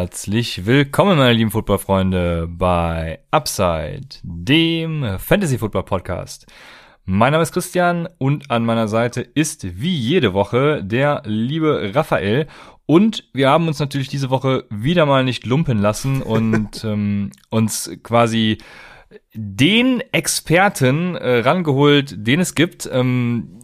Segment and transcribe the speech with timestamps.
[0.00, 6.46] Herzlich willkommen, meine lieben Footballfreunde, bei Upside, dem Fantasy Football Podcast.
[7.04, 12.46] Mein Name ist Christian und an meiner Seite ist wie jede Woche der liebe Raphael.
[12.86, 17.90] Und wir haben uns natürlich diese Woche wieder mal nicht lumpen lassen und ähm, uns
[18.02, 18.56] quasi
[19.34, 22.88] den Experten äh, rangeholt, den es gibt.
[22.90, 23.60] Ähm,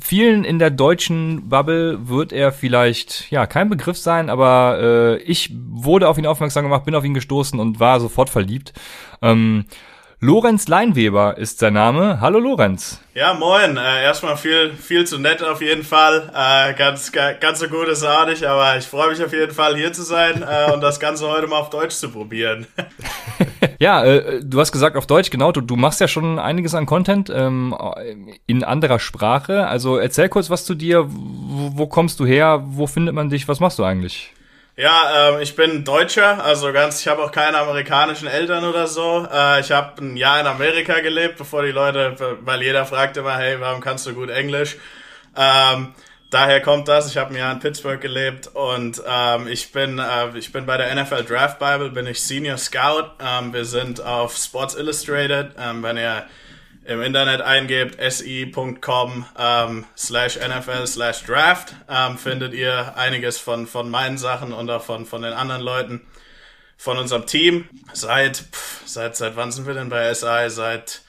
[0.00, 5.54] vielen in der deutschen Bubble wird er vielleicht ja kein Begriff sein, aber äh, ich
[5.54, 8.72] wurde auf ihn aufmerksam gemacht, bin auf ihn gestoßen und war sofort verliebt.
[9.22, 9.66] Ähm,
[10.22, 12.20] Lorenz Leinweber ist sein Name.
[12.20, 13.00] Hallo Lorenz.
[13.14, 13.78] Ja, moin.
[13.78, 16.30] Äh, erstmal viel, viel zu nett auf jeden Fall.
[16.34, 19.76] Äh, ganz, ganz so gut ist auch nicht, aber ich freue mich auf jeden Fall
[19.76, 22.66] hier zu sein äh, und das Ganze heute mal auf Deutsch zu probieren.
[23.78, 25.52] ja, äh, du hast gesagt auf Deutsch, genau.
[25.52, 27.74] Du, du machst ja schon einiges an Content ähm,
[28.46, 29.68] in anderer Sprache.
[29.68, 31.06] Also erzähl kurz was zu dir.
[31.08, 32.62] Wo, wo kommst du her?
[32.66, 33.48] Wo findet man dich?
[33.48, 34.34] Was machst du eigentlich?
[34.80, 39.28] Ja, ähm, ich bin Deutscher, also ganz, ich habe auch keine amerikanischen Eltern oder so.
[39.30, 43.36] Äh, ich habe ein Jahr in Amerika gelebt, bevor die Leute, weil jeder fragt immer,
[43.36, 44.78] hey, warum kannst du gut Englisch?
[45.36, 45.92] Ähm,
[46.30, 47.10] daher kommt das.
[47.10, 50.78] Ich habe ein Jahr in Pittsburgh gelebt und ähm, ich bin äh, ich bin bei
[50.78, 53.10] der NFL Draft Bible, bin ich Senior Scout.
[53.22, 55.56] Ähm, wir sind auf Sports Illustrated.
[55.58, 56.24] Ähm, wenn ihr
[56.84, 63.90] im Internet eingebt, si.com ähm, slash NFL slash Draft, ähm, findet ihr einiges von, von
[63.90, 66.00] meinen Sachen und auch von, von den anderen Leuten
[66.76, 67.68] von unserem Team.
[67.92, 70.48] Seit, pff, seit, seit wann sind wir denn bei SI?
[70.48, 71.02] Seit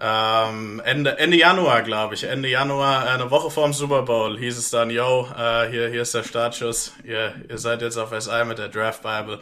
[0.00, 2.24] ähm, Ende, Ende Januar, glaube ich.
[2.24, 6.14] Ende Januar, eine Woche vorm Super Bowl, hieß es dann, yo, äh, hier, hier ist
[6.14, 6.92] der Startschuss.
[7.04, 9.40] Ihr, ihr seid jetzt auf SI mit der Draft Bible.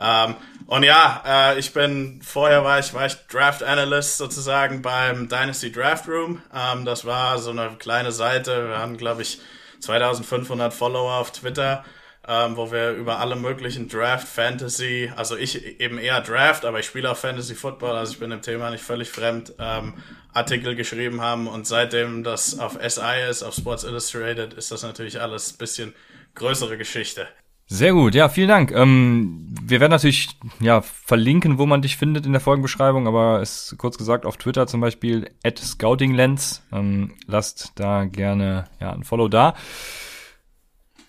[0.00, 0.34] Ähm,
[0.66, 5.70] und ja, äh, ich bin, vorher war ich, war ich Draft Analyst sozusagen beim Dynasty
[5.70, 6.42] Draft Room.
[6.54, 8.68] Ähm, das war so eine kleine Seite.
[8.68, 9.40] Wir haben, glaube ich,
[9.80, 11.84] 2500 Follower auf Twitter,
[12.26, 16.86] ähm, wo wir über alle möglichen Draft, Fantasy, also ich eben eher Draft, aber ich
[16.86, 19.94] spiele auch Fantasy Football, also ich bin dem Thema nicht völlig fremd, ähm,
[20.32, 21.46] Artikel geschrieben haben.
[21.46, 25.94] Und seitdem das auf SI ist, auf Sports Illustrated, ist das natürlich alles bisschen
[26.34, 27.28] größere Geschichte.
[27.66, 28.72] Sehr gut, ja, vielen Dank.
[28.72, 33.76] Ähm, wir werden natürlich ja verlinken, wo man dich findet in der Folgenbeschreibung, aber ist
[33.78, 36.62] kurz gesagt auf Twitter zum Beispiel at scoutinglens.
[36.72, 39.54] Ähm, lasst da gerne ja ein Follow da.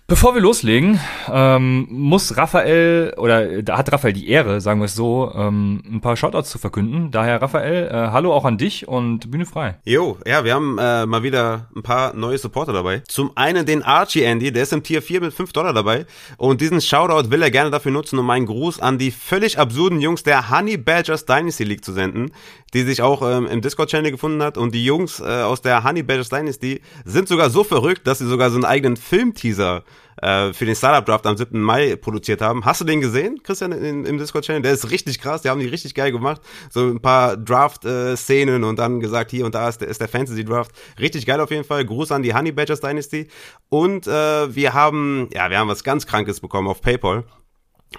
[0.08, 1.00] Bevor wir loslegen,
[1.34, 6.00] ähm, muss Raphael, oder da hat Raphael die Ehre, sagen wir es so, ähm, ein
[6.00, 7.10] paar Shoutouts zu verkünden.
[7.10, 9.80] Daher, Raphael, äh, hallo auch an dich und Bühne frei.
[9.84, 13.02] Jo, ja, wir haben äh, mal wieder ein paar neue Supporter dabei.
[13.08, 16.06] Zum einen den Archie Andy, der ist im Tier 4 mit 5 Dollar dabei.
[16.38, 20.02] Und diesen Shoutout will er gerne dafür nutzen, um einen Gruß an die völlig absurden
[20.02, 22.32] Jungs der Honey Badgers Dynasty League zu senden,
[22.76, 24.60] die sich auch ähm, im Discord-Channel gefunden hat.
[24.60, 28.28] Und die Jungs äh, aus der Honey Badgers Dynasty sind sogar so verrückt, dass sie
[28.28, 29.84] sogar so einen eigenen Filmteaser
[30.22, 31.62] äh, für den Startup Draft am 7.
[31.62, 32.66] Mai produziert haben.
[32.66, 34.62] Hast du den gesehen, Christian, in, im Discord-Channel?
[34.62, 36.42] Der ist richtig krass, die haben die richtig geil gemacht.
[36.70, 40.72] So ein paar Draft-Szenen und dann gesagt, hier und da ist der, ist der Fantasy-Draft.
[41.00, 41.86] Richtig geil auf jeden Fall.
[41.86, 43.28] Gruß an die Honey Badgers Dynasty.
[43.70, 47.26] Und äh, wir haben, ja, wir haben was ganz Krankes bekommen auf PayPal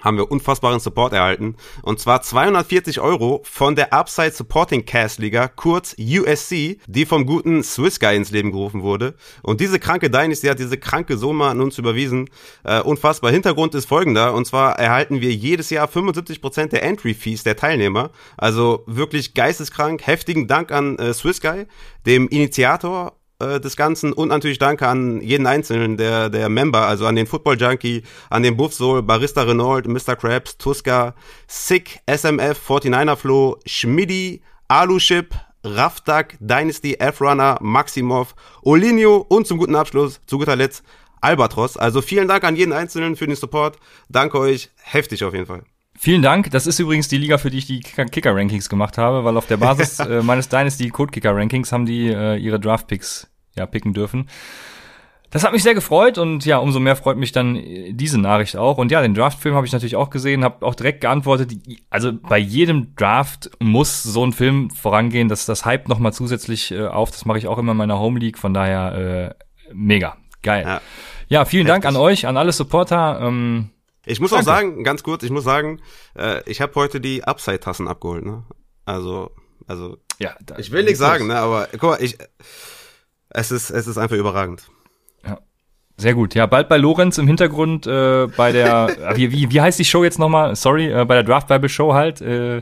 [0.01, 1.55] haben wir unfassbaren Support erhalten.
[1.81, 7.63] Und zwar 240 Euro von der Upside Supporting Cast Liga, kurz USC, die vom guten
[7.63, 9.15] Swiss Guy ins Leben gerufen wurde.
[9.41, 12.29] Und diese kranke Dynasty hat diese kranke Summe an uns überwiesen.
[12.63, 13.31] Äh, unfassbar.
[13.31, 14.33] Hintergrund ist folgender.
[14.33, 18.11] Und zwar erhalten wir jedes Jahr 75% der Entry Fees der Teilnehmer.
[18.37, 20.05] Also wirklich geisteskrank.
[20.05, 21.65] Heftigen Dank an äh, Swiss Guy,
[22.05, 27.05] dem Initiator äh, des Ganzen und natürlich danke an jeden einzelnen der, der Member, also
[27.05, 30.15] an den Football Junkie, an den Buff Soul, Barista Renault, Mr.
[30.15, 31.13] Krabs, Tuska,
[31.47, 40.21] Sick, SMF, 49er Flo, Schmiddy, Aluship, Raftak, Dynasty, F-Runner, Maximov, Olinio und zum guten Abschluss,
[40.25, 40.83] zu guter Letzt,
[41.21, 41.77] Albatros.
[41.77, 43.77] Also vielen Dank an jeden Einzelnen für den Support.
[44.09, 44.69] Danke euch.
[44.81, 45.63] Heftig auf jeden Fall.
[45.99, 46.51] Vielen Dank.
[46.51, 49.57] Das ist übrigens die Liga, für die ich die Kicker-Rankings gemacht habe, weil auf der
[49.57, 54.29] Basis äh, meines Dynasty Code-Kicker-Rankings haben die äh, ihre Draft-Picks ja picken dürfen.
[55.31, 58.55] Das hat mich sehr gefreut und ja, umso mehr freut mich dann äh, diese Nachricht
[58.55, 58.77] auch.
[58.77, 61.51] Und ja, den Draft-Film habe ich natürlich auch gesehen, habe auch direkt geantwortet.
[61.89, 66.85] Also bei jedem Draft muss so ein Film vorangehen, dass das Hype nochmal zusätzlich äh,
[66.85, 67.09] auf.
[67.09, 68.37] Das mache ich auch immer in meiner Home League.
[68.37, 70.63] Von daher äh, mega geil.
[70.63, 70.81] Ja,
[71.27, 71.81] ja vielen Heftig.
[71.81, 73.19] Dank an euch, an alle Supporter.
[73.21, 73.71] Ähm,
[74.07, 74.41] Ich muss Danke.
[74.41, 75.81] auch sagen, ganz kurz, ich muss sagen,
[76.17, 78.25] äh, ich habe heute die Upside-Tassen abgeholt.
[78.25, 78.43] Ne?
[78.85, 79.31] Also,
[79.67, 82.17] also, ja, ich will nichts sagen, ne, aber guck mal, ich,
[83.29, 84.69] es ist, es ist einfach überragend.
[85.25, 85.39] Ja.
[85.97, 86.35] Sehr gut.
[86.35, 90.03] Ja, bald bei Lorenz im Hintergrund äh, bei der, wie, wie, wie heißt die Show
[90.03, 90.55] jetzt nochmal?
[90.55, 92.21] Sorry, äh, bei der Draft Bible Show halt.
[92.21, 92.61] Äh,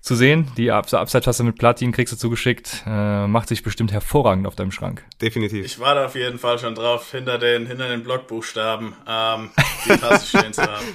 [0.00, 0.50] zu sehen.
[0.56, 2.84] Die Upside-Tasse mit Platin kriegst du zugeschickt.
[2.86, 5.04] Äh, macht sich bestimmt hervorragend auf deinem Schrank.
[5.20, 5.64] Definitiv.
[5.64, 9.50] Ich war da auf jeden Fall schon drauf, hinter den, hinter den Blockbuchstaben ähm,
[9.84, 10.86] die Tasse stehen zu haben.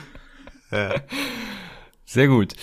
[0.71, 0.95] Ja.
[2.03, 2.53] Sehr gut.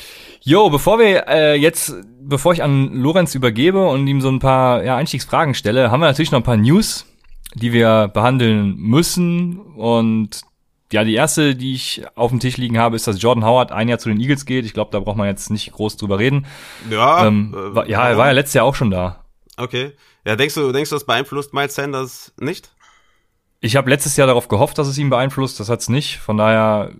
[0.43, 4.83] Jo, bevor wir äh, jetzt, bevor ich an Lorenz übergebe und ihm so ein paar
[4.83, 7.07] ja, Einstiegsfragen stelle, haben wir natürlich noch ein paar News,
[7.55, 9.61] die wir behandeln müssen.
[9.61, 10.41] Und
[10.93, 13.89] ja, die erste, die ich auf dem Tisch liegen habe, ist, dass Jordan Howard ein
[13.89, 14.65] Jahr zu den Eagles geht.
[14.65, 16.47] Ich glaube, da braucht man jetzt nicht groß drüber reden.
[16.91, 19.25] Ja, ähm, äh, war, ja, er war ja letztes Jahr auch schon da.
[19.57, 19.93] Okay.
[20.25, 22.73] Ja, denkst du, denkst du, das beeinflusst Miles Sanders nicht?
[23.61, 25.61] Ich habe letztes Jahr darauf gehofft, dass es ihn beeinflusst.
[25.61, 26.19] Das hat's nicht.
[26.19, 26.93] Von daher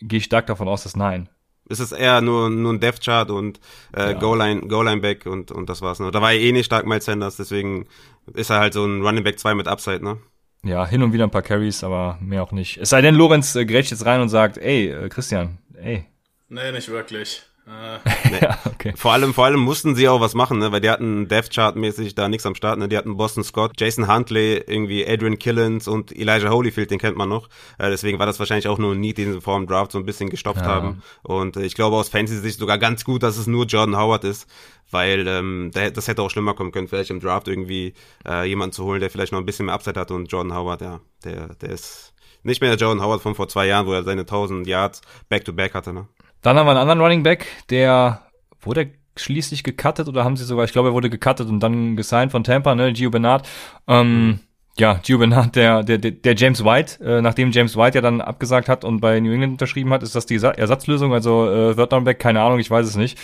[0.00, 1.28] gehe ich stark davon aus, dass nein.
[1.68, 3.60] Es ist eher nur, nur ein Death Chart und
[3.94, 4.12] äh, ja.
[4.12, 5.98] Goal-Line Goal -Line Back und, und das war's.
[6.00, 6.10] Ne?
[6.10, 7.86] Da war er eh nicht stark Miles Sanders, deswegen
[8.34, 10.18] ist er halt so ein Running Back 2 mit Upside, ne?
[10.64, 12.78] Ja, hin und wieder ein paar Carries, aber mehr auch nicht.
[12.78, 16.06] Es sei denn, Lorenz äh, grätscht jetzt rein und sagt, ey, äh, Christian, ey.
[16.48, 17.42] Nee, nicht wirklich.
[17.66, 17.98] Äh.
[18.30, 18.40] Nee.
[18.42, 18.92] ja, okay.
[18.96, 20.72] Vor allem, vor allem mussten sie auch was machen, ne?
[20.72, 22.78] weil die hatten Death Chart mäßig da nichts am Start.
[22.78, 22.88] Ne?
[22.88, 27.28] Die hatten Boston Scott, Jason Huntley, irgendwie Adrian Killens und Elijah Holyfield, den kennt man
[27.28, 27.48] noch.
[27.78, 29.98] Äh, deswegen war das wahrscheinlich auch nur ein Need, den sie vor dem Draft so
[29.98, 30.66] ein bisschen gestopft ja.
[30.66, 31.02] haben.
[31.22, 34.48] Und äh, ich glaube aus Fantasy-Sicht sogar ganz gut, dass es nur Jordan Howard ist,
[34.90, 37.94] weil ähm, das hätte auch schlimmer kommen können, vielleicht im Draft irgendwie
[38.26, 40.80] äh, jemanden zu holen, der vielleicht noch ein bisschen mehr Upside hat und Jordan Howard,
[40.80, 42.12] ja, der, der ist
[42.46, 45.72] nicht mehr der Jordan Howard von vor zwei Jahren, wo er seine 1000 Yards back-to-back
[45.72, 45.92] -back hatte.
[45.92, 46.06] Ne?
[46.46, 48.20] Dann haben wir einen anderen Running Back, der
[48.60, 52.30] wurde schließlich gecuttet oder haben sie sogar, ich glaube, er wurde gecuttet und dann gesigned
[52.30, 53.48] von Tampa, ne, Gio Bernard.
[53.88, 54.38] Ähm,
[54.78, 58.68] ja, Gio Bernard, der, der, der James White, äh, nachdem James White ja dann abgesagt
[58.68, 62.04] hat und bei New England unterschrieben hat, ist das die Ersatzlösung, also äh, Third Down
[62.04, 63.18] Back, keine Ahnung, ich weiß es nicht.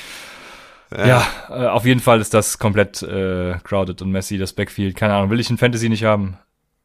[0.90, 4.96] Ja, ja äh, auf jeden Fall ist das komplett äh, crowded und Messi, das Backfield,
[4.96, 6.38] keine Ahnung, will ich in Fantasy nicht haben.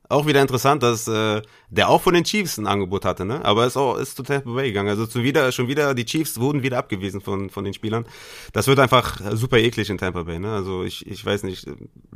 [0.10, 3.44] Auch wieder interessant, dass äh, der auch von den Chiefs ein Angebot hatte, ne?
[3.44, 4.90] Aber ist auch ist total vorbeigegangen.
[4.90, 8.06] Also zu wieder schon wieder die Chiefs wurden wieder abgewiesen von von den Spielern.
[8.54, 10.54] Das wird einfach super eklig in Tampa Bay, ne?
[10.54, 11.68] Also ich ich weiß nicht.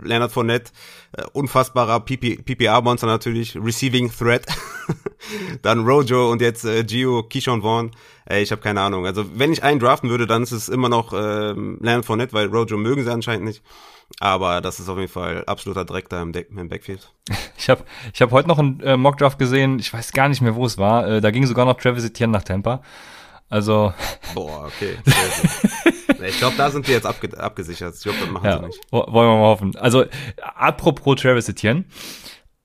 [0.01, 0.71] Leonard Fournette,
[1.11, 4.45] äh, unfassbarer PPA Monster natürlich, Receiving Threat.
[5.61, 7.91] dann Rojo und jetzt äh, Gio Kishon Vaughn.
[8.25, 9.05] Ey, ich habe keine Ahnung.
[9.05, 12.47] Also wenn ich einen draften würde, dann ist es immer noch äh, Leonard Fournette, weil
[12.47, 13.61] Rojo mögen sie anscheinend nicht.
[14.19, 17.11] Aber das ist auf jeden Fall absoluter Dreck da im, im Backfield.
[17.57, 20.55] Ich habe ich hab heute noch einen äh, Mockdraft gesehen, ich weiß gar nicht mehr,
[20.55, 21.07] wo es war.
[21.07, 22.81] Äh, da ging sogar noch Travis Etienne nach Tampa.
[23.49, 23.93] Also.
[24.33, 24.97] Boah, okay.
[26.27, 27.93] ich glaube, da sind wir jetzt abge abgesichert.
[27.95, 28.79] Ich glaube, das machen ja, sie nicht.
[28.89, 29.75] Wollen wir mal hoffen.
[29.75, 30.05] Also,
[30.55, 31.85] apropos Travis Etienne.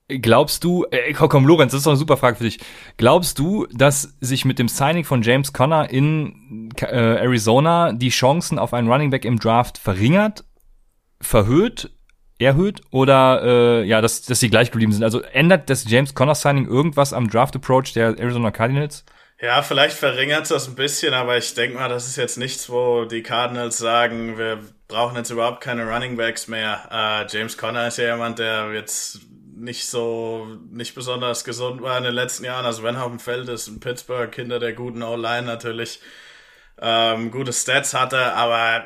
[0.07, 2.59] Glaubst du, äh, komm, Lorenz, das ist doch eine super Frage für dich.
[2.95, 8.57] Glaubst du, dass sich mit dem Signing von James Conner in äh, Arizona die Chancen
[8.57, 10.45] auf einen Running Back im Draft verringert
[11.21, 11.91] verhöht,
[12.39, 15.03] erhöht oder äh, ja, dass, dass sie gleich geblieben sind?
[15.03, 19.05] Also ändert das James Conner Signing irgendwas am Draft Approach der Arizona Cardinals?
[19.39, 23.05] Ja, vielleicht verringert das ein bisschen, aber ich denke mal, das ist jetzt nichts, wo
[23.05, 26.87] die Cardinals sagen, wir brauchen jetzt überhaupt keine Running Backs mehr.
[26.91, 29.19] Äh, James Conner ist ja jemand, der jetzt
[29.55, 32.65] nicht so, nicht besonders gesund war in den letzten Jahren.
[32.65, 35.99] Also wenn er auf dem Feld ist in Pittsburgh, hinter der guten O-Line natürlich
[36.79, 38.85] ähm, gute Stats hatte, aber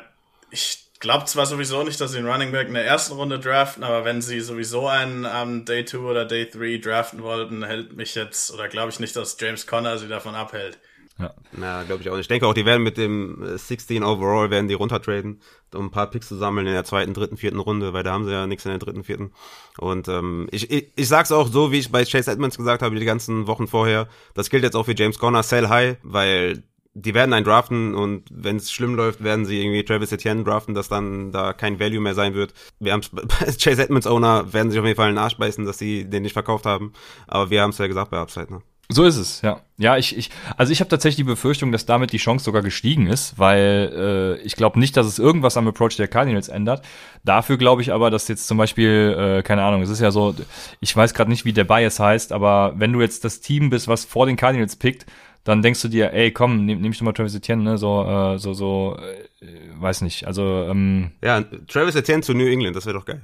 [0.50, 3.82] ich glaube zwar sowieso nicht, dass sie einen Running Back in der ersten Runde draften,
[3.82, 8.14] aber wenn sie sowieso einen am Day 2 oder Day 3 draften wollten, hält mich
[8.14, 10.78] jetzt, oder glaube ich nicht, dass James Conner sie davon abhält.
[11.18, 12.22] Ja, Na, glaube ich auch nicht.
[12.22, 15.42] Ich denke auch, die werden mit dem 16 Overall werden die runtertraden,
[15.74, 18.24] um ein paar Picks zu sammeln in der zweiten, dritten, vierten Runde, weil da haben
[18.24, 19.32] sie ja nichts in der dritten, vierten.
[19.78, 22.94] Und ähm, ich, ich, ich sag's auch so, wie ich bei Chase Edmonds gesagt habe,
[22.94, 24.08] die ganzen Wochen vorher.
[24.34, 26.62] Das gilt jetzt auch für James Conner, sell high, weil
[26.94, 30.74] die werden einen draften und wenn es schlimm läuft, werden sie irgendwie Travis Etienne draften,
[30.74, 32.52] dass dann da kein Value mehr sein wird.
[32.80, 33.02] Wir haben
[33.60, 36.34] Chase Edmonds Owner werden sich auf jeden Fall in Arsch beißen, dass sie den nicht
[36.34, 36.92] verkauft haben.
[37.26, 38.62] Aber wir haben es ja gesagt bei Upside, ne?
[38.88, 39.60] So ist es, ja.
[39.78, 43.06] Ja, ich, ich also ich habe tatsächlich die Befürchtung, dass damit die Chance sogar gestiegen
[43.06, 46.84] ist, weil äh, ich glaube nicht, dass es irgendwas am Approach der Cardinals ändert.
[47.24, 50.34] Dafür glaube ich aber, dass jetzt zum Beispiel, äh, keine Ahnung, es ist ja so,
[50.80, 53.88] ich weiß gerade nicht, wie der Bias heißt, aber wenn du jetzt das Team bist,
[53.88, 55.06] was vor den Cardinals pickt,
[55.44, 58.04] dann denkst du dir, ey, komm, nehm, nehm ich doch mal Travis Etienne, ne, so,
[58.04, 58.96] äh, so, so,
[59.40, 59.46] äh,
[59.80, 63.22] weiß nicht, also, ähm, Ja, Travis Etienne zu New England, das wäre doch geil.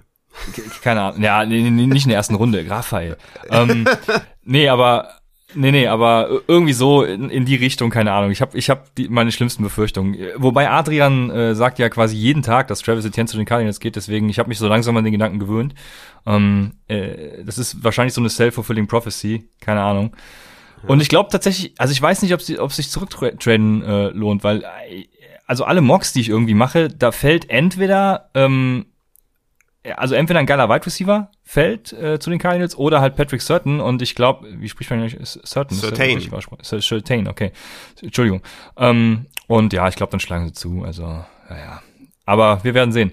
[0.83, 3.17] Keine Ahnung, ja, nee, nee, nicht in der ersten Runde, Raphael.
[3.51, 3.87] ähm,
[4.45, 5.11] nee, aber,
[5.55, 8.31] nee, nee, aber irgendwie so in, in die Richtung, keine Ahnung.
[8.31, 10.17] Ich habe ich hab die, meine schlimmsten Befürchtungen.
[10.37, 13.97] Wobei Adrian äh, sagt ja quasi jeden Tag, dass Travis Etienne zu den Cardinals geht,
[13.97, 15.75] deswegen, ich habe mich so langsam an den Gedanken gewöhnt.
[16.27, 20.15] Ähm, äh, das ist wahrscheinlich so eine self-fulfilling prophecy, keine Ahnung.
[20.87, 24.63] Und ich glaube tatsächlich, also ich weiß nicht, ob es sich zurücktraden äh, lohnt, weil
[24.63, 25.07] äh,
[25.47, 28.87] also alle Mocks, die ich irgendwie mache, da fällt entweder ähm,
[29.97, 33.81] also entweder ein geiler Wide Receiver fällt äh, zu den Cardinals oder halt Patrick Certain
[33.81, 35.27] und ich glaube, wie spricht man eigentlich?
[35.45, 35.79] Certain?
[35.79, 36.21] Certain.
[36.83, 37.53] Certain, okay.
[38.03, 38.43] Entschuldigung.
[38.77, 40.83] Ähm, und ja, ich glaube, dann schlagen sie zu.
[40.85, 41.83] Also, ja, ja.
[42.27, 43.13] Aber wir werden sehen.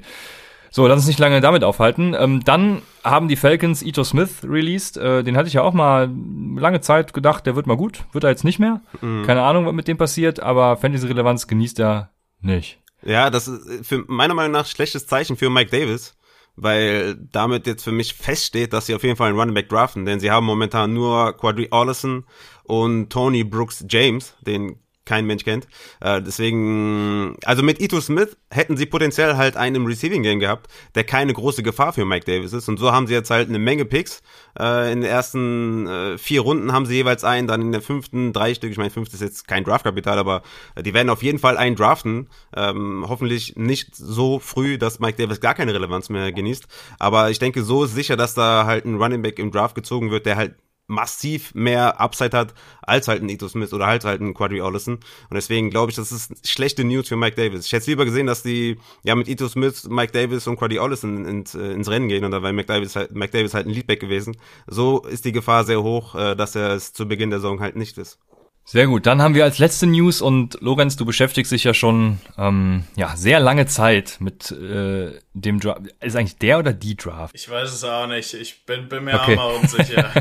[0.75, 2.13] So, lass uns nicht lange damit aufhalten.
[2.19, 4.97] Ähm, dann haben die Falcons Ito Smith released.
[4.97, 6.13] Äh, den hatte ich ja auch mal
[6.57, 8.03] lange Zeit gedacht, der wird mal gut.
[8.11, 8.81] Wird er jetzt nicht mehr.
[8.99, 9.23] Mhm.
[9.25, 12.09] Keine Ahnung, was mit dem passiert, aber Fantasy-Relevanz genießt er
[12.41, 12.81] nicht.
[13.03, 16.17] Ja, das ist für meiner Meinung nach schlechtes Zeichen für Mike Davis
[16.57, 20.05] weil damit jetzt für mich feststeht, dass sie auf jeden Fall einen Running Back draften,
[20.05, 22.25] denn sie haben momentan nur Quadri Allison
[22.63, 25.67] und Tony Brooks James, den kein Mensch kennt.
[26.01, 30.67] Äh, deswegen, also mit Ito Smith hätten sie potenziell halt einen im Receiving Game gehabt,
[30.95, 32.67] der keine große Gefahr für Mike Davis ist.
[32.67, 34.21] Und so haben sie jetzt halt eine Menge Picks.
[34.59, 38.33] Äh, in den ersten äh, vier Runden haben sie jeweils einen, dann in der fünften
[38.33, 38.71] drei Stück.
[38.71, 40.41] Ich meine, fünfte ist jetzt kein Draftkapital, aber
[40.79, 42.29] die werden auf jeden Fall einen draften.
[42.55, 46.67] Ähm, hoffentlich nicht so früh, dass Mike Davis gar keine Relevanz mehr genießt.
[46.99, 50.11] Aber ich denke, so ist sicher, dass da halt ein Running Back im Draft gezogen
[50.11, 50.55] wird, der halt
[50.87, 54.95] massiv mehr Upside hat als halt ein Ito Smith oder halt halt ein Quadri Ollison.
[54.95, 57.65] Und deswegen glaube ich, das ist schlechte News für Mike Davis.
[57.65, 61.25] Ich hätte lieber gesehen, dass die ja mit Ito Smith, Mike Davis und Quadri Ollison
[61.25, 63.73] ins, äh, ins Rennen gehen und da wäre Mike Davis halt, Mike Davis halt ein
[63.73, 64.37] Leadback gewesen.
[64.67, 67.75] So ist die Gefahr sehr hoch, äh, dass er es zu Beginn der Saison halt
[67.75, 68.19] nicht ist.
[68.67, 72.17] Sehr gut, dann haben wir als letzte News und Lorenz, du beschäftigst dich ja schon
[72.35, 75.81] ähm, ja sehr lange Zeit mit äh, dem Draft.
[76.01, 77.35] Ist eigentlich der oder die Draft?
[77.35, 78.33] Ich weiß es auch nicht.
[78.33, 79.37] Ich bin, bin mir okay.
[79.37, 80.11] auch mal unsicher.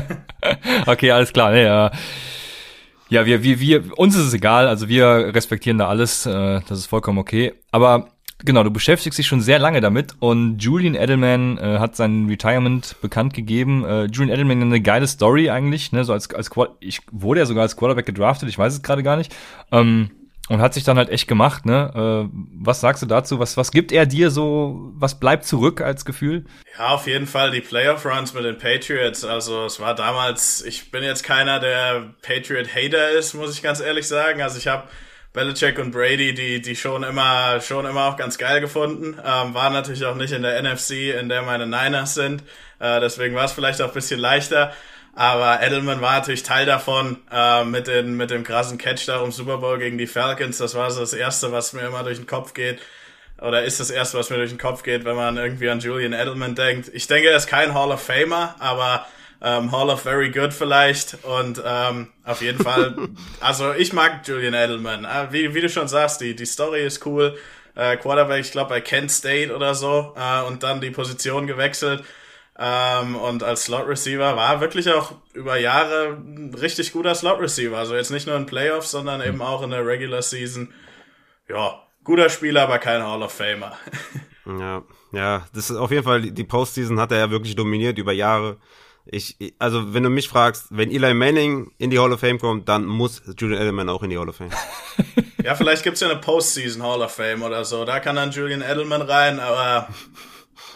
[0.85, 1.55] okay, alles klar.
[1.55, 1.91] Ja,
[3.09, 4.67] ja, wir, wir, wir, uns ist es egal.
[4.67, 6.27] Also wir respektieren da alles.
[6.27, 7.53] Äh, das ist vollkommen okay.
[7.71, 8.11] Aber
[8.43, 12.95] genau, du beschäftigst dich schon sehr lange damit und Julian Edelman äh, hat sein Retirement
[13.01, 13.85] bekannt gegeben.
[13.85, 16.49] Äh, Julian Edelman eine geile Story eigentlich, ne, so als als
[16.79, 19.35] ich wurde ja sogar als Quarterback gedraftet, ich weiß es gerade gar nicht.
[19.71, 20.11] Ähm,
[20.47, 21.91] und hat sich dann halt echt gemacht, ne?
[21.95, 23.39] Äh, was sagst du dazu?
[23.39, 26.45] Was, was gibt er dir so, was bleibt zurück als Gefühl?
[26.77, 29.25] Ja, auf jeden Fall die Playoff Runs mit den Patriots.
[29.25, 34.07] Also es war damals, ich bin jetzt keiner, der Patriot-Hater ist, muss ich ganz ehrlich
[34.07, 34.43] sagen.
[34.43, 34.83] Also ich habe
[35.35, 39.19] Belichick und Brady, die, die schon immer, schon immer auch ganz geil gefunden.
[39.23, 42.41] Ähm, waren natürlich auch nicht in der NFC, in der meine Niners sind.
[42.79, 44.73] Äh, deswegen war es vielleicht auch bisschen leichter.
[45.13, 49.31] Aber Edelman war natürlich Teil davon, äh, mit, den, mit dem krassen Catch da im
[49.31, 50.57] Super Bowl gegen die Falcons.
[50.57, 52.79] Das war so das Erste, was mir immer durch den Kopf geht.
[53.41, 56.13] Oder ist das Erste, was mir durch den Kopf geht, wenn man irgendwie an Julian
[56.13, 56.89] Edelman denkt.
[56.93, 59.05] Ich denke, er ist kein Hall of Famer, aber
[59.41, 62.95] ähm, Hall of Very Good vielleicht und ähm, auf jeden Fall,
[63.39, 65.05] also ich mag Julian Edelman.
[65.05, 67.37] Äh, wie, wie du schon sagst, die, die Story ist cool.
[67.75, 72.03] Äh, Quarterback, ich glaube bei Kent State oder so äh, und dann die Position gewechselt.
[72.57, 77.77] Ähm, und als Slot Receiver war wirklich auch über Jahre ein richtig guter Slot Receiver.
[77.77, 80.73] Also jetzt nicht nur in Playoffs, sondern eben auch in der Regular Season.
[81.49, 83.77] Ja, guter Spieler, aber kein Hall of Famer.
[84.47, 88.13] Ja, ja, das ist auf jeden Fall, die Postseason hat er ja wirklich dominiert über
[88.13, 88.57] Jahre.
[89.07, 92.67] Ich, also wenn du mich fragst, wenn Eli Manning in die Hall of Fame kommt,
[92.67, 94.49] dann muss Julian Edelman auch in die Hall of Fame.
[95.43, 97.85] ja, vielleicht gibt's ja eine Postseason Hall of Fame oder so.
[97.85, 99.89] Da kann dann Julian Edelman rein, aber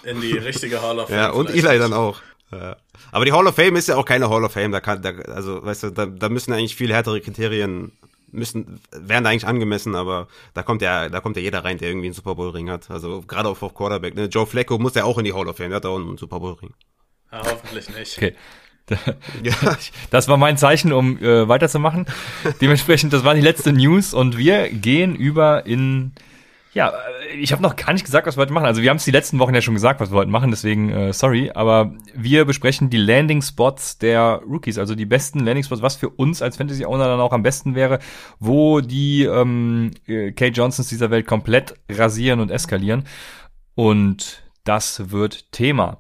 [0.03, 1.17] in die richtige Hall of Fame.
[1.17, 2.21] ja, und Eli dann auch.
[2.51, 2.77] Ja.
[3.12, 4.71] Aber die Hall of Fame ist ja auch keine Hall of Fame.
[4.71, 7.91] Da kann, da, also weißt du, da, da müssen eigentlich viel härtere Kriterien
[8.31, 11.89] müssen wären da eigentlich angemessen, aber da kommt ja, da kommt ja jeder rein, der
[11.89, 12.91] irgendwie einen Super Bowl Ring hat.
[12.91, 14.15] Also gerade auf, auf Quarterback.
[14.15, 14.25] Ne?
[14.25, 15.69] Joe Flacco muss ja auch in die Hall of Fame.
[15.69, 16.74] Der hat auch einen Super Bowl Ring.
[17.31, 18.17] Ja, hoffentlich nicht.
[18.17, 18.36] Okay.
[20.09, 22.07] Das war mein Zeichen, um äh, weiterzumachen.
[22.59, 26.13] Dementsprechend, das war die letzte News und wir gehen über in
[26.74, 28.65] ja, äh, ich habe noch gar nicht gesagt, was wir heute machen.
[28.65, 30.89] Also wir haben es die letzten Wochen ja schon gesagt, was wir heute machen, deswegen
[30.89, 31.51] äh, sorry.
[31.53, 36.09] Aber wir besprechen die Landing Spots der Rookies, also die besten Landing Spots, was für
[36.09, 38.00] uns als Fantasy Owner dann auch am besten wäre,
[38.39, 43.05] wo die ähm, äh, Kate Johnsons dieser Welt komplett rasieren und eskalieren.
[43.75, 46.00] Und das wird Thema.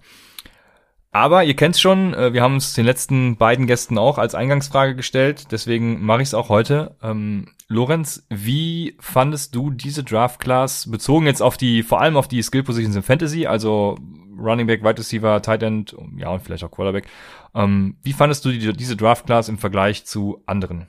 [1.11, 4.95] Aber ihr kennt's schon, äh, wir haben uns den letzten beiden Gästen auch als Eingangsfrage
[4.95, 6.95] gestellt, deswegen mache ich es auch heute.
[7.01, 12.27] Ähm, Lorenz, wie fandest du diese Draft Class bezogen jetzt auf die, vor allem auf
[12.27, 13.97] die Skill Positions im Fantasy, also
[14.37, 17.07] Running Back, Wide Receiver, Tight End, ja und vielleicht auch Quarterback.
[17.55, 20.87] Ähm, wie fandest du die, diese Draft Class im Vergleich zu anderen?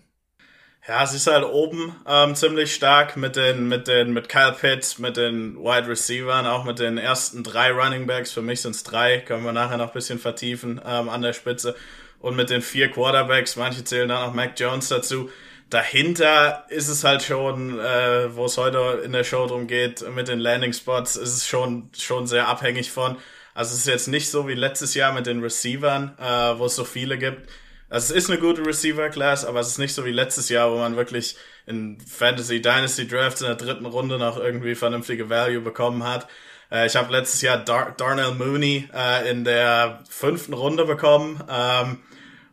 [0.91, 4.99] Ja, es ist halt oben ähm, ziemlich stark mit den, mit den, mit Kyle Pitts,
[4.99, 8.33] mit den Wide Receivers, auch mit den ersten drei Running Backs.
[8.33, 11.33] Für mich sind es drei, können wir nachher noch ein bisschen vertiefen ähm, an der
[11.33, 11.77] Spitze.
[12.19, 15.31] Und mit den vier Quarterbacks, manche zählen dann auch Mac Jones dazu.
[15.69, 20.27] Dahinter ist es halt schon, äh, wo es heute in der Show drum geht, mit
[20.27, 23.17] den Landing Spots, ist es schon, schon sehr abhängig von.
[23.55, 26.75] Also es ist jetzt nicht so wie letztes Jahr mit den Receivern, äh, wo es
[26.75, 27.49] so viele gibt
[27.91, 30.79] Also es ist eine gute Receiver-Class, aber es ist nicht so wie letztes Jahr, wo
[30.79, 36.05] man wirklich in Fantasy Dynasty Drafts in der dritten Runde noch irgendwie vernünftige Value bekommen
[36.05, 36.29] hat.
[36.71, 41.43] Äh, ich habe letztes Jahr Dar Darnell Mooney äh, in der fünften Runde bekommen.
[41.51, 41.99] Ähm,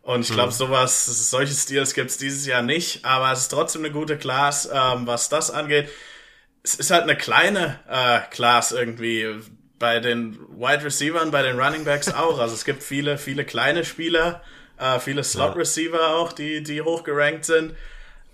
[0.02, 0.58] und ich glaube, hm.
[0.58, 5.06] sowas, solche Steals gibt's dieses Jahr nicht, aber es ist trotzdem eine gute Class, ähm,
[5.06, 5.90] was das angeht.
[6.64, 9.36] Es ist halt eine kleine äh, Class irgendwie
[9.78, 12.40] bei den Wide Receivers, bei den Running Backs auch.
[12.40, 14.42] Also es gibt viele, viele kleine Spieler,
[14.80, 16.16] äh, viele Slot Receiver ja.
[16.16, 17.74] auch, die, die hoch gerankt sind.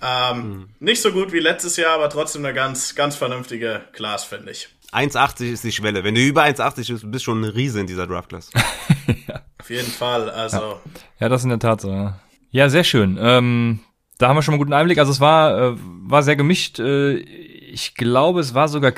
[0.02, 0.70] Ähm, hm.
[0.80, 4.70] Nicht so gut wie letztes Jahr, aber trotzdem eine ganz, ganz vernünftige Class, finde ich.
[4.92, 6.04] 1,80 ist die Schwelle.
[6.04, 8.52] Wenn du über 1,80 bist, bist du schon ein Riese in dieser Draft-Class.
[9.28, 9.42] ja.
[9.60, 10.58] Auf jeden Fall, also.
[10.58, 10.82] Ja.
[11.22, 12.20] ja, das ist in der Tat so, ja.
[12.52, 13.18] Ja, sehr schön.
[13.20, 13.80] Ähm,
[14.20, 15.00] da haben wir schon mal einen guten Einblick.
[15.00, 16.80] Also es war, äh, war sehr gemischt.
[16.80, 18.92] Äh, ich glaube, es war sogar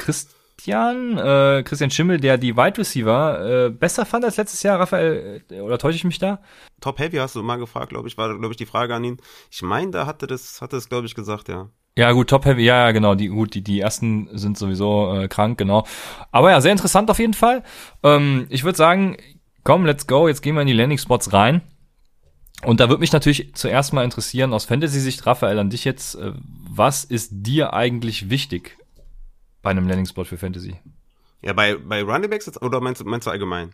[0.57, 4.79] Christian, äh, Christian Schimmel, der die Wide Receiver äh, besser fand als letztes Jahr.
[4.79, 6.39] Raphael, äh, oder täusche ich mich da?
[6.81, 9.17] Top Heavy hast du mal gefragt, glaube ich, war, glaube ich, die Frage an ihn.
[9.51, 11.69] Ich meine, da hatte das, hatte das, glaube ich, gesagt, ja.
[11.97, 15.57] Ja, gut, Top Heavy, ja, genau, die, gut, die, die ersten sind sowieso äh, krank,
[15.57, 15.85] genau.
[16.31, 17.63] Aber ja, sehr interessant auf jeden Fall.
[18.03, 19.17] Ähm, ich würde sagen,
[19.63, 21.61] komm, let's go, jetzt gehen wir in die Landing Spots rein.
[22.63, 26.31] Und da würde mich natürlich zuerst mal interessieren, aus Fantasy-Sicht, Raphael, an dich jetzt, äh,
[26.69, 28.77] was ist dir eigentlich wichtig
[29.65, 30.75] bei einem Landing Spot für Fantasy?
[31.41, 33.71] Ja, bei, bei Running Backs oder meinst du, meinst du allgemein?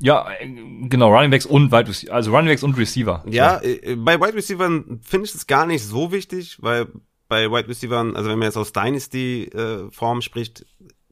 [0.00, 0.48] Ja, äh,
[0.88, 3.24] genau, Running Backs und Wide Receiver, also Running Backs und Receiver.
[3.30, 3.64] Ja, so.
[3.64, 6.88] Äh, bei Wide Receivern finde ich es gar nicht so wichtig, weil
[7.28, 10.66] bei Wide Receivers, also wenn man jetzt aus Dynasty-Form äh, spricht,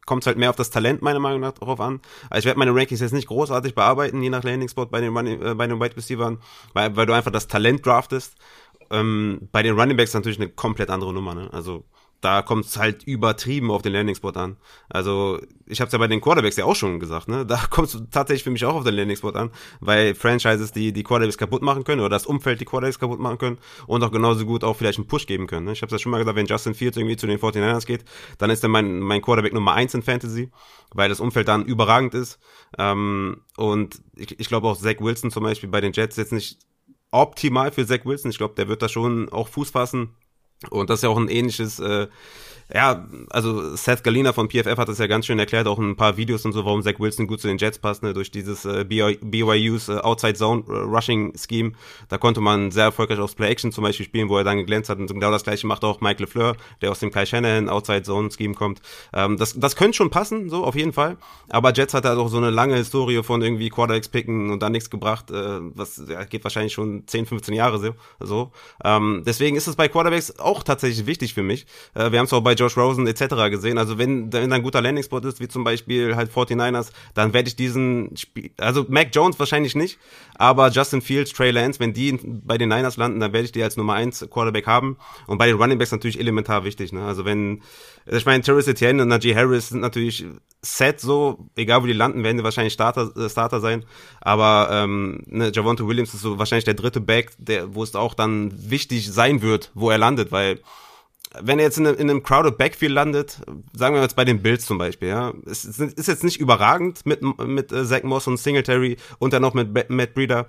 [0.06, 2.00] kommt es halt mehr auf das Talent meiner Meinung nach drauf an.
[2.28, 5.16] Also ich werde meine Rankings jetzt nicht großartig bearbeiten, je nach Landing Spot bei den,
[5.16, 6.38] Running, äh, bei den Wide Receivers,
[6.72, 8.34] weil, weil du einfach das Talent draftest.
[8.90, 11.32] Ähm, bei den Running Backs natürlich eine komplett andere Nummer.
[11.36, 11.48] Ne?
[11.52, 11.84] Also
[12.20, 14.56] da kommt es halt übertrieben auf den Landing-Spot an.
[14.88, 17.44] Also, ich habe es ja bei den Quarterbacks ja auch schon gesagt, ne?
[17.44, 21.02] Da kommt es tatsächlich für mich auch auf den Landing-Spot an, weil Franchises, die die
[21.02, 24.46] Quarterbacks kaputt machen können oder das Umfeld die Quarterbacks kaputt machen können und auch genauso
[24.46, 25.66] gut auch vielleicht einen Push geben können.
[25.66, 25.72] Ne?
[25.72, 28.04] Ich habe ja schon mal gesagt, wenn Justin Fields irgendwie zu den 49ers geht,
[28.38, 30.50] dann ist er mein, mein Quarterback Nummer eins in Fantasy,
[30.94, 32.38] weil das Umfeld dann überragend ist.
[32.78, 36.58] Ähm, und ich, ich glaube auch Zach Wilson zum Beispiel bei den Jets jetzt nicht
[37.10, 38.30] optimal für Zach Wilson.
[38.30, 40.16] Ich glaube, der wird da schon auch Fuß fassen
[40.70, 42.08] und das ist ja auch ein ähnliches äh,
[42.72, 45.96] ja, also Seth Galina von PFF hat das ja ganz schön erklärt, auch in ein
[45.96, 48.64] paar Videos und so, warum Zach Wilson gut zu den Jets passt, ne, durch dieses
[48.64, 51.72] äh, BYU's äh, Outside Zone äh, Rushing Scheme.
[52.08, 54.90] Da konnte man sehr erfolgreich aufs Play Action zum Beispiel spielen, wo er dann geglänzt
[54.90, 54.98] hat.
[54.98, 58.30] Und genau das gleiche macht auch Mike LeFleur, der aus dem Kai Shanahan Outside Zone
[58.32, 58.80] Scheme kommt.
[59.12, 61.18] Ähm, das, das könnte schon passen, so auf jeden Fall.
[61.48, 64.72] Aber Jets hat halt auch so eine lange Historie von irgendwie Quarterbacks picken und dann
[64.72, 67.94] nichts gebracht, äh, was ja, geht wahrscheinlich schon 10, 15 Jahre so.
[68.18, 68.50] so.
[68.82, 71.66] Ähm, deswegen ist es bei Quarterbacks auch tatsächlich wichtig für mich.
[71.94, 73.50] Äh, wir haben es auch bei Josh Rosen etc.
[73.50, 73.78] gesehen.
[73.78, 77.56] Also wenn, wenn ein guter Landing-Spot ist, wie zum Beispiel halt 49ers, dann werde ich
[77.56, 79.98] diesen Spiel, also Mac Jones wahrscheinlich nicht,
[80.34, 83.62] aber Justin Fields, Trey Lance, wenn die bei den Niners landen, dann werde ich die
[83.62, 84.96] als Nummer 1 Quarterback haben.
[85.26, 86.92] Und bei den Running Backs natürlich elementar wichtig.
[86.92, 87.04] Ne?
[87.04, 87.62] Also wenn,
[88.06, 90.26] ich meine, Terrence Etienne und Najee Harris sind natürlich
[90.62, 93.84] set so, egal wo die landen, werden die wahrscheinlich Starter, äh, Starter sein.
[94.20, 98.14] Aber ähm, ne, Javonte Williams ist so wahrscheinlich der dritte Back, der, wo es auch
[98.14, 100.60] dann wichtig sein wird, wo er landet, weil
[101.40, 103.40] wenn er jetzt in einem, in einem crowded Backfield landet,
[103.72, 107.22] sagen wir jetzt bei den Bills zum Beispiel, ja, es ist jetzt nicht überragend mit,
[107.22, 110.46] mit äh, Zach Moss und Singletary und dann noch mit Matt Breeder.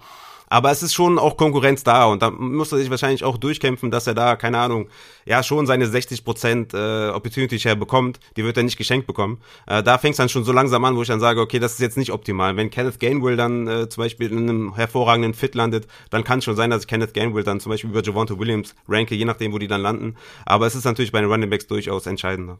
[0.48, 3.92] Aber es ist schon auch Konkurrenz da und da muss er sich wahrscheinlich auch durchkämpfen,
[3.92, 4.90] dass er da, keine Ahnung,
[5.26, 8.20] ja, schon seine 60% äh, Opportunity Share bekommt.
[8.38, 9.40] Die wird er nicht geschenkt bekommen.
[9.68, 11.74] Äh, da fängt es dann schon so langsam an, wo ich dann sage, okay, das
[11.74, 12.56] ist jetzt nicht optimal.
[12.56, 16.46] Wenn Kenneth Gainwell dann äh, zum Beispiel in einem hervorragenden Fit landet, dann kann es
[16.46, 19.52] schon sein, dass ich Kenneth Gainwell dann zum Beispiel über Javonte Williams ranke, je nachdem,
[19.52, 20.16] wo die dann landen.
[20.46, 22.60] Aber es ist natürlich bei den Running Backs durchaus entscheidender.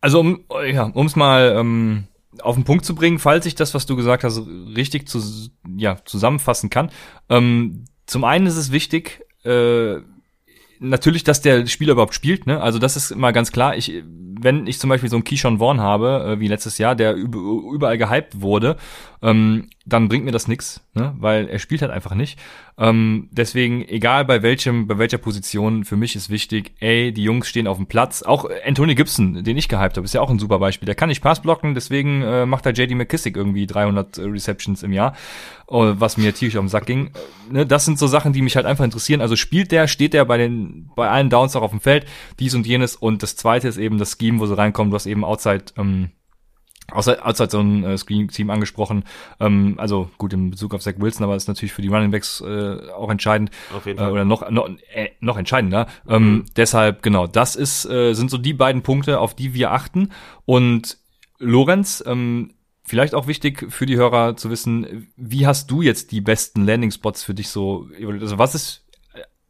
[0.00, 2.04] Also um ja, um's mal ähm,
[2.42, 4.42] auf den Punkt zu bringen, falls ich das, was du gesagt hast,
[4.76, 5.20] richtig zu,
[5.76, 6.90] ja, zusammenfassen kann.
[7.28, 9.96] Ähm, zum einen ist es wichtig, äh,
[10.78, 12.60] natürlich, dass der Spieler überhaupt spielt, ne?
[12.60, 13.76] Also das ist immer ganz klar.
[13.76, 17.14] Ich, wenn ich zum Beispiel so einen Keyshawn Vaughn habe, äh, wie letztes Jahr, der
[17.14, 18.76] überall gehypt wurde,
[19.22, 21.14] ähm, dann bringt mir das nix, ne?
[21.18, 22.40] weil er spielt halt einfach nicht.
[22.76, 27.46] Ähm, deswegen, egal bei welchem, bei welcher Position, für mich ist wichtig, ey, die Jungs
[27.46, 28.24] stehen auf dem Platz.
[28.24, 30.86] Auch Anthony Gibson, den ich gehypt habe, ist ja auch ein super Beispiel.
[30.86, 34.82] Der kann nicht Pass blocken, deswegen äh, macht da JD McKissick irgendwie 300 äh, Receptions
[34.82, 35.14] im Jahr,
[35.68, 37.06] oh, was mir tierisch auf den Sack ging.
[37.06, 37.66] Äh, ne?
[37.66, 39.20] Das sind so Sachen, die mich halt einfach interessieren.
[39.20, 42.06] Also spielt der, steht der bei den, bei allen Downs auch auf dem Feld,
[42.40, 42.96] dies und jenes.
[42.96, 46.10] Und das zweite ist eben das Scheme, wo sie reinkommen, du hast eben Outside, ähm,
[46.92, 49.04] Außer, außer so ein äh, Screen-Team angesprochen,
[49.40, 52.40] ähm, also gut in Bezug auf Zach Wilson, aber ist natürlich für die Running Backs
[52.40, 54.08] äh, auch entscheidend auf jeden Fall.
[54.08, 55.88] Äh, oder noch noch, äh, noch entscheidender.
[56.08, 56.44] Ähm, mhm.
[56.56, 60.12] Deshalb genau, das ist äh, sind so die beiden Punkte, auf die wir achten.
[60.44, 60.98] Und
[61.38, 62.52] Lorenz, ähm,
[62.88, 67.24] Vielleicht auch wichtig für die Hörer zu wissen, wie hast du jetzt die besten Landing-Spots
[67.24, 68.86] für dich so, also was ist,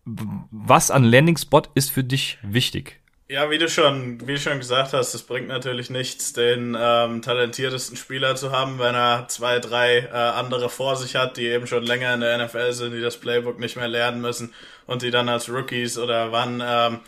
[0.06, 3.02] was an Landing-Spot ist für dich wichtig?
[3.28, 7.22] Ja, wie du schon, wie du schon gesagt hast, es bringt natürlich nichts, den ähm,
[7.22, 11.66] talentiertesten Spieler zu haben, wenn er zwei, drei äh, andere vor sich hat, die eben
[11.66, 14.54] schon länger in der NFL sind, die das Playbook nicht mehr lernen müssen
[14.86, 17.00] und die dann als Rookies oder wann ähm,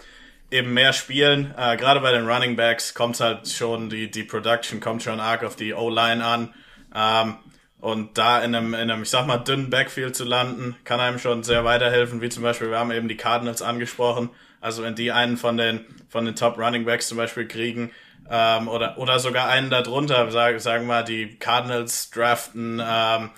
[0.51, 1.55] eben mehr spielen.
[1.57, 5.45] Äh, Gerade bei den Running Backs kommt halt schon, die, die Production kommt schon arg
[5.45, 6.53] auf die O-Line an.
[6.97, 7.37] Ähm,
[7.81, 11.21] und da in einem, in einem, ich sag mal, dünnen Backfield zu landen, kann einem
[11.21, 14.31] schon sehr weiterhelfen, wie zum Beispiel, wir haben eben die Cardinals angesprochen.
[14.61, 17.91] Also wenn die einen von den, von den Top Running Backs zum Beispiel kriegen,
[18.31, 23.31] ähm, oder, oder sogar einen darunter, sag, sagen wir mal, die Cardinals draften ähm,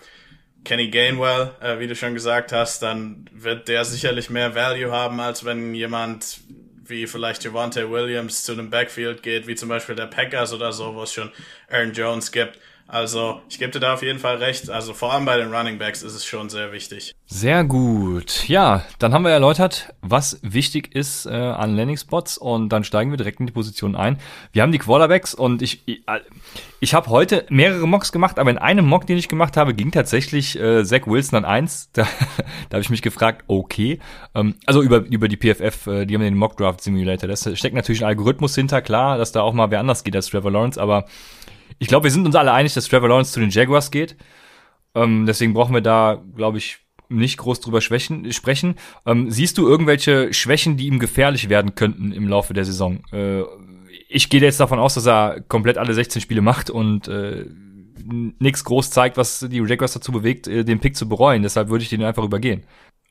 [0.64, 5.20] Kenny Gainwell, äh, wie du schon gesagt hast, dann wird der sicherlich mehr Value haben,
[5.20, 6.40] als wenn jemand
[6.84, 10.94] wie vielleicht Javante Williams zu einem Backfield geht, wie zum Beispiel der Packers oder so,
[10.94, 11.30] wo es schon
[11.70, 12.58] Aaron Jones gibt.
[12.90, 14.68] Also ich gebe dir da auf jeden Fall recht.
[14.68, 17.14] Also vor allem bei den Running Backs ist es schon sehr wichtig.
[17.26, 18.48] Sehr gut.
[18.48, 23.12] Ja, dann haben wir erläutert, was wichtig ist äh, an Landing Spots und dann steigen
[23.12, 24.18] wir direkt in die Position ein.
[24.52, 26.02] Wir haben die Quarterbacks und ich ich,
[26.80, 29.92] ich habe heute mehrere Mocks gemacht, aber in einem Mock, den ich gemacht habe, ging
[29.92, 31.90] tatsächlich äh, Zach Wilson an eins.
[32.00, 32.06] Da,
[32.68, 33.98] da habe ich mich gefragt, okay.
[34.34, 37.28] Ähm, also über über die PFF, äh, die haben den Mock Draft Simulator.
[37.28, 40.28] Das steckt natürlich ein Algorithmus hinter, klar, dass da auch mal wer anders geht als
[40.28, 41.04] Trevor Lawrence, aber
[41.80, 44.16] ich glaube, wir sind uns alle einig, dass Trevor Lawrence zu den Jaguars geht.
[44.94, 48.76] Ähm, deswegen brauchen wir da, glaube ich, nicht groß drüber schwächen, sprechen.
[49.06, 53.02] Ähm, siehst du irgendwelche Schwächen, die ihm gefährlich werden könnten im Laufe der Saison?
[53.12, 53.42] Äh,
[54.08, 57.46] ich gehe jetzt davon aus, dass er komplett alle 16 Spiele macht und äh,
[58.38, 61.42] nichts groß zeigt, was die Jaguars dazu bewegt, äh, den Pick zu bereuen.
[61.42, 62.64] Deshalb würde ich den einfach übergehen.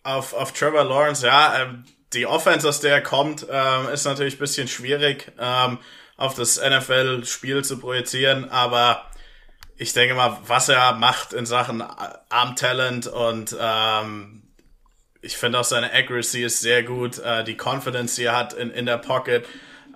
[0.03, 4.37] Auf, auf Trevor Lawrence, ja, ähm, die Offense, aus der er kommt, ähm, ist natürlich
[4.37, 5.31] bisschen schwierig.
[5.39, 5.79] Ähm,
[6.19, 9.05] auf das NFL-Spiel zu projizieren, aber
[9.77, 14.43] ich denke mal, was er macht in Sachen Arm-Talent und ähm,
[15.21, 18.69] ich finde auch seine Accuracy ist sehr gut, äh, die Confidence, die er hat in,
[18.71, 19.45] in der Pocket,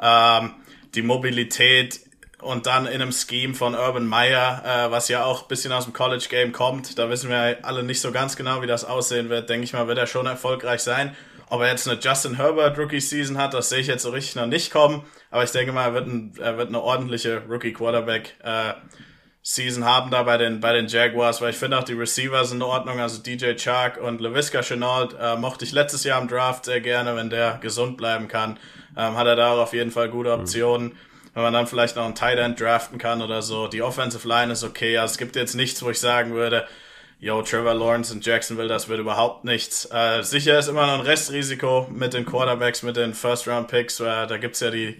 [0.01, 0.55] ähm,
[0.95, 1.99] die Mobilität
[2.39, 5.93] und dann in einem Scheme von Urban Meyer, äh, was ja auch bisschen aus dem
[5.93, 6.97] College Game kommt.
[6.97, 9.49] Da wissen wir alle nicht so ganz genau, wie das aussehen wird.
[9.49, 11.15] Denke ich mal, wird er schon erfolgreich sein.
[11.53, 14.33] Ob er jetzt eine Justin Herbert Rookie Season hat, das sehe ich jetzt so richtig
[14.33, 15.03] noch nicht kommen.
[15.29, 18.73] Aber ich denke mal, er wird, ein, er wird eine ordentliche Rookie Quarterback äh,
[19.43, 22.57] Season haben da bei den, bei den Jaguars, weil ich finde auch die Receiver sind
[22.57, 26.65] in Ordnung, also DJ Chark und LaVisca Chenault äh, mochte ich letztes Jahr im Draft
[26.65, 28.57] sehr gerne, wenn der gesund bleiben kann,
[28.97, 30.87] ähm, hat er da auf jeden Fall gute Optionen.
[30.87, 30.97] Mhm.
[31.35, 33.67] Wenn man dann vielleicht noch einen Tight End draften kann oder so.
[33.67, 36.65] Die Offensive Line ist okay, also es gibt jetzt nichts, wo ich sagen würde,
[37.23, 39.87] yo, Trevor Lawrence in Jacksonville, das wird überhaupt nichts.
[39.91, 44.01] Äh, sicher ist immer noch ein Restrisiko mit den Quarterbacks, mit den First-Round-Picks.
[44.01, 44.97] Äh, da gibt's ja die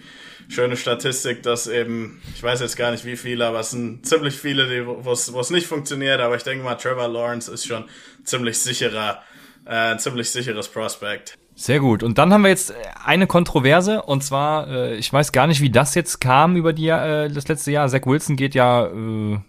[0.48, 4.36] schöne Statistik, dass eben, ich weiß jetzt gar nicht wie viele, aber es sind ziemlich
[4.36, 6.22] viele, wo es nicht funktioniert.
[6.22, 7.84] Aber ich denke mal, Trevor Lawrence ist schon
[8.24, 9.22] ziemlich sicherer,
[9.66, 11.38] äh, ziemlich sicheres Prospect.
[11.56, 12.04] Sehr gut.
[12.04, 15.70] Und dann haben wir jetzt eine Kontroverse und zwar, äh, ich weiß gar nicht, wie
[15.70, 17.90] das jetzt kam über die äh, das letzte Jahr.
[17.90, 19.40] Zach Wilson geht ja äh,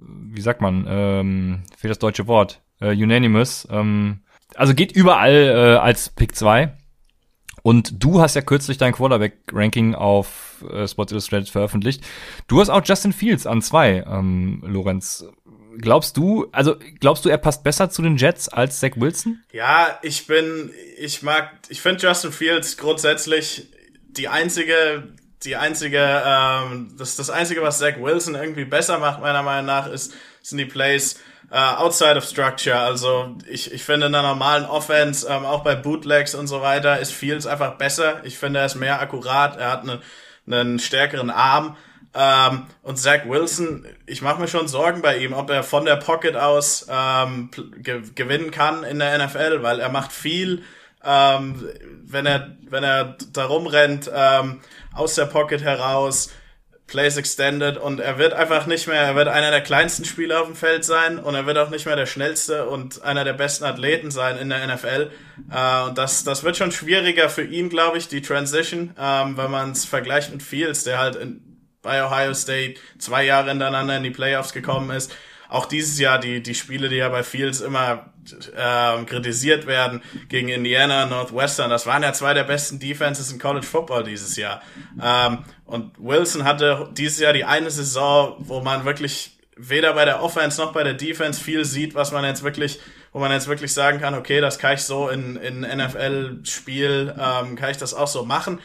[0.00, 4.20] wie sagt man, ähm, für das deutsche Wort, äh, unanimous, ähm,
[4.54, 6.72] also geht überall äh, als Pick 2.
[7.62, 12.02] Und du hast ja kürzlich dein Quarterback-Ranking auf äh, Sports Illustrated veröffentlicht.
[12.46, 15.26] Du hast auch Justin Fields an zwei, ähm, Lorenz.
[15.76, 19.42] Glaubst du, also glaubst du, er passt besser zu den Jets als Zach Wilson?
[19.52, 23.68] Ja, ich bin, ich mag, ich finde Justin Fields grundsätzlich
[24.08, 29.42] die einzige die einzige, ähm, das, das einzige, was Zach Wilson irgendwie besser macht, meiner
[29.42, 31.20] Meinung nach, ist, sind die Plays
[31.50, 32.78] äh, outside of structure.
[32.78, 36.98] Also ich, ich finde in einer normalen Offense, ähm, auch bei Bootlegs und so weiter,
[36.98, 38.24] ist Fields einfach besser.
[38.24, 40.02] Ich finde, er ist mehr akkurat, er hat einen,
[40.46, 41.76] einen stärkeren Arm.
[42.14, 45.96] Ähm, und Zach Wilson, ich mache mir schon Sorgen bei ihm, ob er von der
[45.96, 50.64] Pocket aus ähm, ge gewinnen kann in der NFL, weil er macht viel,
[51.08, 51.66] ähm,
[52.04, 54.10] wenn er wenn er da rumrennt.
[54.14, 54.60] Ähm,
[54.98, 56.30] aus der Pocket heraus,
[56.86, 60.46] Plays extended und er wird einfach nicht mehr, er wird einer der kleinsten Spieler auf
[60.46, 63.64] dem Feld sein und er wird auch nicht mehr der schnellste und einer der besten
[63.64, 65.10] Athleten sein in der NFL.
[65.52, 69.50] Äh, und das, das wird schon schwieriger für ihn, glaube ich, die Transition, ähm, wenn
[69.50, 71.42] man es vergleicht mit Fields, der halt in,
[71.82, 75.14] bei Ohio State zwei Jahre hintereinander in die Playoffs gekommen ist
[75.48, 78.12] auch dieses Jahr die, die Spiele, die ja bei Fields immer
[78.54, 83.66] äh, kritisiert werden, gegen Indiana, Northwestern, das waren ja zwei der besten Defenses in College
[83.66, 84.62] Football dieses Jahr.
[85.02, 90.22] Ähm, und Wilson hatte dieses Jahr die eine Saison, wo man wirklich weder bei der
[90.22, 92.78] Offense noch bei der Defense viel sieht, was man jetzt wirklich,
[93.12, 97.56] wo man jetzt wirklich sagen kann, okay, das kann ich so in, in NFL-Spiel, ähm,
[97.56, 98.60] kann ich das auch so machen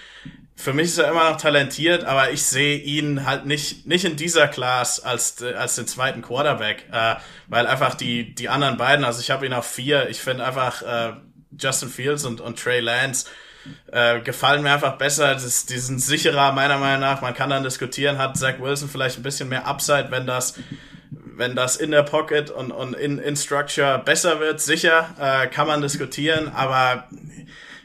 [0.56, 4.16] für mich ist er immer noch talentiert, aber ich sehe ihn halt nicht, nicht in
[4.16, 7.16] dieser Class als, als den zweiten Quarterback, äh,
[7.48, 10.82] weil einfach die, die anderen beiden, also ich habe ihn auf vier, ich finde einfach
[10.82, 11.14] äh,
[11.60, 13.28] Justin Fields und, und Trey Lance
[13.92, 17.64] äh, gefallen mir einfach besser, das, die sind sicherer meiner Meinung nach, man kann dann
[17.64, 20.56] diskutieren, hat Zach Wilson vielleicht ein bisschen mehr Upside, wenn das
[21.36, 25.68] wenn das in der Pocket und, und in, in Structure besser wird, sicher, äh, kann
[25.68, 27.08] man diskutieren, aber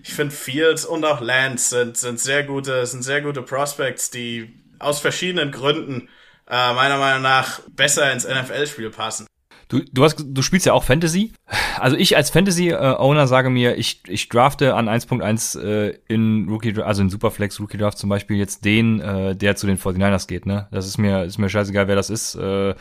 [0.03, 4.55] ich finde Fields und auch Lance sind, sind sehr gute, sind sehr gute Prospects, die
[4.79, 6.09] aus verschiedenen Gründen
[6.49, 9.27] äh, meiner Meinung nach besser ins NFL-Spiel passen.
[9.69, 11.33] Du, du, hast, du spielst ja auch Fantasy.
[11.79, 17.03] Also ich als Fantasy-Owner sage mir, ich, ich drafte an 1.1 äh, in Rookie, also
[17.03, 20.47] in Superflex Rookie Draft zum Beispiel jetzt den, äh, der zu den 49ers geht.
[20.47, 22.35] Ne, das ist mir ist mir scheißegal, wer das ist.
[22.35, 22.75] Äh,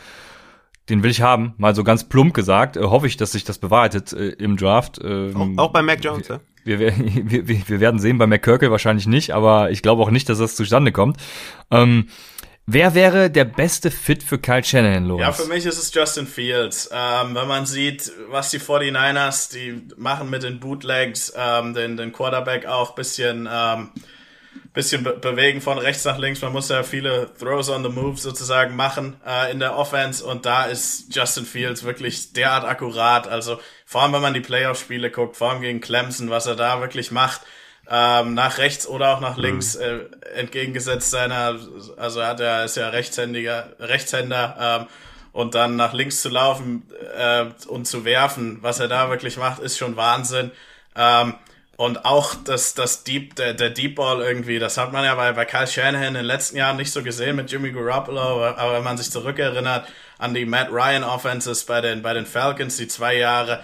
[0.88, 1.52] den will ich haben.
[1.58, 2.78] Mal so ganz plump gesagt.
[2.78, 4.98] Äh, hoffe ich, dass sich das bewahrheitet äh, im Draft.
[5.04, 6.40] Ähm, auch, auch bei Mac Jones, ja?
[6.64, 10.38] Wir, wir, wir, werden sehen, bei McKirkle wahrscheinlich nicht, aber ich glaube auch nicht, dass
[10.38, 11.16] das zustande kommt.
[11.70, 12.08] Ähm,
[12.70, 15.22] Wer wäre der beste Fit für Kyle Shanahan, los?
[15.22, 16.90] Ja, für mich ist es Justin Fields.
[16.92, 22.12] Ähm, wenn man sieht, was die 49ers, die machen mit den Bootlegs, ähm, den, den
[22.12, 23.88] Quarterback auch bisschen, ähm,
[24.74, 26.42] bisschen be bewegen von rechts nach links.
[26.42, 30.44] Man muss ja viele Throws on the move sozusagen machen äh, in der Offense und
[30.44, 33.28] da ist Justin Fields wirklich derart akkurat.
[33.28, 36.82] Also vor allem, wenn man die Playoff-Spiele guckt, vor allem gegen Clemson, was er da
[36.82, 37.40] wirklich macht
[37.90, 39.44] ähm, nach rechts oder auch nach mhm.
[39.44, 40.00] links äh,
[40.34, 41.58] entgegengesetzt seiner,
[41.96, 44.86] also hat er ist ja Rechtshändiger, Rechtshänder ähm,
[45.32, 46.82] und dann nach links zu laufen
[47.16, 50.50] äh, und zu werfen, was er da wirklich macht, ist schon Wahnsinn.
[50.94, 51.36] Ähm,
[51.78, 55.32] und auch das, das Deep, der, der Deep Ball irgendwie, das hat man ja bei,
[55.32, 58.72] bei Kyle Shanahan in den letzten Jahren nicht so gesehen mit Jimmy Garoppolo, aber, aber
[58.74, 59.86] wenn man sich zurückerinnert
[60.18, 63.62] an die Matt Ryan Offenses bei den, bei den Falcons, die zwei Jahre,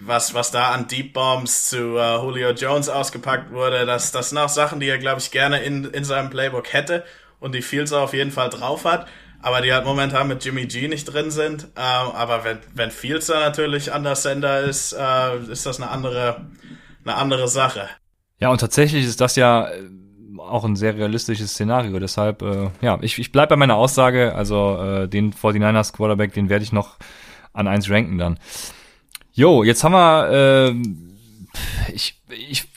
[0.00, 4.38] was, was da an Deep Bombs zu uh, Julio Jones ausgepackt wurde, das, das sind
[4.38, 7.04] auch Sachen, die er, glaube ich, gerne in, in seinem Playbook hätte
[7.40, 9.06] und die Fields auf jeden Fall drauf hat,
[9.40, 11.64] aber die halt momentan mit Jimmy G nicht drin sind.
[11.76, 15.90] Uh, aber wenn, wenn Fields da natürlich an der Sender ist, uh, ist das eine
[15.90, 16.46] andere,
[17.04, 17.88] eine andere Sache.
[18.40, 19.88] Ja, und tatsächlich ist das ja äh,
[20.38, 21.98] auch ein sehr realistisches Szenario.
[21.98, 24.34] Deshalb, äh, ja, ich, ich bleibe bei meiner Aussage.
[24.34, 26.96] Also äh, den 49ers Quarterback, den werde ich noch
[27.52, 28.38] an eins ranken dann.
[29.32, 32.68] Jo, jetzt haben wir, äh, ich, ich,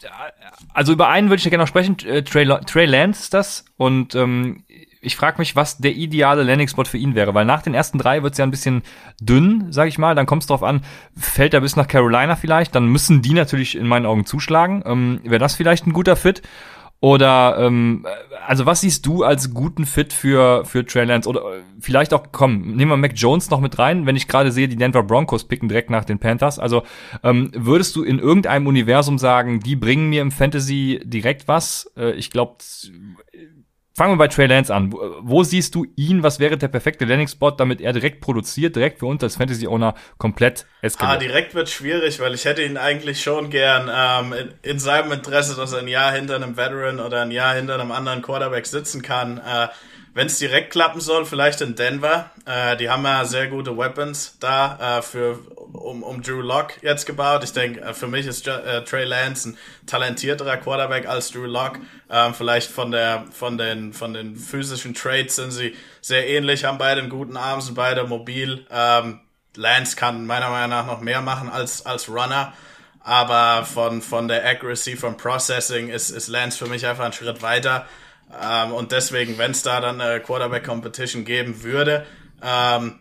[0.73, 1.97] also über einen würde ich ja gerne noch sprechen.
[2.05, 3.65] Äh, Trey, Trey Lance ist das.
[3.77, 4.63] Und ähm,
[5.01, 8.23] ich frage mich, was der ideale Landing-Spot für ihn wäre, weil nach den ersten drei
[8.23, 8.83] wird es ja ein bisschen
[9.21, 10.15] dünn, sag ich mal.
[10.15, 10.81] Dann kommt es drauf an,
[11.15, 14.83] fällt er bis nach Carolina vielleicht, dann müssen die natürlich in meinen Augen zuschlagen.
[14.85, 16.41] Ähm, Wäre das vielleicht ein guter Fit?
[16.99, 18.07] Oder ähm,
[18.47, 22.27] also was siehst du als guten Fit für für Trey Lance oder äh, vielleicht auch
[22.31, 25.43] komm nehmen wir Mac Jones noch mit rein, wenn ich gerade sehe die Denver Broncos
[25.43, 26.57] picken direkt nach den Panthers.
[26.57, 26.83] Also
[27.23, 31.91] ähm, würdest du in irgendeinem Universum sagen, die bringen mir im Fantasy direkt was?
[31.95, 32.55] Äh, ich glaube
[33.97, 34.93] Fangen wir bei Trey Lance an.
[34.93, 36.21] Wo, wo siehst du ihn?
[36.21, 40.67] Was wäre der perfekte Landing-Spot, damit er direkt produziert, direkt für uns als Fantasy-Owner komplett
[40.83, 41.17] eskaliert?
[41.17, 45.11] Ah, direkt wird schwierig, weil ich hätte ihn eigentlich schon gern ähm, in, in, seinem
[45.13, 48.67] Interesse, dass er ein Jahr hinter einem Veteran oder ein Jahr hinter einem anderen Quarterback
[48.67, 49.39] sitzen kann.
[49.39, 49.69] Äh,
[50.17, 52.31] wenn es direkt klappen soll, vielleicht in Denver.
[52.47, 55.37] Äh, die haben ja sehr gute Weapons da äh, für
[55.73, 57.43] um, um Drew Lock jetzt gebaut.
[57.43, 61.77] Ich denke, äh, für mich ist äh, Trey Lance ein talentierterer Quarterback als Drew Lock.
[62.09, 66.79] Ähm, vielleicht von der von den von den physischen Traits sind sie sehr ähnlich, haben
[66.79, 68.65] beide einen guten Arm, sind beide mobil.
[68.71, 69.19] Ähm,
[69.55, 72.53] Lance kann meiner Meinung nach noch mehr machen als als Runner.
[73.01, 77.43] Aber von, von der Accuracy, vom Processing ist, ist Lance für mich einfach einen Schritt
[77.43, 77.85] weiter.
[78.41, 82.05] Ähm, und deswegen, wenn es da dann eine Quarterback-Competition geben würde,
[82.43, 82.99] ähm,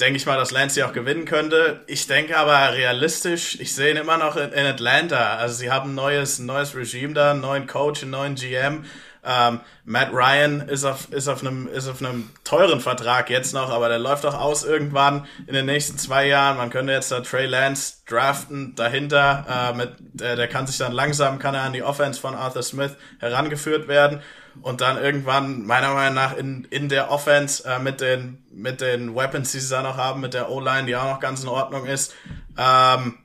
[0.00, 1.84] denke ich mal, dass Lance sie auch gewinnen könnte.
[1.86, 5.36] Ich denke aber realistisch, ich sehe ihn immer noch in, in Atlanta.
[5.36, 8.84] Also sie haben ein neues, neues Regime da, einen neuen Coach, einen neuen GM.
[9.24, 13.70] Ähm, Matt Ryan ist auf, ist, auf einem, ist auf einem teuren Vertrag jetzt noch,
[13.70, 16.56] aber der läuft auch aus irgendwann in den nächsten zwei Jahren.
[16.56, 19.72] Man könnte jetzt da Trey Lance draften dahinter.
[19.72, 22.62] Äh, mit, der, der kann sich dann langsam, kann er an die Offense von Arthur
[22.62, 24.20] Smith herangeführt werden
[24.62, 29.14] und dann irgendwann meiner Meinung nach in, in der Offense äh, mit den mit den
[29.14, 31.86] Weapons, die sie da noch haben, mit der O-Line, die auch noch ganz in Ordnung
[31.86, 32.14] ist,
[32.56, 33.18] ähm,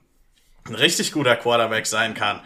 [0.66, 2.42] ein richtig guter Quarterback sein kann.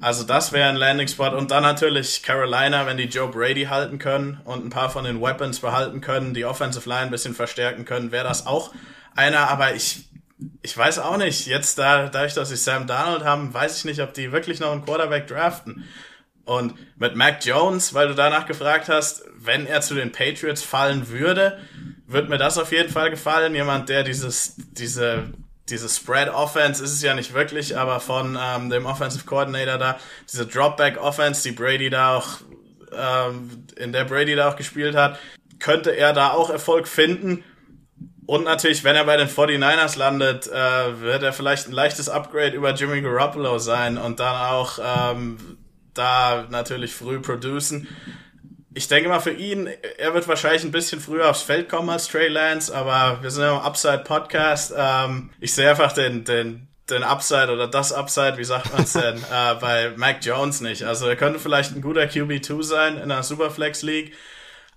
[0.00, 3.98] Also das wäre ein Landing Spot und dann natürlich Carolina, wenn die Joe Brady halten
[3.98, 7.84] können und ein paar von den Weapons behalten können, die Offensive Line ein bisschen verstärken
[7.84, 8.72] können, wäre das auch
[9.16, 9.50] einer.
[9.50, 10.08] Aber ich
[10.62, 11.46] ich weiß auch nicht.
[11.46, 14.72] Jetzt da dadurch, dass sie Sam Darnold haben, weiß ich nicht, ob die wirklich noch
[14.72, 15.84] einen Quarterback draften.
[16.44, 21.08] Und mit Mac Jones, weil du danach gefragt hast, wenn er zu den Patriots fallen
[21.08, 21.58] würde,
[22.06, 23.54] wird mir das auf jeden Fall gefallen.
[23.54, 25.30] Jemand, der dieses, diese,
[25.70, 29.98] diese Spread Offense ist es ja nicht wirklich, aber von ähm, dem Offensive Coordinator da,
[30.28, 32.40] diese Dropback Offense, die Brady da auch
[32.92, 35.18] ähm, in der Brady da auch gespielt hat,
[35.58, 37.44] könnte er da auch Erfolg finden.
[38.26, 42.54] Und natürlich, wenn er bei den 49ers landet, äh, wird er vielleicht ein leichtes Upgrade
[42.54, 45.38] über Jimmy Garoppolo sein und dann auch ähm,
[45.94, 47.88] da natürlich früh producen.
[48.78, 52.06] Ich denke mal für ihn, er wird wahrscheinlich ein bisschen früher aufs Feld kommen als
[52.06, 54.72] Trey Lance, aber wir sind ja im Upside Podcast.
[54.76, 58.92] Ähm, ich sehe einfach den, den, den Upside oder das Upside, wie sagt man es
[58.92, 60.84] denn, äh, bei Mac Jones nicht.
[60.84, 64.12] Also er könnte vielleicht ein guter QB2 sein in einer Superflex League.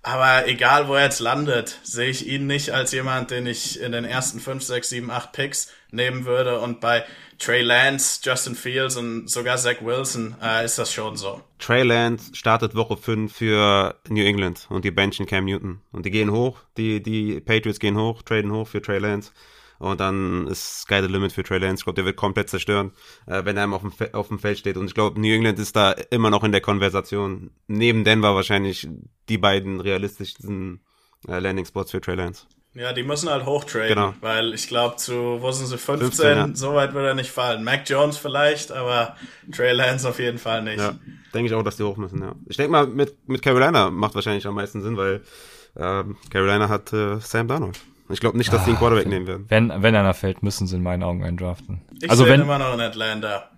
[0.02, 3.92] Aber egal, wo er jetzt landet, sehe ich ihn nicht als jemand, den ich in
[3.92, 6.58] den ersten 5, 6, 7, 8 Picks nehmen würde.
[6.58, 7.04] Und bei
[7.42, 11.40] Trey Lance, Justin Fields und sogar Zach Wilson äh, ist das schon so.
[11.58, 15.80] Trey Lance startet Woche 5 für New England und die benchen Cam Newton.
[15.90, 19.32] Und die gehen hoch, die, die Patriots gehen hoch, traden hoch für Trey Lance.
[19.80, 21.80] Und dann ist Sky the Limit für Trey Lance.
[21.80, 22.92] Ich glaube, der wird komplett zerstören,
[23.26, 24.76] äh, wenn er auf dem, auf dem Feld steht.
[24.76, 27.50] Und ich glaube, New England ist da immer noch in der Konversation.
[27.66, 28.86] Neben Denver wahrscheinlich
[29.28, 30.80] die beiden realistischsten
[31.26, 32.46] äh, Landing Spots für Trey Lance.
[32.74, 34.14] Ja, die müssen halt hochtraden, genau.
[34.20, 36.48] weil ich glaube, zu, wo sind sie, 15, 15 ja.
[36.54, 37.64] so weit wird er nicht fallen.
[37.64, 39.16] Mac Jones vielleicht, aber
[39.54, 40.78] Trey Lance auf jeden Fall nicht.
[40.78, 40.94] Ja,
[41.34, 42.34] denke ich auch, dass die hoch müssen, ja.
[42.46, 45.20] Ich denke mal, mit, mit Carolina macht wahrscheinlich am meisten Sinn, weil
[45.76, 47.78] ähm, Carolina hat äh, Sam Darnold.
[48.08, 49.46] Ich glaube nicht, dass ah, die einen Quarterback nehmen werden.
[49.48, 51.82] Wenn, wenn einer fällt, müssen sie in meinen Augen einen draften.
[52.00, 53.50] Ich also wenn immer noch in Atlanta.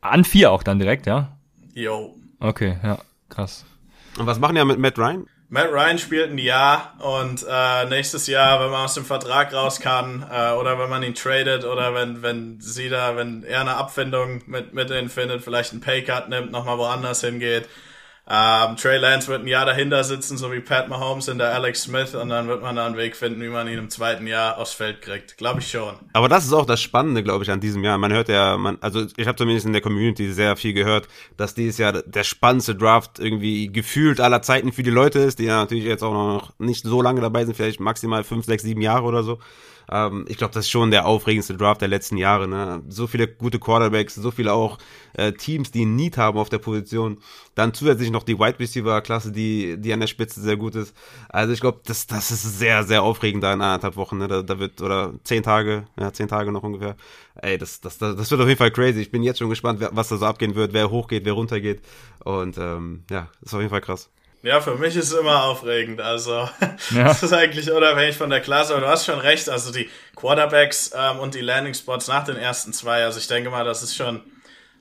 [0.00, 1.36] An vier auch dann direkt, ja?
[1.74, 2.14] Jo.
[2.38, 3.64] Okay, ja, krass.
[4.18, 5.26] Und was machen die ja mit Matt Ryan?
[5.56, 9.80] Matt Ryan spielt ein Jahr und äh, nächstes Jahr, wenn man aus dem Vertrag raus
[9.80, 13.74] kann äh, oder wenn man ihn tradet oder wenn wenn sie da, wenn er eine
[13.76, 17.70] Abfindung mit mit denen findet, vielleicht einen Paycut nimmt, nochmal woanders hingeht,
[18.28, 21.82] ähm, Trey Lance wird ein Jahr dahinter sitzen, so wie Pat Mahomes in der Alex
[21.82, 24.58] Smith, und dann wird man da einen Weg finden, wie man ihn im zweiten Jahr
[24.58, 25.36] aufs Feld kriegt.
[25.36, 25.94] Glaube ich schon.
[26.12, 27.98] Aber das ist auch das Spannende, glaube ich, an diesem Jahr.
[27.98, 31.54] Man hört ja, man, also ich habe zumindest in der Community sehr viel gehört, dass
[31.54, 35.60] dieses Jahr der spannendste Draft irgendwie gefühlt aller Zeiten für die Leute ist, die ja
[35.60, 39.04] natürlich jetzt auch noch nicht so lange dabei sind, vielleicht maximal fünf, sechs, sieben Jahre
[39.04, 39.38] oder so.
[39.90, 42.48] Ähm, ich glaube, das ist schon der aufregendste Draft der letzten Jahre.
[42.48, 42.82] Ne?
[42.88, 44.78] So viele gute Quarterbacks, so viele auch
[45.14, 47.18] äh, Teams, die einen Need haben auf der Position.
[47.54, 50.94] Dann zusätzlich noch die Wide Receiver-Klasse, die, die an der Spitze sehr gut ist.
[51.28, 54.18] Also ich glaube, das, das ist sehr, sehr aufregend da in anderthalb Wochen.
[54.18, 54.28] Ne?
[54.28, 56.96] Da, da wird, oder zehn Tage, ja, zehn Tage noch ungefähr.
[57.36, 59.00] Ey, das, das, das, das wird auf jeden Fall crazy.
[59.00, 61.82] Ich bin jetzt schon gespannt, was da so abgehen wird, wer hochgeht, wer runtergeht.
[62.24, 64.10] Und ähm, ja, ist auf jeden Fall krass.
[64.46, 66.00] Ja, für mich ist es immer aufregend.
[66.00, 66.30] Also,
[66.94, 67.02] ja.
[67.02, 68.74] das ist eigentlich unabhängig von der Klasse.
[68.74, 69.48] Aber du hast schon recht.
[69.48, 73.02] Also, die Quarterbacks ähm, und die Landing Spots nach den ersten zwei.
[73.02, 74.22] Also, ich denke mal, das ist schon,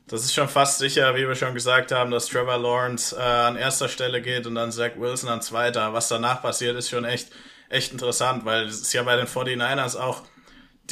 [0.06, 3.56] das ist schon fast sicher, wie wir schon gesagt haben, dass Trevor Lawrence äh, an
[3.56, 5.94] erster Stelle geht und dann Zach Wilson an zweiter.
[5.94, 7.30] Was danach passiert, ist schon echt,
[7.68, 10.22] echt interessant, weil es ist ja bei den 49ers auch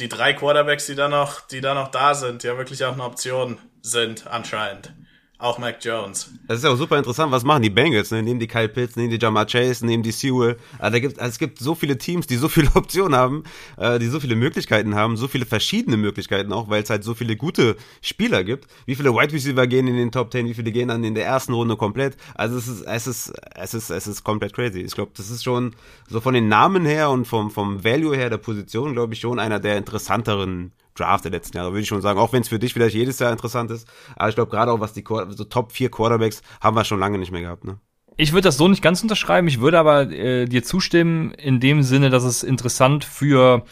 [0.00, 3.04] die drei Quarterbacks, die da noch, die da noch da sind, ja wirklich auch eine
[3.04, 4.92] Option sind, anscheinend.
[5.36, 6.30] Auch Mac Jones.
[6.46, 7.32] Das ist ja auch super interessant.
[7.32, 8.12] Was machen die Bengals?
[8.12, 8.22] Ne?
[8.22, 10.56] Nehmen die Kyle Pitts, nehmen die Jamar Chase, nehmen die Sewell.
[10.78, 13.42] Also, gibt, also es gibt so viele Teams, die so viele Optionen haben,
[13.76, 17.14] äh, die so viele Möglichkeiten haben, so viele verschiedene Möglichkeiten auch, weil es halt so
[17.14, 18.68] viele gute Spieler gibt.
[18.86, 21.26] Wie viele Wide Receiver gehen in den Top 10, wie viele gehen dann in der
[21.26, 22.16] ersten Runde komplett?
[22.36, 24.82] Also es ist, es ist, es ist, es ist komplett crazy.
[24.82, 25.74] Ich glaube, das ist schon
[26.08, 29.40] so von den Namen her und vom, vom Value her der Position, glaube ich, schon
[29.40, 32.18] einer der interessanteren Draft der letzten Jahre, würde ich schon sagen.
[32.18, 33.88] Auch wenn es für dich vielleicht jedes Jahr interessant ist.
[34.16, 37.18] Aber ich glaube, gerade auch was die so Top 4 Quarterbacks haben wir schon lange
[37.18, 37.64] nicht mehr gehabt.
[37.64, 37.78] Ne?
[38.16, 39.48] Ich würde das so nicht ganz unterschreiben.
[39.48, 43.64] Ich würde aber äh, dir zustimmen in dem Sinne, dass es interessant für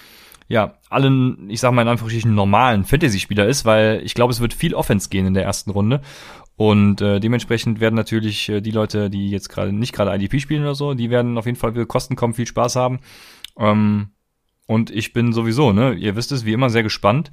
[0.48, 4.52] ja, allen, ich sag mal in Anführungsstrichen, normalen Fantasy-Spieler ist, weil ich glaube, es wird
[4.52, 6.02] viel Offense gehen in der ersten Runde.
[6.56, 10.62] Und äh, dementsprechend werden natürlich äh, die Leute, die jetzt gerade nicht gerade IDP spielen
[10.62, 13.00] oder so, die werden auf jeden Fall für Kosten kommen, viel Spaß haben.
[13.58, 14.10] Ähm,
[14.66, 17.30] und ich bin sowieso, ne, ihr wisst es, wie immer sehr gespannt.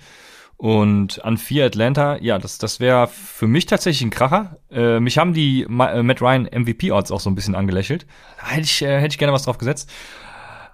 [0.58, 4.60] Und an vier Atlanta, ja, das, das wäre für mich tatsächlich ein Kracher.
[4.70, 8.06] Äh, mich haben die Ma äh, Matt Ryan MVP-Odds auch so ein bisschen angelächelt.
[8.42, 9.89] Da hätte ich, äh, hätte ich gerne was drauf gesetzt.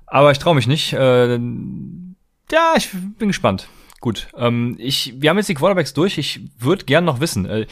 [0.07, 0.93] Aber ich traue mich nicht.
[0.93, 1.35] Äh,
[2.51, 2.89] ja, ich
[3.19, 3.69] bin gespannt.
[4.01, 6.17] Gut, ähm, ich, wir haben jetzt die Quarterbacks durch.
[6.17, 7.67] Ich würde gern noch wissen, äh,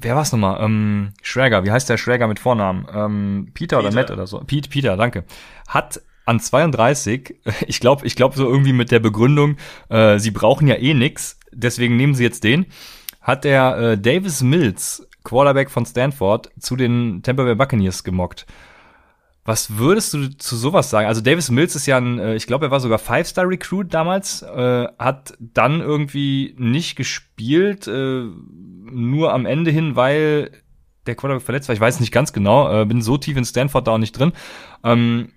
[0.00, 0.62] wer war's nochmal?
[0.62, 2.86] Ähm, Schräger, wie heißt der Schräger mit Vornamen?
[2.92, 4.38] Ähm, Peter, Peter, oder Matt oder so?
[4.38, 5.24] Pete, Peter, danke.
[5.66, 9.56] Hat an 32, ich glaube, ich glaube so irgendwie mit der Begründung,
[9.88, 12.66] äh, sie brauchen ja eh nix, deswegen nehmen sie jetzt den,
[13.20, 18.46] hat der äh, Davis Mills, Quarterback von Stanford, zu den Tampa Bay Buccaneers gemockt.
[19.44, 21.08] Was würdest du zu sowas sagen?
[21.08, 24.86] Also Davis Mills ist ja ein, äh, ich glaube, er war sogar Five-Star-Recruit damals, äh,
[24.98, 28.24] hat dann irgendwie nicht gespielt, äh,
[28.84, 30.52] nur am Ende hin, weil
[31.06, 31.74] der Quarterback verletzt war.
[31.74, 34.32] Ich weiß nicht ganz genau, äh, bin so tief in Stanford da auch nicht drin.
[34.84, 35.30] Ähm,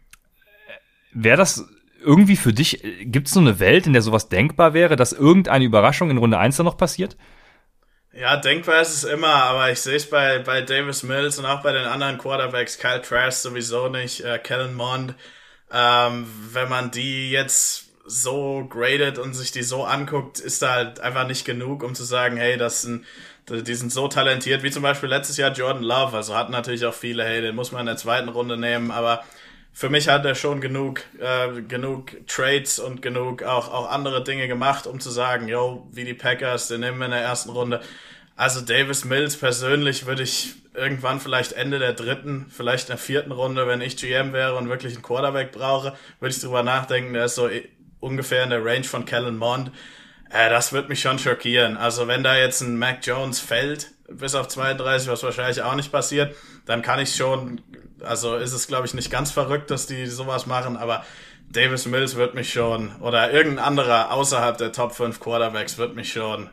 [1.16, 1.66] Wäre das
[2.04, 5.64] irgendwie für dich, gibt es so eine Welt, in der sowas denkbar wäre, dass irgendeine
[5.64, 7.16] Überraschung in Runde 1 dann noch passiert?
[8.12, 11.64] Ja, denkbar ist es immer, aber ich sehe es bei, bei Davis Mills und auch
[11.64, 15.16] bei den anderen Quarterbacks, Kyle Trask sowieso nicht, äh, Kellen Mond.
[15.72, 21.00] Ähm, wenn man die jetzt so gradet und sich die so anguckt, ist da halt
[21.00, 23.06] einfach nicht genug, um zu sagen, hey, das sind,
[23.50, 26.16] die sind so talentiert, wie zum Beispiel letztes Jahr Jordan Love.
[26.16, 29.24] Also hatten natürlich auch viele, hey, den muss man in der zweiten Runde nehmen, aber
[29.76, 34.48] für mich hat er schon genug, äh, genug Trades und genug auch, auch andere Dinge
[34.48, 37.82] gemacht, um zu sagen, yo, wie die Packers, den nehmen wir in der ersten Runde.
[38.38, 43.34] Also Davis Mills persönlich würde ich irgendwann vielleicht Ende der dritten, vielleicht in der vierten
[43.34, 47.26] Runde, wenn ich GM wäre und wirklich einen Quarterback brauche, würde ich drüber nachdenken, der
[47.26, 47.50] ist so
[48.00, 49.72] ungefähr in der Range von Kellen Mond.
[50.30, 51.76] Äh, das wird mich schon schockieren.
[51.76, 55.92] Also wenn da jetzt ein Mac Jones fällt, bis auf 32, was wahrscheinlich auch nicht
[55.92, 56.34] passiert,
[56.66, 57.62] dann kann ich schon
[58.06, 61.04] also ist es, glaube ich, nicht ganz verrückt, dass die sowas machen, aber
[61.52, 66.12] Davis Mills wird mich schon, oder irgendein anderer außerhalb der Top 5 Quarterbacks wird mich
[66.12, 66.50] schon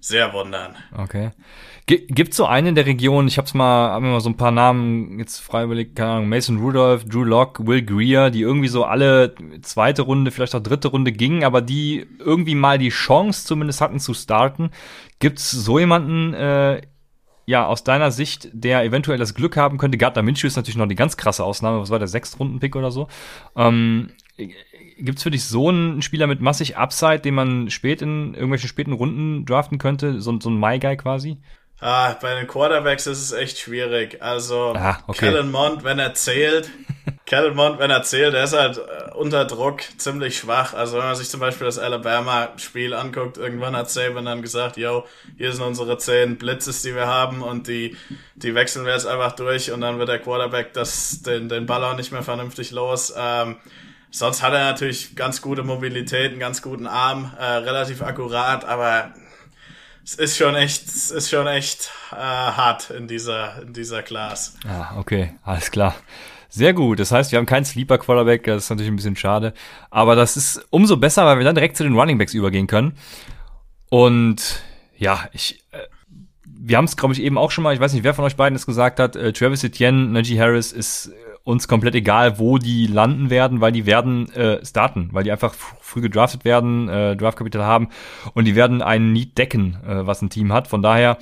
[0.00, 0.76] sehr wundern.
[0.96, 1.30] Okay.
[1.86, 4.50] Gibt so einen in der Region, ich hab's mal, hab mir mal so ein paar
[4.50, 8.84] Namen jetzt frei überlegt, keine Ahnung, Mason Rudolph, Drew Locke, Will Greer, die irgendwie so
[8.84, 13.80] alle zweite Runde, vielleicht auch dritte Runde gingen, aber die irgendwie mal die Chance zumindest
[13.80, 14.70] hatten zu starten.
[15.18, 16.82] Gibt's so jemanden äh,
[17.48, 20.86] ja, aus deiner Sicht, der eventuell das Glück haben könnte, Gardner Minshew ist natürlich noch
[20.86, 23.08] die ganz krasse Ausnahme, was war der, Sechstrunden-Pick oder so.
[23.56, 24.10] Ähm,
[24.98, 28.68] Gibt es für dich so einen Spieler mit massig Upside, den man spät in irgendwelchen
[28.68, 30.20] späten Runden draften könnte?
[30.20, 31.38] So, so ein My-Guy quasi?
[31.80, 34.20] Ah, bei den Quarterbacks ist es echt schwierig.
[34.20, 35.26] Also, ah, okay.
[35.26, 36.70] Kellen Mond, wenn er zählt,
[37.24, 40.74] Kellen Mond, wenn er zählt, der ist halt äh, unter Druck ziemlich schwach.
[40.74, 45.04] Also, wenn man sich zum Beispiel das Alabama-Spiel anguckt, irgendwann hat Saban dann gesagt, yo,
[45.36, 47.96] hier sind unsere zehn Blitzes, die wir haben und die,
[48.34, 51.84] die wechseln wir jetzt einfach durch und dann wird der Quarterback das, den, den Ball
[51.84, 53.14] auch nicht mehr vernünftig los.
[53.16, 53.56] Ähm,
[54.10, 59.12] sonst hat er natürlich ganz gute Mobilität, einen ganz guten Arm, äh, relativ akkurat, aber
[60.08, 64.56] es ist schon echt, es ist schon echt äh, hart in dieser, in dieser Class.
[64.66, 65.94] Ah, okay, alles klar.
[66.48, 66.98] Sehr gut.
[66.98, 68.44] Das heißt, wir haben keinen Sleeper Quarterback.
[68.44, 69.52] Das ist natürlich ein bisschen schade.
[69.90, 72.96] Aber das ist umso besser, weil wir dann direkt zu den Running Backs übergehen können.
[73.90, 74.62] Und
[74.96, 75.80] ja, ich, äh,
[76.42, 78.36] wir haben es, glaube ich, eben auch schon mal, ich weiß nicht, wer von euch
[78.36, 81.12] beiden es gesagt hat, äh, Travis Etienne, Najee Harris ist
[81.48, 85.54] uns komplett egal, wo die landen werden, weil die werden äh, starten, weil die einfach
[85.54, 87.88] früh gedraftet werden, äh, Draftkapital haben
[88.34, 90.68] und die werden einen Need decken, äh, was ein Team hat.
[90.68, 91.16] Von daher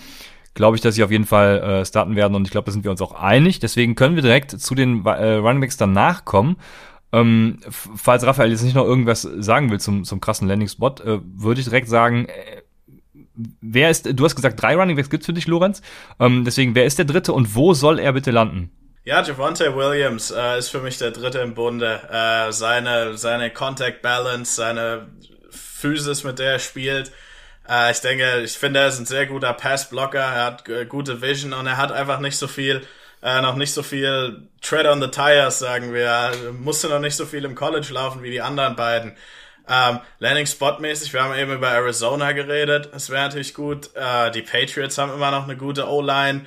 [0.54, 2.82] glaube ich, dass sie auf jeden Fall äh, starten werden und ich glaube, da sind
[2.82, 3.60] wir uns auch einig.
[3.60, 6.56] Deswegen können wir direkt zu den äh, Runningbacks danach kommen.
[7.12, 11.60] Ähm, falls Raphael jetzt nicht noch irgendwas sagen will zum, zum krassen Landing-Spot, äh, würde
[11.60, 12.62] ich direkt sagen, äh,
[13.60, 15.82] wer ist, du hast gesagt, drei Runningbacks gibt's für dich, Lorenz.
[16.18, 18.72] Ähm, deswegen, wer ist der dritte und wo soll er bitte landen?
[19.06, 22.00] Ja, Javante Williams äh, ist für mich der Dritte im Bunde.
[22.10, 25.06] Äh, seine, seine Contact Balance, seine
[25.48, 27.12] Physis, mit der er spielt.
[27.68, 30.18] Äh, ich denke, ich finde, er ist ein sehr guter Passblocker.
[30.18, 32.84] Er hat äh, gute Vision und er hat einfach nicht so viel,
[33.22, 36.06] äh, noch nicht so viel Tread on the Tires, sagen wir.
[36.06, 39.16] Er musste noch nicht so viel im College laufen wie die anderen beiden.
[39.68, 42.90] Ähm, Landing Spot mäßig, wir haben eben über Arizona geredet.
[42.92, 43.88] Es wäre natürlich gut.
[43.94, 46.46] Äh, die Patriots haben immer noch eine gute O-Line.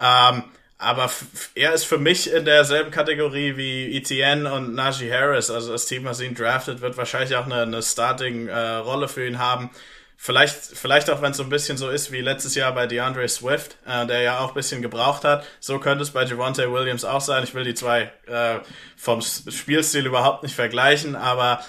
[0.00, 0.42] Ähm,
[0.80, 1.10] aber
[1.54, 5.50] er ist für mich in derselben Kategorie wie Etienne und Najee Harris.
[5.50, 9.38] Also das Team, was ihn draftet, wird wahrscheinlich auch eine, eine Starting-Rolle äh, für ihn
[9.38, 9.70] haben.
[10.16, 13.28] Vielleicht, vielleicht auch, wenn es so ein bisschen so ist wie letztes Jahr bei DeAndre
[13.28, 15.46] Swift, äh, der ja auch ein bisschen gebraucht hat.
[15.60, 17.44] So könnte es bei Javante Williams auch sein.
[17.44, 18.60] Ich will die zwei äh,
[18.96, 21.62] vom Spielstil überhaupt nicht vergleichen, aber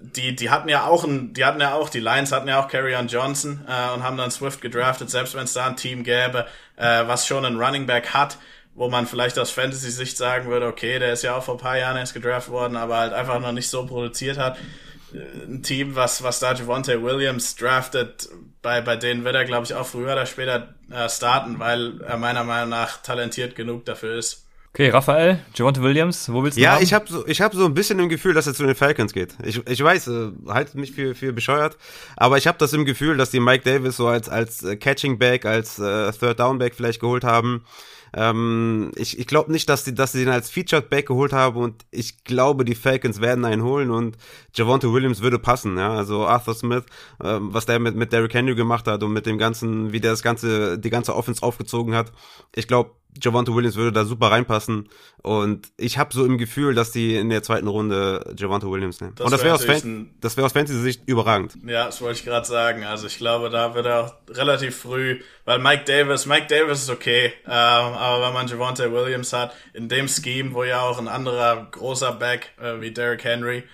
[0.00, 2.68] die, die hatten ja auch ein, die hatten ja auch, die Lions hatten ja auch
[2.68, 6.46] Carrion Johnson äh, und haben dann Swift gedraftet, selbst wenn es da ein Team gäbe,
[6.76, 8.38] äh, was schon einen Running Back hat,
[8.74, 11.78] wo man vielleicht aus Fantasy-Sicht sagen würde, okay, der ist ja auch vor ein paar
[11.78, 14.56] Jahren erst gedraft worden, aber halt einfach noch nicht so produziert hat.
[15.14, 18.28] Äh, ein Team, was, was da Javante Williams draftet,
[18.62, 22.16] bei, bei denen wird er, glaube ich, auch früher oder später äh, starten, weil er
[22.16, 24.41] meiner Meinung nach talentiert genug dafür ist.
[24.74, 26.82] Okay, Raphael, Javante Williams, wo willst du Ja, haben?
[26.82, 29.12] ich habe so, ich hab so ein bisschen im Gefühl, dass er zu den Falcons
[29.12, 29.34] geht.
[29.44, 31.76] Ich, ich weiß, äh, haltet mich für, für bescheuert,
[32.16, 35.18] aber ich habe das im Gefühl, dass die Mike Davis so als, als äh, Catching
[35.18, 37.64] Back, als äh, Third Down Back vielleicht geholt haben.
[38.14, 41.56] Ähm, ich ich glaube nicht, dass sie, dass sie ihn als Featured Back geholt haben
[41.58, 44.16] und ich glaube, die Falcons werden einen holen und
[44.54, 45.76] Javonte Williams würde passen.
[45.76, 46.84] Ja, also Arthur Smith,
[47.22, 50.12] ähm, was der mit mit Derrick Henry gemacht hat und mit dem ganzen, wie der
[50.12, 52.12] das ganze die ganze Offense aufgezogen hat.
[52.54, 52.90] Ich glaube,
[53.20, 54.88] Javante Williams würde da super reinpassen.
[55.22, 59.14] Und ich habe so im Gefühl, dass die in der zweiten Runde Javante Williams nehmen.
[59.16, 59.84] Das und das wäre wär aus,
[60.20, 61.56] das wär aus Fantasy-Sicht überragend.
[61.66, 62.84] Ja, das wollte ich gerade sagen.
[62.84, 66.90] Also ich glaube, da wird er auch relativ früh, weil Mike Davis, Mike Davis ist
[66.90, 71.08] okay, ähm, aber wenn man Javante Williams hat, in dem Scheme, wo ja auch ein
[71.08, 73.64] anderer großer Back äh, wie Derrick Henry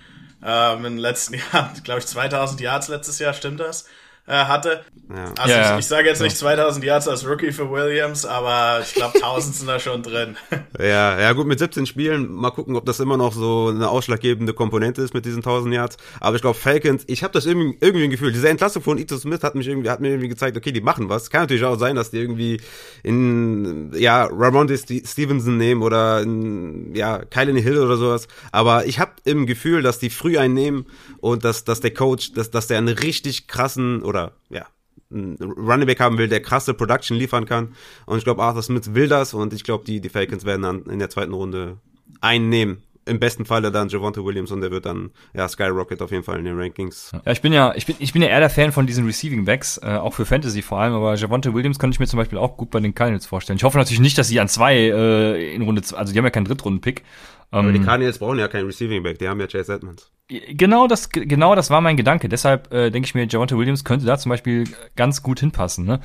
[0.43, 3.85] ähm, in den letzten Jahren, glaube ich, 2000 Yards letztes Jahr, stimmt das?
[4.29, 4.81] Äh, hatte.
[5.09, 5.33] Ja.
[5.39, 8.93] Also ja, ich, ich sage jetzt nicht 2000 Yards als Rookie für Williams, aber ich
[8.93, 10.37] glaube 1000 sind da schon drin.
[10.77, 14.53] Ja, ja gut, mit 17 Spielen, mal gucken, ob das immer noch so eine ausschlaggebende
[14.53, 15.97] Komponente ist mit diesen 1000 Yards.
[16.19, 19.17] Aber ich glaube Falcons, ich habe das irgendwie, irgendwie ein Gefühl, diese Entlassung von Ito
[19.17, 21.31] Smith hat mich irgendwie, hat mir irgendwie gezeigt, okay, die machen was.
[21.31, 22.61] Kann natürlich auch sein, dass die irgendwie
[23.01, 28.27] in, ja, Ramonde Stevenson nehmen oder in, ja, Kylan Hill oder sowas.
[28.51, 30.85] Aber ich habe im Gefühl, dass die früh einnehmen
[31.19, 34.18] und dass, dass der Coach, dass, dass der einen richtig krassen oder,
[34.49, 34.65] ja,
[35.11, 37.73] einen Running Back haben will, der krasse Production liefern kann.
[38.05, 40.83] Und ich glaube, Arthur Smith will das und ich glaube, die, die Falcons werden dann
[40.83, 41.77] in der zweiten Runde
[42.21, 42.83] einnehmen.
[43.05, 46.37] Im besten Falle dann Javonte Williams und der wird dann ja Skyrocket auf jeden Fall
[46.37, 47.11] in den Rankings.
[47.25, 49.45] Ja, ich bin ja ich bin ich bin ja eher der Fan von diesen Receiving
[49.45, 52.37] Backs, äh, auch für Fantasy vor allem, aber Javonte Williams könnte ich mir zum Beispiel
[52.37, 53.57] auch gut bei den Cardinals vorstellen.
[53.57, 56.29] Ich hoffe natürlich nicht, dass sie an zwei äh, in Runde, also die haben ja
[56.29, 57.03] keinen Drittrunden-Pick.
[57.51, 60.11] Aber die ähm, Cardinals brauchen ja keinen Receiving Back, die haben ja Chase Edmonds.
[60.27, 62.29] Genau das, genau das war mein Gedanke.
[62.29, 65.85] Deshalb äh, denke ich mir, Javonte Williams könnte da zum Beispiel ganz gut hinpassen.
[65.85, 65.99] Ne?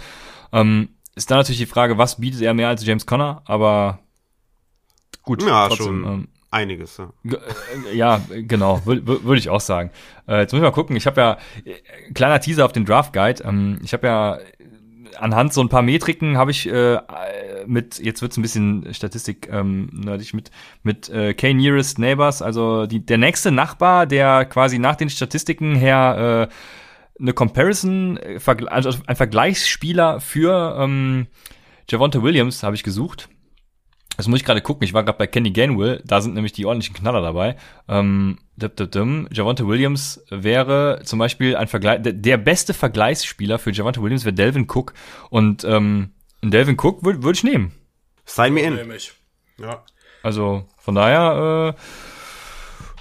[0.52, 4.00] Ähm, ist da natürlich die Frage, was bietet er mehr als James Conner, aber
[5.22, 5.42] gut.
[5.42, 6.96] Ja, trotzdem, schon ähm, einiges.
[6.96, 7.12] Ja,
[7.92, 9.90] äh, ja genau, würde würd ich auch sagen.
[10.26, 13.12] Äh, jetzt muss ich mal gucken, ich habe ja, äh, kleiner Teaser auf den Draft
[13.12, 14.38] Guide, ähm, ich habe ja
[15.16, 16.98] anhand so ein paar Metriken habe ich äh,
[17.66, 20.50] mit, jetzt wird's ein bisschen Statistik ähm, nerdig, mit,
[20.82, 26.48] mit äh, K-Nearest Neighbors, also die, der nächste Nachbar, der quasi nach den Statistiken her
[26.50, 31.26] äh, eine Comparison, äh, also ein Vergleichsspieler für ähm,
[31.88, 33.28] Javonte Williams habe ich gesucht.
[34.16, 34.84] Das muss ich gerade gucken.
[34.84, 36.02] Ich war gerade bei Kenny Gainwell.
[36.04, 37.56] Da sind nämlich die ordentlichen Knaller dabei.
[37.88, 44.34] Ähm, Javonte Williams wäre zum Beispiel ein Vergleich, der, beste Vergleichsspieler für Javonte Williams wäre
[44.34, 44.94] Delvin Cook.
[45.30, 46.10] Und ähm,
[46.42, 47.72] Delvin Cook würde würd ich nehmen.
[48.24, 48.78] Sign me in.
[49.58, 49.82] Ja.
[50.22, 51.74] Also von daher,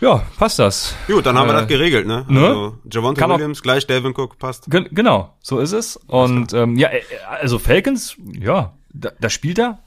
[0.01, 0.95] äh, ja, passt das.
[1.07, 2.25] Gut, dann haben äh, wir das geregelt, ne?
[2.27, 2.47] ne?
[2.47, 4.65] Also Javonte Kann Williams auch, gleich Delvin Cook passt.
[4.69, 5.97] Genau, so ist es.
[5.97, 9.79] Und ähm, ja, äh, also Falcons, ja, da, da spielt er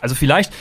[0.00, 0.52] also vielleicht,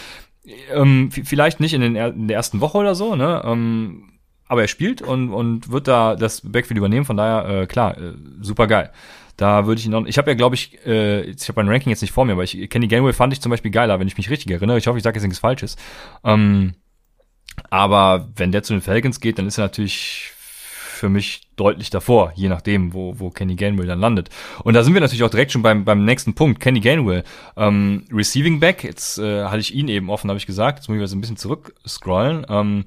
[0.71, 3.41] ähm, vielleicht nicht in, den, in der ersten Woche oder so, ne?
[3.45, 4.09] Ähm,
[4.47, 8.13] aber er spielt und, und wird da das Backfield übernehmen, von daher, äh, klar, äh,
[8.41, 8.91] super geil.
[9.37, 11.89] Da würde ich ihn noch, ich habe ja, glaube ich, äh, ich habe mein Ranking
[11.89, 14.17] jetzt nicht vor mir, aber ich Kenny Gainwell fand ich zum Beispiel geiler, wenn ich
[14.17, 14.77] mich richtig erinnere.
[14.77, 15.75] Ich hoffe, ich sage jetzt nichts Falsches.
[16.23, 16.75] Ähm,
[17.69, 20.32] aber wenn der zu den Falcons geht, dann ist er natürlich
[21.03, 24.29] für mich deutlich davor, je nachdem, wo, wo Kenny Gainwell dann landet.
[24.63, 26.61] Und da sind wir natürlich auch direkt schon beim, beim nächsten Punkt.
[26.61, 27.25] Kenny Gainwell,
[27.57, 30.95] ähm, Receiving Back, jetzt äh, hatte ich ihn eben offen, habe ich gesagt, jetzt muss
[30.95, 32.45] ich mal so ein bisschen zurückscrollen.
[32.47, 32.85] Ähm,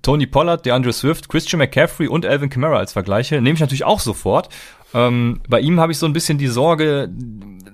[0.00, 4.00] Tony Pollard, DeAndre Swift, Christian McCaffrey und Alvin Kamara als Vergleiche nehme ich natürlich auch
[4.00, 4.48] sofort.
[4.94, 7.10] Ähm, bei ihm habe ich so ein bisschen die Sorge,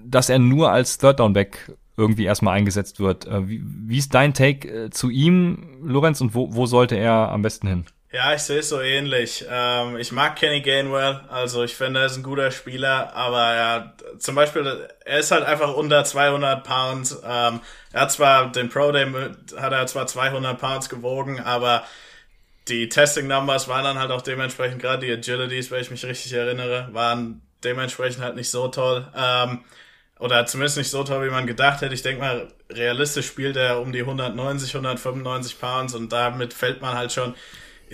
[0.05, 3.29] dass er nur als Third Down Back irgendwie erstmal eingesetzt wird.
[3.29, 7.31] Äh, wie, wie, ist dein Take äh, zu ihm, Lorenz, und wo, wo sollte er
[7.31, 7.85] am besten hin?
[8.15, 9.45] Ja, ich sehe es so ähnlich.
[9.51, 13.95] Ähm, ich mag Kenny Gainwell, also ich finde, er ist ein guter Spieler, aber ja,
[14.21, 17.21] zum Beispiel, er ist halt einfach unter 200 Pounds.
[17.29, 17.61] Ähm,
[17.93, 19.13] er hat zwar den Pro Day,
[19.57, 21.83] hat er zwar 200 Pounds gewogen, aber
[22.69, 26.33] die Testing Numbers waren dann halt auch dementsprechend, gerade die Agilities, wenn ich mich richtig
[26.35, 29.09] erinnere, waren dementsprechend halt nicht so toll.
[29.17, 29.65] Ähm,
[30.21, 31.95] oder zumindest nicht so toll, wie man gedacht hätte.
[31.95, 36.97] Ich denke mal, realistisch spielt er um die 190, 195 Pounds und damit fällt man
[36.97, 37.35] halt schon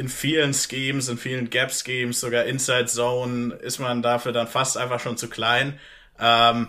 [0.01, 4.99] in vielen Schemes, in vielen Gap-Schemes, sogar Inside Zone, ist man dafür dann fast einfach
[4.99, 5.79] schon zu klein.
[6.19, 6.69] Ähm,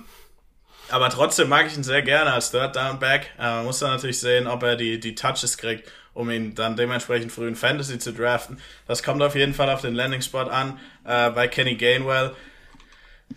[0.89, 3.29] aber trotzdem mag ich ihn sehr gerne als Third Down Back.
[3.39, 6.75] Äh, man muss dann natürlich sehen, ob er die, die Touches kriegt, um ihn dann
[6.75, 8.57] dementsprechend früh in Fantasy zu draften.
[8.85, 12.35] Das kommt auf jeden Fall auf den Landing Spot an äh, bei Kenny Gainwell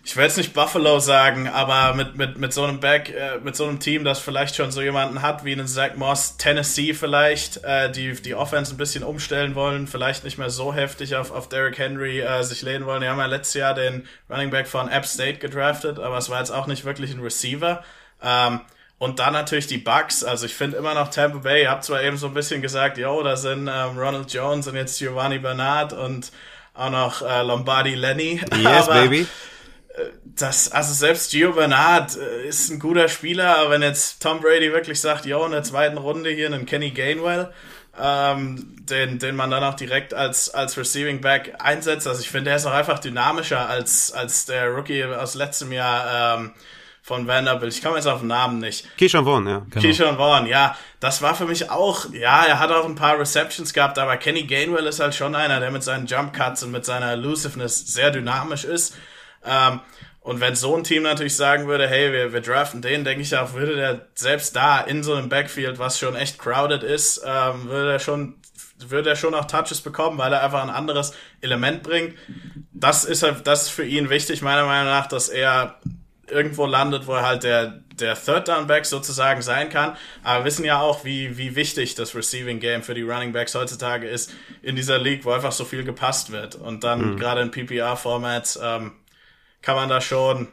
[0.05, 3.55] ich will jetzt nicht Buffalo sagen, aber mit, mit, mit so einem Back, äh, mit
[3.55, 7.63] so einem Team, das vielleicht schon so jemanden hat wie einen Zach Moss, Tennessee vielleicht,
[7.63, 11.49] äh, die die Offense ein bisschen umstellen wollen, vielleicht nicht mehr so heftig auf, auf
[11.49, 13.01] Derrick Henry äh, sich lehnen wollen.
[13.01, 16.37] Die haben ja letztes Jahr den Running Back von App State gedraftet, aber es war
[16.37, 17.83] jetzt auch nicht wirklich ein Receiver.
[18.21, 18.61] Ähm,
[18.99, 20.23] und dann natürlich die Bucks.
[20.23, 21.63] Also ich finde immer noch Tampa Bay.
[21.63, 24.75] Ihr habt zwar eben so ein bisschen gesagt, yo, da sind ähm, Ronald Jones und
[24.75, 26.31] jetzt Giovanni Bernard und
[26.75, 28.39] auch noch äh, Lombardi Lenny.
[28.55, 29.25] Yes, aber, baby
[30.23, 34.71] das, also selbst Gio Bernard äh, ist ein guter Spieler, aber wenn jetzt Tom Brady
[34.71, 37.51] wirklich sagt, jo, in der zweiten Runde hier einen Kenny Gainwell,
[37.99, 42.49] ähm, den, den man dann auch direkt als, als Receiving Back einsetzt, also ich finde,
[42.49, 46.51] er ist auch einfach dynamischer als, als der Rookie aus letztem Jahr, ähm,
[47.05, 47.71] von Vanderbilt.
[47.71, 48.97] Ich komme jetzt auf den Namen nicht.
[48.97, 49.61] Keyshawn Vaughn, ja.
[49.69, 49.85] Genau.
[49.85, 50.75] Keyshawn Vaughn, ja.
[50.99, 54.41] Das war für mich auch, ja, er hat auch ein paar Receptions gehabt, aber Kenny
[54.41, 58.09] Gainwell ist halt schon einer, der mit seinen Jump Cuts und mit seiner Elusiveness sehr
[58.09, 58.95] dynamisch ist.
[59.45, 59.79] Ähm,
[60.21, 63.37] Und wenn so ein Team natürlich sagen würde, hey, wir, wir draften den, denke ich
[63.37, 67.69] auch, würde der selbst da in so einem Backfield, was schon echt crowded ist, ähm,
[67.69, 68.35] würde er schon
[68.89, 72.15] würde er schon auch Touches bekommen, weil er einfach ein anderes Element bringt.
[72.73, 75.79] Das ist halt, das ist für ihn wichtig, meiner Meinung nach, dass er
[76.27, 79.95] irgendwo landet, wo er halt der, der Third Down Back sozusagen sein kann.
[80.23, 83.55] Aber wir wissen ja auch, wie, wie wichtig das Receiving Game für die Running Backs
[83.55, 86.55] heutzutage ist in dieser League, wo einfach so viel gepasst wird.
[86.55, 87.17] Und dann mhm.
[87.17, 88.93] gerade in PPR-Formats ähm,
[89.65, 90.47] kann man da schon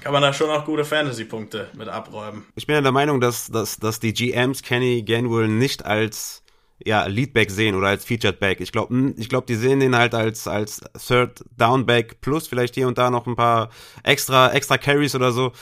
[0.00, 2.44] kann man da schon auch gute Fantasy-Punkte mit abräumen.
[2.56, 6.42] Ich bin ja der Meinung, dass, dass, dass die GMs Kenny Gainwell nicht als
[6.84, 8.60] ja, Leadback sehen oder als Featured Back.
[8.60, 12.48] Ich glaube, hm, ich glaube, die sehen den halt als als Third Down Back plus
[12.48, 13.68] vielleicht hier und da noch ein paar
[14.02, 15.52] extra extra Carries oder so.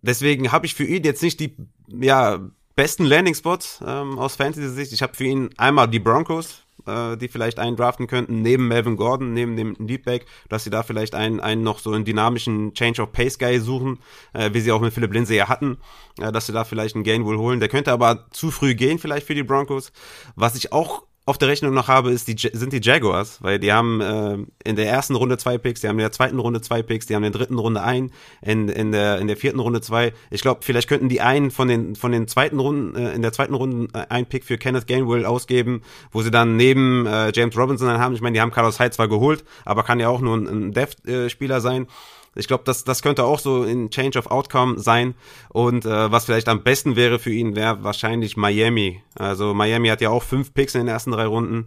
[0.00, 1.54] Deswegen habe ich für ihn jetzt nicht die
[1.88, 2.40] ja
[2.74, 4.92] besten Landing Spots ähm, aus Fantasy Sicht.
[4.94, 8.96] Ich habe für ihn einmal die Broncos, äh, die vielleicht einen draften könnten, neben Melvin
[8.96, 13.02] Gordon, neben dem Leadback, dass sie da vielleicht einen, einen noch so einen dynamischen Change
[13.02, 13.98] of Pace Guy suchen,
[14.32, 15.78] äh, wie sie auch mit Philipp Lindsay ja hatten,
[16.18, 17.60] äh, dass sie da vielleicht einen Gain wohl holen.
[17.60, 19.92] Der könnte aber zu früh gehen vielleicht für die Broncos.
[20.36, 23.72] Was ich auch auf der Rechnung noch habe, ist die, sind die Jaguars, weil die
[23.72, 26.82] haben äh, in der ersten Runde zwei Picks, die haben in der zweiten Runde zwei
[26.82, 28.10] Picks, die haben in der dritten Runde ein,
[28.42, 30.12] in, in, der, in der vierten Runde zwei.
[30.30, 33.32] Ich glaube, vielleicht könnten die einen von den, von den zweiten Runden, äh, in der
[33.32, 37.56] zweiten Runde äh, ein Pick für Kenneth Gainwell ausgeben, wo sie dann neben äh, James
[37.56, 38.14] Robinson dann haben.
[38.16, 40.72] Ich meine, die haben Carlos Hyde zwar geholt, aber kann ja auch nur ein, ein
[40.72, 41.86] Dev-Spieler äh, sein.
[42.34, 45.14] Ich glaube, das, das könnte auch so ein Change of Outcome sein.
[45.48, 49.02] Und äh, was vielleicht am besten wäre für ihn, wäre wahrscheinlich Miami.
[49.14, 51.66] Also Miami hat ja auch fünf Picks in den ersten drei Runden.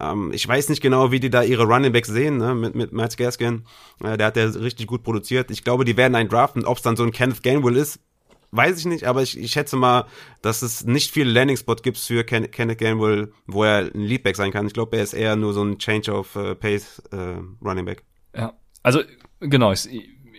[0.00, 2.54] Ähm, ich weiß nicht genau, wie die da ihre Running Backs sehen, ne?
[2.54, 3.64] mit, mit Miles Gaskin.
[4.02, 5.50] Äh, der hat ja richtig gut produziert.
[5.50, 6.64] Ich glaube, die werden einen draften.
[6.64, 8.00] Ob es dann so ein Kenneth Gainwell ist,
[8.50, 10.06] weiß ich nicht, aber ich, ich schätze mal,
[10.42, 14.52] dass es nicht viele Landing-Spot gibt für Ken, Kenneth Gainwell, wo er ein Leadback sein
[14.52, 14.66] kann.
[14.66, 18.04] Ich glaube, er ist eher nur so ein Change of uh, Pace uh, Running Back.
[18.34, 19.02] Ja, also
[19.40, 19.88] Genau, ich,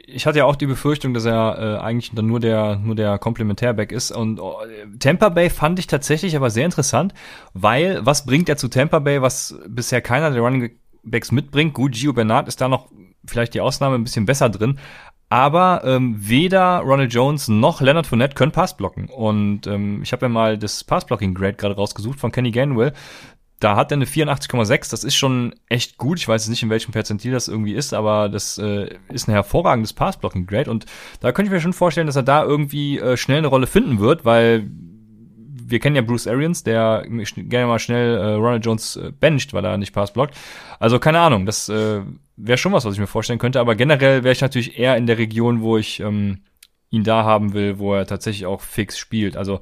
[0.05, 3.17] ich hatte ja auch die Befürchtung, dass er äh, eigentlich dann nur der nur der
[3.17, 4.11] Komplementärback ist.
[4.11, 4.57] Und oh,
[4.99, 7.13] Tampa Bay fand ich tatsächlich aber sehr interessant,
[7.53, 10.71] weil was bringt er zu Tampa Bay, was bisher keiner der Running
[11.03, 11.73] Backs mitbringt?
[11.73, 12.89] Gut, Gio Bernard ist da noch
[13.25, 14.79] vielleicht die Ausnahme ein bisschen besser drin,
[15.29, 20.25] aber ähm, weder Ronald Jones noch Leonard Fournette können Pass blocken und ähm, ich habe
[20.25, 22.93] ja mal das Pass Blocking Grade gerade rausgesucht von Kenny Gainwell
[23.59, 24.91] da hat er eine 84,6.
[24.91, 26.19] Das ist schon echt gut.
[26.19, 29.33] Ich weiß jetzt nicht, in welchem Perzentil das irgendwie ist, aber das äh, ist ein
[29.33, 30.71] hervorragendes Pass-Blocking-Grade.
[30.71, 30.85] Und
[31.19, 33.99] da könnte ich mir schon vorstellen, dass er da irgendwie äh, schnell eine Rolle finden
[33.99, 34.69] wird, weil
[35.69, 39.65] wir kennen ja Bruce Arians, der gerne mal schnell äh, Ronald Jones äh, bencht, weil
[39.65, 40.35] er nicht Pass blockt.
[40.79, 42.01] Also keine Ahnung, das äh,
[42.37, 43.59] wäre schon was, was ich mir vorstellen könnte.
[43.59, 46.39] Aber generell wäre ich natürlich eher in der Region, wo ich ähm,
[46.89, 49.37] ihn da haben will, wo er tatsächlich auch fix spielt.
[49.37, 49.59] Also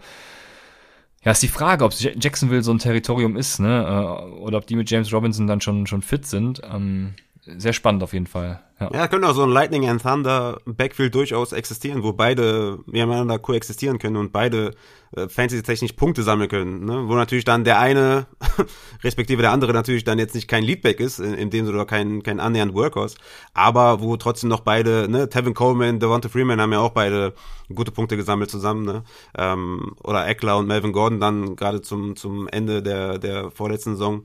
[1.28, 3.84] ja, ist die Frage, ob Jacksonville so ein Territorium ist, ne?
[3.86, 6.62] Äh, oder ob die mit James Robinson dann schon, schon fit sind.
[6.64, 8.62] Ähm, sehr spannend auf jeden Fall.
[8.80, 13.40] Ja, ja könnte auch so ein Lightning and Thunder Backfield durchaus existieren, wo beide miteinander
[13.40, 14.76] koexistieren können und beide
[15.16, 16.86] äh, fantasy-technisch Punkte sammeln können.
[16.86, 17.08] Ne?
[17.08, 18.28] Wo natürlich dann der eine,
[19.04, 21.86] respektive der andere natürlich dann jetzt nicht kein Leadback ist, in, in dem Sinne oder
[21.86, 23.18] kein, kein annähernd Workhorse,
[23.54, 27.34] aber wo trotzdem noch beide, ne, Tevin Coleman, Devonta Freeman haben ja auch beide
[27.74, 29.04] gute Punkte gesammelt zusammen, ne?
[29.38, 34.24] Ähm, oder Eckler und Melvin Gordon dann gerade zum, zum Ende der, der vorletzten Saison.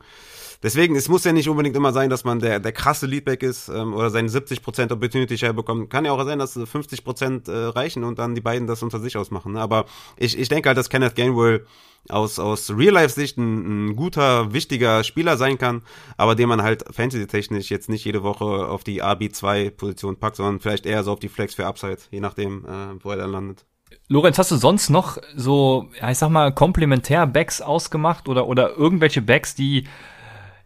[0.63, 3.69] Deswegen, es muss ja nicht unbedingt immer sein, dass man der, der krasse Leadback ist
[3.69, 5.91] ähm, oder seine 70% Opportunity Share bekommt.
[5.91, 9.17] Kann ja auch sein, dass 50% äh, reichen und dann die beiden das unter sich
[9.17, 9.55] ausmachen.
[9.55, 9.61] Ne?
[9.61, 9.87] Aber
[10.17, 11.67] ich, ich denke halt, dass Kenneth Gainwell
[12.09, 15.83] aus, aus Real-Life-Sicht ein, ein guter, wichtiger Spieler sein kann,
[16.17, 20.87] aber den man halt fantasy-technisch jetzt nicht jede Woche auf die RB2-Position packt, sondern vielleicht
[20.87, 23.65] eher so auf die Flex für Upside, je nachdem, äh, wo er dann landet.
[24.09, 28.77] Lorenz, hast du sonst noch so, ja, ich sag mal, komplementär Backs ausgemacht oder, oder
[28.77, 29.87] irgendwelche Backs, die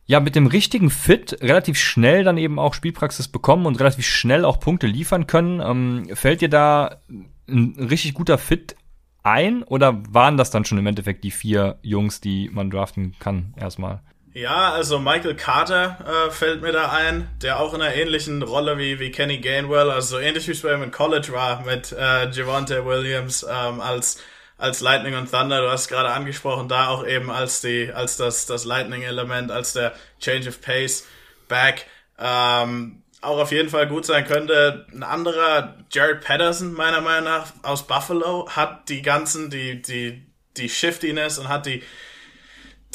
[0.07, 4.45] ja mit dem richtigen Fit relativ schnell dann eben auch Spielpraxis bekommen und relativ schnell
[4.45, 5.61] auch Punkte liefern können.
[5.61, 7.01] Ähm, fällt dir da
[7.49, 8.77] ein richtig guter Fit
[9.23, 13.55] ein oder waren das dann schon im Endeffekt die vier Jungs, die man draften kann
[13.61, 14.01] erstmal?
[14.33, 18.77] Ja, also Michael Carter äh, fällt mir da ein, der auch in einer ähnlichen Rolle
[18.77, 21.91] wie, wie Kenny Gainwell, also so ähnlich wie es bei ihm in College war mit
[21.93, 24.23] äh, Javante Williams ähm, als
[24.59, 28.47] als Lightning und Thunder, du hast gerade angesprochen, da auch eben als die, als das,
[28.47, 31.07] das Lightning-Element, als der Change of Pace
[31.49, 31.87] Back,
[32.19, 34.87] ähm, auch auf jeden Fall gut sein könnte.
[34.93, 40.27] Ein anderer, Jared Patterson, meiner Meinung nach, aus Buffalo, hat die ganzen, die, die,
[40.57, 41.83] die Shiftiness und hat die,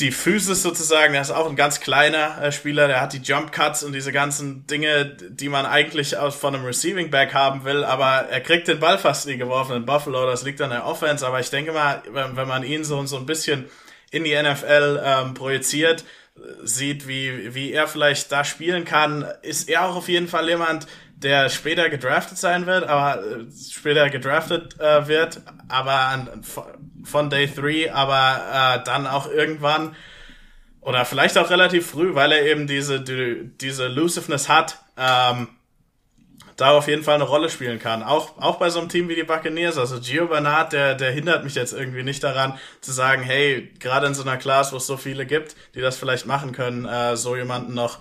[0.01, 3.51] die Physis sozusagen, der ist auch ein ganz kleiner äh, Spieler, der hat die Jump
[3.51, 7.83] Cuts und diese ganzen Dinge, die man eigentlich aus, von einem Receiving Back haben will,
[7.83, 11.25] aber er kriegt den Ball fast nie geworfen in Buffalo, das liegt an der Offense,
[11.25, 13.69] aber ich denke mal, wenn, wenn man ihn so, so ein bisschen
[14.09, 16.03] in die NFL ähm, projiziert,
[16.63, 20.87] sieht, wie, wie er vielleicht da spielen kann, ist er auch auf jeden Fall jemand,
[21.23, 26.41] der später gedraftet sein wird, aber äh, später gedraftet äh, wird, aber an,
[27.03, 29.95] von Day 3, aber äh, dann auch irgendwann
[30.81, 35.49] oder vielleicht auch relativ früh, weil er eben diese die, diese Elusiveness hat, ähm,
[36.57, 38.03] da auf jeden Fall eine Rolle spielen kann.
[38.03, 39.77] Auch, auch bei so einem Team wie die Buccaneers.
[39.77, 44.07] Also Gio Bernard, der, der hindert mich jetzt irgendwie nicht daran, zu sagen, hey, gerade
[44.07, 47.15] in so einer Class, wo es so viele gibt, die das vielleicht machen können, äh,
[47.15, 47.99] so jemanden noch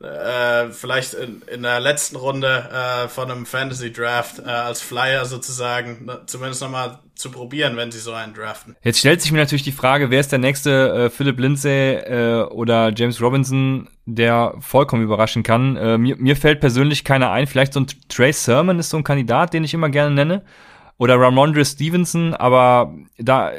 [0.00, 5.24] äh, vielleicht in, in der letzten Runde äh, von einem Fantasy Draft äh, als Flyer
[5.24, 8.76] sozusagen ne, zumindest nochmal zu probieren, wenn sie so einen draften.
[8.82, 12.42] Jetzt stellt sich mir natürlich die Frage, wer ist der nächste äh, Philip Lindsay äh,
[12.42, 15.76] oder James Robinson, der vollkommen überraschen kann.
[15.76, 17.46] Äh, mir, mir fällt persönlich keiner ein.
[17.46, 20.42] Vielleicht so ein Trey Sermon ist so ein Kandidat, den ich immer gerne nenne.
[20.98, 23.52] Oder Ramondre Stevenson, aber da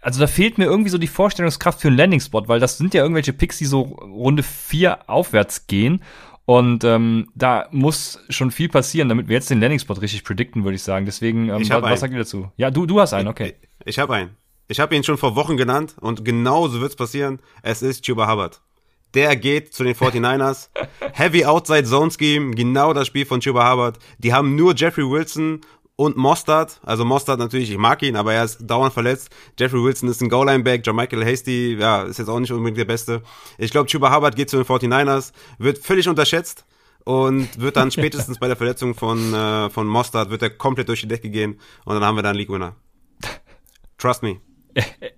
[0.00, 3.02] also da fehlt mir irgendwie so die Vorstellungskraft für einen Landing-Spot, weil das sind ja
[3.02, 6.02] irgendwelche Picks, die so Runde 4 aufwärts gehen.
[6.46, 10.74] Und ähm, da muss schon viel passieren, damit wir jetzt den Landing-Spot richtig predikten, würde
[10.74, 11.06] ich sagen.
[11.06, 12.50] Deswegen, ähm, was, was sagt ihr dazu?
[12.56, 13.54] Ja, du, du hast einen, okay.
[13.80, 14.36] Ich, ich habe einen.
[14.66, 17.40] Ich habe ihn schon vor Wochen genannt und genau so wird's passieren.
[17.62, 18.62] Es ist Chuba Hubbard.
[19.14, 20.70] Der geht zu den 49ers.
[21.12, 23.98] Heavy Outside Zone Scheme, genau das Spiel von Chuba Hubbard.
[24.18, 25.60] Die haben nur Jeffrey Wilson
[26.00, 26.80] und Mostard.
[26.82, 29.28] Also Mostard natürlich, ich mag ihn, aber er ist dauernd verletzt.
[29.58, 30.80] Jeffrey Wilson ist ein Goal-Line-Back.
[30.82, 33.22] John Michael Hasty, ja, ist jetzt auch nicht unbedingt der Beste.
[33.58, 36.64] Ich glaube, Chuba Hubbard geht zu den 49ers, wird völlig unterschätzt
[37.04, 41.02] und wird dann spätestens bei der Verletzung von, äh, von Mostard, wird er komplett durch
[41.02, 42.74] die Decke gehen und dann haben wir dann League-Winner.
[43.98, 44.40] Trust me.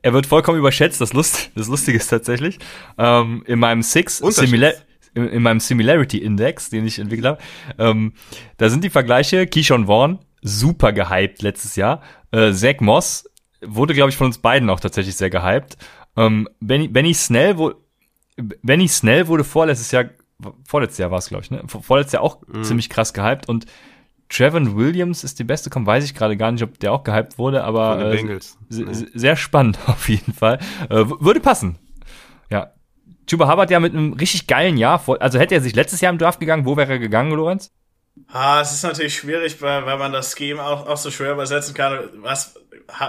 [0.01, 2.59] Er wird vollkommen überschätzt, das, Lust, das Lustige ist tatsächlich.
[2.99, 4.73] Ähm, in meinem Six Similar
[5.15, 7.39] in, in meinem Similarity Index, den ich entwickelt habe,
[7.79, 8.15] ähm,
[8.57, 12.03] da sind die Vergleiche Keyshawn Vaughn, super gehypt letztes Jahr.
[12.33, 13.31] Äh, Zach Moss
[13.65, 15.77] wurde, glaube ich, von uns beiden auch tatsächlich sehr gehypt.
[16.17, 17.73] Ähm, Benny, Benny Snell, wo,
[18.37, 20.07] Benny Snell wurde vorletztes Jahr,
[20.67, 21.63] vorletztes Jahr war es, glaube ich, ne?
[21.67, 22.65] Vorletztes Jahr auch mhm.
[22.65, 23.67] ziemlich krass gehypt und
[24.29, 27.39] Trevor Williams ist die beste, komm, weiß ich gerade gar nicht, ob der auch gehypt
[27.39, 28.39] wurde, aber äh, nee.
[29.15, 30.59] sehr spannend auf jeden Fall.
[30.89, 31.79] Äh, würde passen.
[32.51, 32.73] Ja.
[33.27, 36.19] Chuba Hubbard ja mit einem richtig geilen Jahr, also hätte er sich letztes Jahr im
[36.19, 37.73] Draft gegangen, wo wäre er gegangen, Lorenz?
[38.29, 41.75] Ah, es ist natürlich schwierig, weil, weil man das Scheme auch, auch so schwer übersetzen
[41.75, 42.09] kann.
[42.17, 42.55] Was,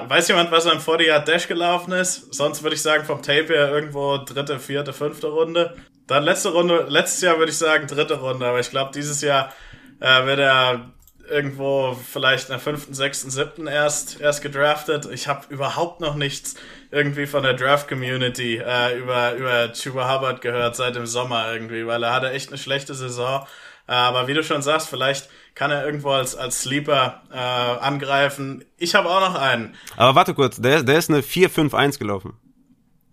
[0.07, 2.33] weiß jemand, was am 40 Yard Dash gelaufen ist?
[2.33, 5.75] Sonst würde ich sagen, vom Tape her irgendwo dritte, vierte, fünfte Runde.
[6.07, 9.53] Dann letzte Runde, letztes Jahr würde ich sagen dritte Runde, aber ich glaube, dieses Jahr
[9.99, 10.91] äh, wird er
[11.29, 15.07] irgendwo vielleicht in der fünften, sechsten, siebten erst, erst gedraftet.
[15.11, 16.55] Ich habe überhaupt noch nichts
[16.91, 22.03] irgendwie von der Draft-Community äh, über, über Chuba Hubbard gehört seit dem Sommer irgendwie, weil
[22.03, 23.47] er hatte echt eine schlechte Saison.
[23.85, 28.63] Aber wie du schon sagst, vielleicht kann er irgendwo als, als Sleeper äh, angreifen.
[28.77, 29.75] Ich habe auch noch einen.
[29.97, 32.33] Aber warte kurz, der, der ist eine 4-5-1 gelaufen.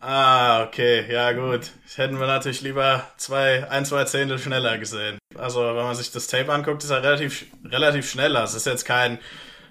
[0.00, 1.70] Ah, okay, ja gut.
[1.94, 5.18] Hätten wir natürlich lieber zwei, ein, zwei Zehntel schneller gesehen.
[5.36, 8.42] Also wenn man sich das Tape anguckt, ist er relativ, relativ schneller.
[8.42, 9.18] Es ist jetzt kein,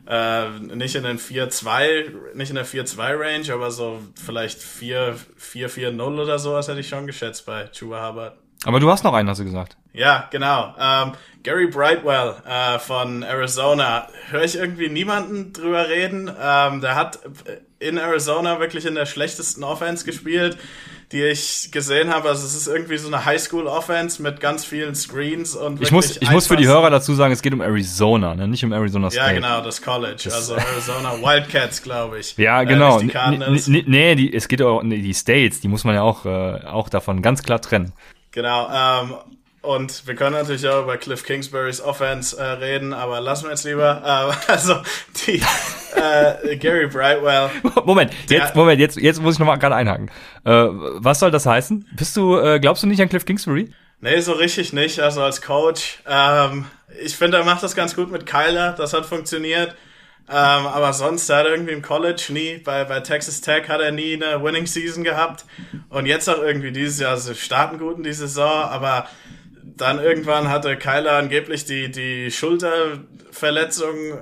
[0.08, 6.68] äh, nicht in den 4-2, nicht in der 4-2-Range, aber so vielleicht 4-4-0 oder sowas
[6.68, 8.38] hätte ich schon geschätzt bei Chuba Hubbard.
[8.66, 9.78] Aber du hast noch einen, hast du gesagt.
[9.94, 10.76] Ja, genau.
[10.80, 14.08] Ähm, Gary Brightwell äh, von Arizona.
[14.30, 16.30] Höre ich irgendwie niemanden drüber reden.
[16.42, 17.20] Ähm, der hat
[17.80, 20.58] in Arizona wirklich in der schlechtesten Offense gespielt,
[21.14, 22.28] die ich gesehen habe.
[22.28, 26.30] Also es ist irgendwie so eine Highschool-Offense mit ganz vielen Screens und Ich muss, ich
[26.30, 28.48] muss für die Hörer dazu sagen, es geht um Arizona, ne?
[28.50, 29.26] nicht um Arizona State.
[29.26, 30.22] Ja, genau, das College.
[30.26, 32.36] Das also Arizona Wildcats, glaube ich.
[32.38, 33.00] Ja, genau.
[33.00, 36.66] Äh, nee, die, es geht auch, nee, die States, die muss man ja auch, äh,
[36.66, 37.94] auch davon ganz klar trennen.
[38.32, 39.16] Genau, ähm,
[39.62, 43.66] und wir können natürlich auch über Cliff Kingsburys Offense äh, reden, aber lassen wir jetzt
[43.66, 44.34] lieber.
[44.48, 44.76] Äh, also
[45.28, 45.42] die
[45.96, 47.50] äh, Gary Brightwell.
[47.86, 50.10] Moment, jetzt, Moment, jetzt, jetzt muss ich nochmal gerade einhaken.
[50.46, 51.90] Äh, was soll das heißen?
[51.96, 53.74] Bist du, äh, glaubst du nicht an Cliff Kingsbury?
[54.02, 55.02] Nee, so richtig nicht.
[55.02, 56.00] Also als Coach.
[56.08, 56.66] Ähm,
[57.04, 58.74] ich finde, er macht das ganz gut mit Kyler.
[58.78, 59.76] Das hat funktioniert.
[60.32, 63.92] Ähm, aber sonst hat er irgendwie im College nie, bei, bei Texas Tech hat er
[63.92, 65.46] nie eine Winning Season gehabt.
[65.90, 69.08] Und jetzt auch irgendwie dieses Jahr, also starten gut in die Saison, aber
[69.64, 74.20] dann irgendwann hatte Kyler angeblich die, die Schulterverletzung.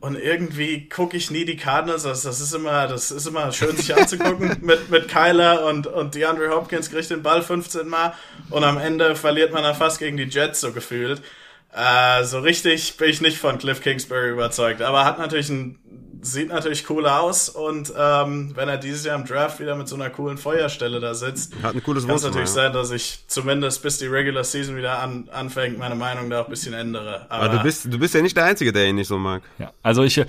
[0.00, 2.02] Und irgendwie gucke ich nie die Cardinals.
[2.02, 6.14] Das, das, ist immer, das ist immer schön, sich anzugucken mit, mit Kyler und, und
[6.14, 8.12] DeAndre Hopkins kriegt den Ball 15 Mal
[8.50, 11.22] und am Ende verliert man dann fast gegen die Jets so gefühlt.
[11.74, 15.78] Äh, so richtig bin ich nicht von Cliff Kingsbury überzeugt, aber hat natürlich ein,
[16.22, 19.96] sieht natürlich cool aus und ähm, wenn er dieses Jahr im Draft wieder mit so
[19.96, 22.54] einer coolen Feuerstelle da sitzt, hat ein cooles kann es natürlich ja.
[22.54, 26.46] sein, dass ich zumindest bis die Regular Season wieder an, anfängt, meine Meinung da auch
[26.46, 27.26] ein bisschen ändere.
[27.28, 29.42] Aber, aber, du bist du bist ja nicht der Einzige, der ihn nicht so mag.
[29.58, 30.24] Ja, also ich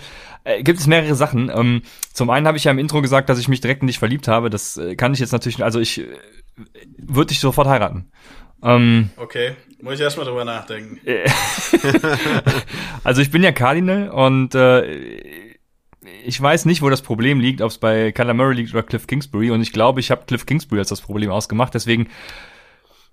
[0.46, 1.52] Äh, gibt es mehrere Sachen.
[1.54, 1.82] Ähm,
[2.14, 4.28] zum einen habe ich ja im Intro gesagt, dass ich mich direkt in dich verliebt
[4.28, 4.50] habe.
[4.50, 6.06] Das äh, kann ich jetzt natürlich, also ich äh,
[6.98, 8.12] würde dich sofort heiraten.
[8.64, 11.00] Ähm, okay, muss ich erstmal drüber nachdenken.
[13.04, 15.46] also ich bin ja Cardinal und äh,
[16.26, 19.08] ich weiß nicht, wo das Problem liegt, ob es bei Kyler Murray liegt oder Cliff
[19.08, 19.52] Kingsbury.
[19.52, 21.74] Und ich glaube, ich habe Cliff Kingsbury als das Problem ausgemacht.
[21.74, 22.08] Deswegen,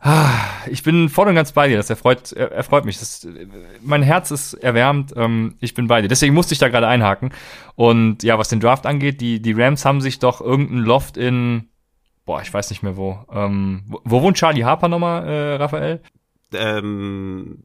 [0.00, 0.30] ah,
[0.70, 1.76] ich bin voll und ganz bei dir.
[1.76, 2.98] Das erfreut, er, erfreut mich.
[2.98, 3.26] Das,
[3.82, 5.12] mein Herz ist erwärmt.
[5.16, 6.08] Ähm, ich bin bei dir.
[6.08, 7.32] Deswegen musste ich da gerade einhaken.
[7.74, 11.68] Und ja, was den Draft angeht, die, die Rams haben sich doch irgendein Loft in,
[12.24, 13.18] boah, ich weiß nicht mehr wo.
[13.32, 16.00] Ähm, wo, wo wohnt Charlie Harper nochmal, äh, Raphael?
[16.54, 17.64] Ähm,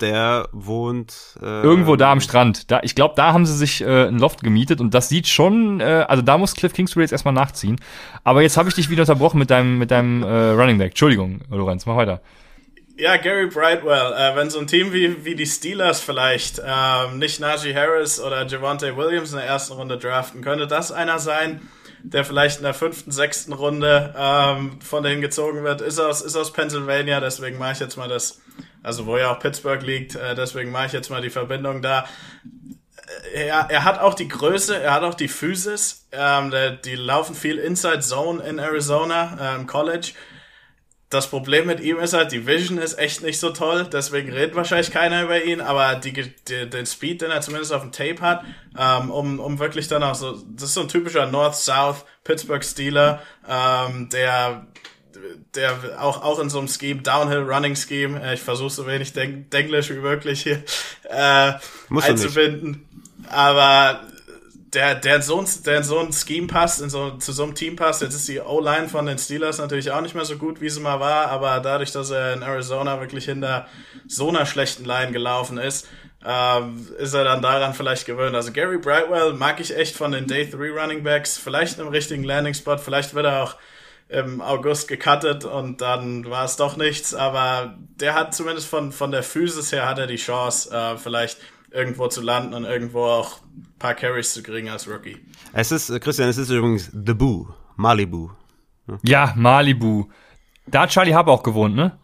[0.00, 2.70] der wohnt äh, irgendwo da am Strand.
[2.70, 5.80] Da, ich glaube, da haben sie sich äh, ein Loft gemietet und das sieht schon,
[5.80, 7.80] äh, also da muss Cliff Kingsbury jetzt erstmal nachziehen.
[8.22, 10.90] Aber jetzt habe ich dich wieder unterbrochen mit deinem mit deinem äh, Running Back.
[10.90, 12.20] Entschuldigung, Lorenz, mach weiter.
[12.96, 14.12] Ja, Gary Brightwell.
[14.12, 18.46] Äh, wenn so ein Team wie, wie die Steelers vielleicht ähm, nicht Najee Harris oder
[18.46, 21.60] Javante Williams in der ersten Runde draften, könnte das einer sein,
[22.10, 25.80] der vielleicht in der fünften, sechsten Runde ähm, von denen gezogen wird.
[25.80, 28.40] Ist aus, ist aus Pennsylvania, deswegen mache ich jetzt mal das
[28.82, 32.06] also wo ja auch Pittsburgh liegt, äh, deswegen mache ich jetzt mal die Verbindung da.
[33.34, 36.06] Äh, er, er hat auch die Größe, er hat auch die Physis.
[36.12, 40.12] Ähm, der, die laufen viel Inside Zone in Arizona äh, im College.
[41.10, 44.54] Das Problem mit ihm ist halt, die Vision ist echt nicht so toll, deswegen redet
[44.54, 48.20] wahrscheinlich keiner über ihn, aber die, die, den Speed, den er zumindest auf dem Tape
[48.20, 48.44] hat,
[48.78, 53.22] ähm, um, um wirklich dann auch so, das ist so ein typischer North-South Pittsburgh Steeler,
[53.48, 54.66] ähm, der
[55.54, 59.12] der auch, auch in so einem Scheme, Downhill Running Scheme, äh, ich versuche so wenig
[59.12, 60.62] Denk Denglisch wie möglich hier
[61.04, 61.54] äh,
[61.90, 62.86] einzubinden.
[63.28, 64.02] Aber
[64.74, 67.54] der, der so ein, der in so ein Scheme passt, in so, zu so einem
[67.54, 68.02] Team passt.
[68.02, 70.80] Jetzt ist die O-Line von den Steelers natürlich auch nicht mehr so gut, wie sie
[70.80, 73.66] mal war, aber dadurch, dass er in Arizona wirklich hinter
[74.06, 75.88] so einer schlechten Line gelaufen ist,
[76.24, 78.34] ähm, ist er dann daran vielleicht gewöhnt.
[78.34, 82.24] Also Gary Brightwell mag ich echt von den Day 3 Running Backs, vielleicht im richtigen
[82.24, 83.56] Landing Spot, vielleicht wird er auch
[84.08, 87.14] im August gecuttet und dann war es doch nichts.
[87.14, 91.38] Aber der hat zumindest von, von der Physis her hat er die Chance, äh, vielleicht
[91.70, 95.18] irgendwo zu landen und irgendwo auch ein paar Carries zu kriegen als Rookie.
[95.52, 98.30] Es ist, äh, Christian, es ist übrigens The Boo, Malibu.
[99.02, 100.06] Ja, Malibu.
[100.66, 101.98] Da hat Charlie Hub auch gewohnt, ne?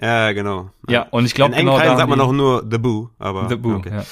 [0.00, 0.70] Ja, genau.
[0.88, 3.48] Ja, und ich glaube, In genau da sagt man auch nur The Boo, aber.
[3.48, 3.90] The Boo, okay.
[3.90, 4.04] ja.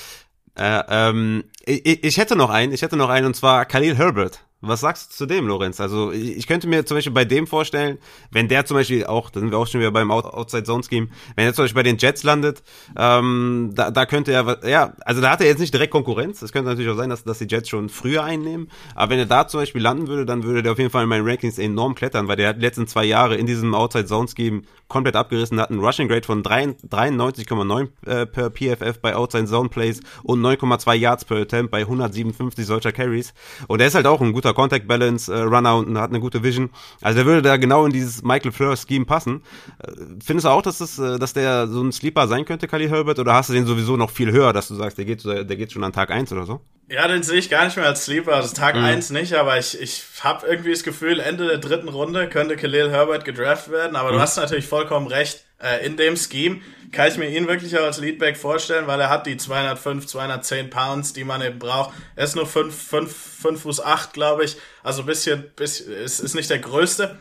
[0.81, 4.45] Äh, ähm, ich, ich hätte noch einen, ich hätte noch einen, und zwar Khalil Herbert.
[4.63, 5.81] Was sagst du zu dem, Lorenz?
[5.81, 7.97] Also ich könnte mir zum Beispiel bei dem vorstellen,
[8.31, 11.09] wenn der zum Beispiel auch, da sind wir auch schon wieder beim Outside Zone Scheme,
[11.35, 12.63] wenn er zum Beispiel bei den Jets landet,
[12.95, 16.43] ähm, da, da könnte er, ja, also da hat er jetzt nicht direkt Konkurrenz.
[16.43, 18.69] Es könnte natürlich auch sein, dass, dass die Jets schon früher einnehmen.
[18.95, 21.09] Aber wenn er da zum Beispiel landen würde, dann würde der auf jeden Fall in
[21.09, 24.29] meinen Rankings enorm klettern, weil der hat die letzten zwei Jahre in diesem Outside Zone
[24.29, 29.71] Scheme komplett abgerissen, hat einen Rushing Grade von 93,9 äh, per PFF bei Outside Zone
[29.71, 33.33] Plays und 9,2 Yards per Attempt bei 157 solcher Carries.
[33.69, 36.21] Und er ist halt auch ein guter guter Contact Balance, äh, Runner und hat eine
[36.21, 36.71] gute Vision.
[37.01, 39.43] Also der würde da genau in dieses Michael Fleur Scheme passen.
[39.79, 39.93] Äh,
[40.23, 43.19] findest du auch, dass das, äh, dass der so ein Sleeper sein könnte, Kali Herbert,
[43.19, 45.73] oder hast du den sowieso noch viel höher, dass du sagst, der geht, der geht
[45.73, 46.61] schon an Tag 1 oder so?
[46.91, 48.83] Ja, den sehe ich gar nicht mehr als Sleeper, also Tag mhm.
[48.83, 52.91] 1 nicht, aber ich, ich habe irgendwie das Gefühl, Ende der dritten Runde könnte Khalil
[52.91, 54.15] Herbert gedraft werden, aber mhm.
[54.15, 56.61] du hast natürlich vollkommen recht, äh, in dem Scheme
[56.91, 60.71] kann ich mir ihn wirklich auch als Leadback vorstellen, weil er hat die 205, 210
[60.71, 61.95] Pounds, die man eben braucht.
[62.17, 64.57] Er ist nur 5, 5, 5 Fuß 8, glaube ich.
[64.83, 67.17] Also bisschen, bisschen ist, ist nicht der größte.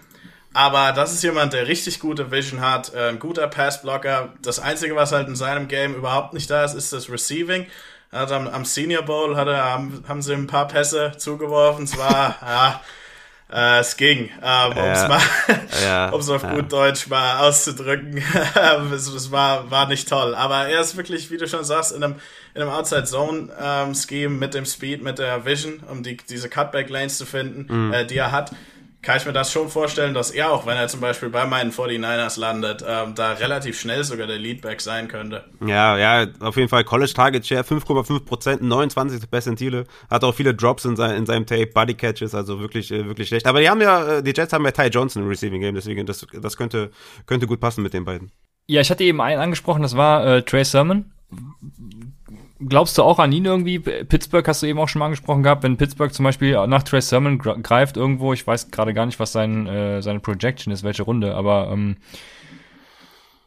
[0.53, 4.33] Aber das ist jemand, der richtig gute Vision hat, äh, ein guter Passblocker.
[4.41, 7.67] Das Einzige, was halt in seinem Game überhaupt nicht da ist, ist das Receiving.
[8.11, 11.85] Also am, am Senior Bowl hat er, haben, haben sie ein paar Pässe zugeworfen.
[11.85, 12.81] Es war, ja,
[13.51, 15.21] äh, es ging, ähm, um es mal,
[15.83, 16.55] ja, um es auf ja.
[16.55, 18.23] gut Deutsch mal auszudrücken.
[18.93, 20.33] es, es, war, war nicht toll.
[20.33, 22.15] Aber er ist wirklich, wie du schon sagst, in einem,
[22.55, 26.49] in einem Outside Zone ähm, Scheme mit dem Speed, mit der Vision, um die, diese
[26.49, 27.93] Cutback Lanes zu finden, mhm.
[27.93, 28.51] äh, die er hat
[29.01, 31.71] kann ich mir das schon vorstellen, dass er auch, wenn er zum Beispiel bei meinen
[31.71, 35.45] 49ers landet, ähm, da relativ schnell sogar der Leadback sein könnte.
[35.65, 40.53] Ja, ja, auf jeden Fall College Target Share 5,5 Prozent, 29 Percentile, hat auch viele
[40.53, 43.47] Drops in, sein, in seinem Tape, Body Catches, also wirklich, äh, wirklich schlecht.
[43.47, 46.05] Aber die haben ja, äh, die Jets haben ja Ty Johnson im Receiving Game, deswegen
[46.05, 46.91] das, das könnte,
[47.25, 48.31] könnte gut passen mit den beiden.
[48.67, 51.11] Ja, ich hatte eben einen angesprochen, das war äh, Trey Sermon
[52.67, 53.79] glaubst du auch an ihn irgendwie?
[53.79, 57.01] Pittsburgh hast du eben auch schon mal angesprochen gehabt, wenn Pittsburgh zum Beispiel nach Trey
[57.01, 61.03] Sermon greift irgendwo, ich weiß gerade gar nicht, was sein, äh, seine Projection ist, welche
[61.03, 61.97] Runde, aber ähm,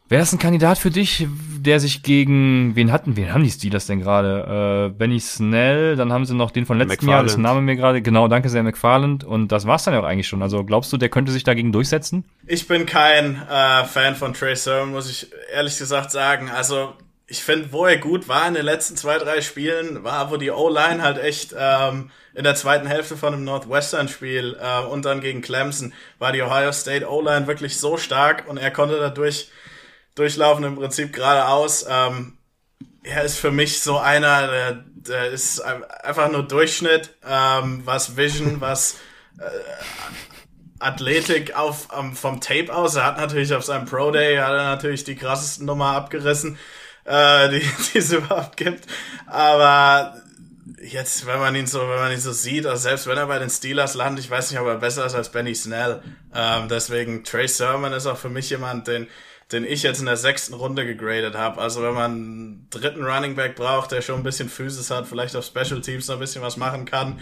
[0.09, 3.87] wäre das ein Kandidat für dich, der sich gegen, wen hatten, wen haben die Steelers
[3.87, 4.89] denn gerade?
[4.91, 7.15] Äh, Benny Snell, dann haben sie noch den von letztem McFarland.
[7.15, 10.05] Jahr, das Name mir gerade, genau, danke sehr, McFarland, und das war's dann ja auch
[10.05, 10.41] eigentlich schon.
[10.41, 12.25] Also glaubst du, der könnte sich dagegen durchsetzen?
[12.47, 16.49] Ich bin kein äh, Fan von Trey Sermon, muss ich ehrlich gesagt sagen.
[16.49, 16.93] Also
[17.33, 20.51] ich finde, wo er gut war in den letzten zwei, drei Spielen, war, wo die
[20.51, 25.41] O-Line halt echt ähm, in der zweiten Hälfte von einem Northwestern-Spiel äh, und dann gegen
[25.41, 29.49] Clemson war die Ohio State O-Line wirklich so stark und er konnte dadurch
[30.13, 31.87] durchlaufen im Prinzip geradeaus.
[31.89, 32.37] Ähm,
[33.01, 38.61] er ist für mich so einer, der, der ist einfach nur Durchschnitt, ähm, was Vision,
[38.61, 38.97] was
[39.39, 39.43] äh,
[40.77, 42.93] Athletik auf, um, vom Tape aus.
[42.93, 46.59] Er hat natürlich auf seinem Pro Day hat er natürlich die krassesten Nummer abgerissen
[47.05, 47.59] äh, die,
[47.93, 48.85] die es überhaupt gibt.
[49.27, 50.21] Aber
[50.81, 53.39] jetzt, wenn man ihn so, wenn man ihn so sieht, also selbst wenn er bei
[53.39, 56.01] den Steelers landet, ich weiß nicht, ob er besser ist als Benny Snell.
[56.33, 59.07] Ähm, deswegen Trey Sermon ist auch für mich jemand, den
[59.53, 61.61] den ich jetzt in der sechsten Runde gegradet habe.
[61.61, 65.35] Also wenn man einen dritten Running Back braucht, der schon ein bisschen Physis hat, vielleicht
[65.35, 67.19] auf Special Teams noch ein bisschen was machen kann.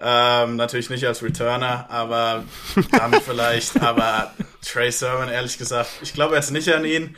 [0.00, 2.44] Ähm, natürlich nicht als Returner, aber
[2.92, 3.80] dann vielleicht.
[3.80, 4.32] Aber
[4.64, 7.16] Trey Sermon, ehrlich gesagt, ich glaube jetzt nicht an ihn.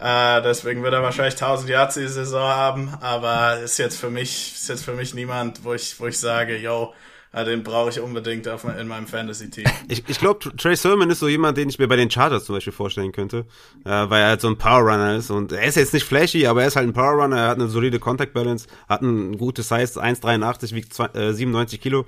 [0.00, 4.54] Äh, deswegen wird er wahrscheinlich 1000 Yards die Saison haben, aber ist jetzt für mich,
[4.54, 6.92] ist jetzt für mich niemand, wo ich, wo ich sage, yo,
[7.34, 9.64] ja, den brauche ich unbedingt auf, in meinem Fantasy-Team.
[9.88, 12.54] Ich, ich glaube, Trey Sermon ist so jemand, den ich mir bei den Chargers zum
[12.54, 13.46] Beispiel vorstellen könnte,
[13.84, 16.62] äh, weil er halt so ein Power-Runner ist und er ist jetzt nicht flashy, aber
[16.62, 20.74] er ist halt ein Power-Runner, er hat eine solide Contact-Balance, hat ein gutes Size, 1,83,
[20.74, 22.04] wiegt 2, äh, 97 Kilo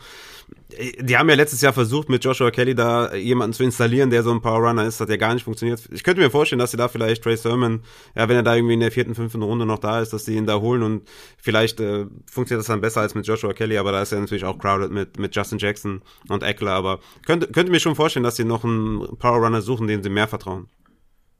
[1.00, 4.30] die haben ja letztes Jahr versucht, mit Joshua Kelly da jemanden zu installieren, der so
[4.30, 5.82] ein Power Runner ist, hat ja gar nicht funktioniert.
[5.92, 7.82] Ich könnte mir vorstellen, dass sie da vielleicht Trey Sermon,
[8.14, 10.36] ja, wenn er da irgendwie in der vierten, fünften Runde noch da ist, dass sie
[10.36, 13.92] ihn da holen und vielleicht äh, funktioniert das dann besser als mit Joshua Kelly, aber
[13.92, 17.72] da ist er natürlich auch crowded mit, mit Justin Jackson und Eckler, aber könnte, könnte
[17.72, 20.68] mir schon vorstellen, dass sie noch einen Power Runner suchen, dem sie mehr vertrauen.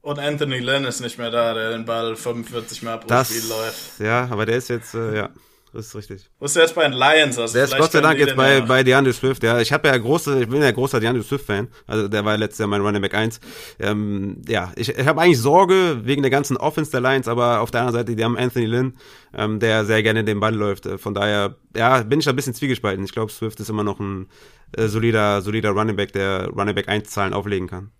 [0.01, 3.47] Und Anthony Lynn ist nicht mehr da, der den Ball 45 Mal pro das, Spiel
[3.49, 3.99] läuft.
[3.99, 5.29] Ja, aber der ist jetzt, äh, ja.
[5.73, 6.29] Das ist richtig.
[6.37, 7.39] Wo ist der jetzt bei den Lions?
[7.39, 9.41] Also der ist Gott sei Dank jetzt bei, bei DeAndre Swift.
[9.41, 11.69] Ja, ich habe ja große, ich bin ja großer DeAndre Swift-Fan.
[11.87, 13.39] Also der war letztes Jahr mein Running Back 1.
[13.79, 17.71] Ähm, ja, ich, ich habe eigentlich Sorge wegen der ganzen Offense der Lions, aber auf
[17.71, 18.97] der anderen Seite, die haben Anthony Lynn,
[19.33, 20.85] ähm, der sehr gerne den Ball läuft.
[20.87, 23.05] Äh, von daher, ja, bin ich da ein bisschen zwiegespalten.
[23.05, 24.27] Ich glaube, Swift ist immer noch ein
[24.75, 27.91] äh, solider, solider Running Back, der Running Back 1 Zahlen auflegen kann.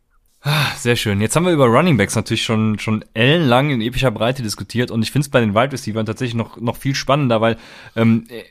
[0.44, 1.22] Ah, sehr schön.
[1.22, 5.04] Jetzt haben wir über Running Backs natürlich schon, schon ellenlang in epischer Breite diskutiert und
[5.04, 7.58] ich finde es bei den Wide Receivers tatsächlich noch, noch viel spannender, weil,
[7.96, 8.42] ähm, äh,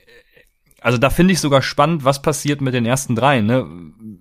[0.80, 3.44] also da finde ich sogar spannend, was passiert mit den ersten dreien.
[3.44, 3.66] Ne?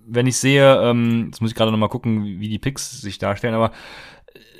[0.04, 3.18] Wenn ich sehe, ähm, jetzt muss ich gerade noch mal gucken, wie die Picks sich
[3.18, 3.70] darstellen, aber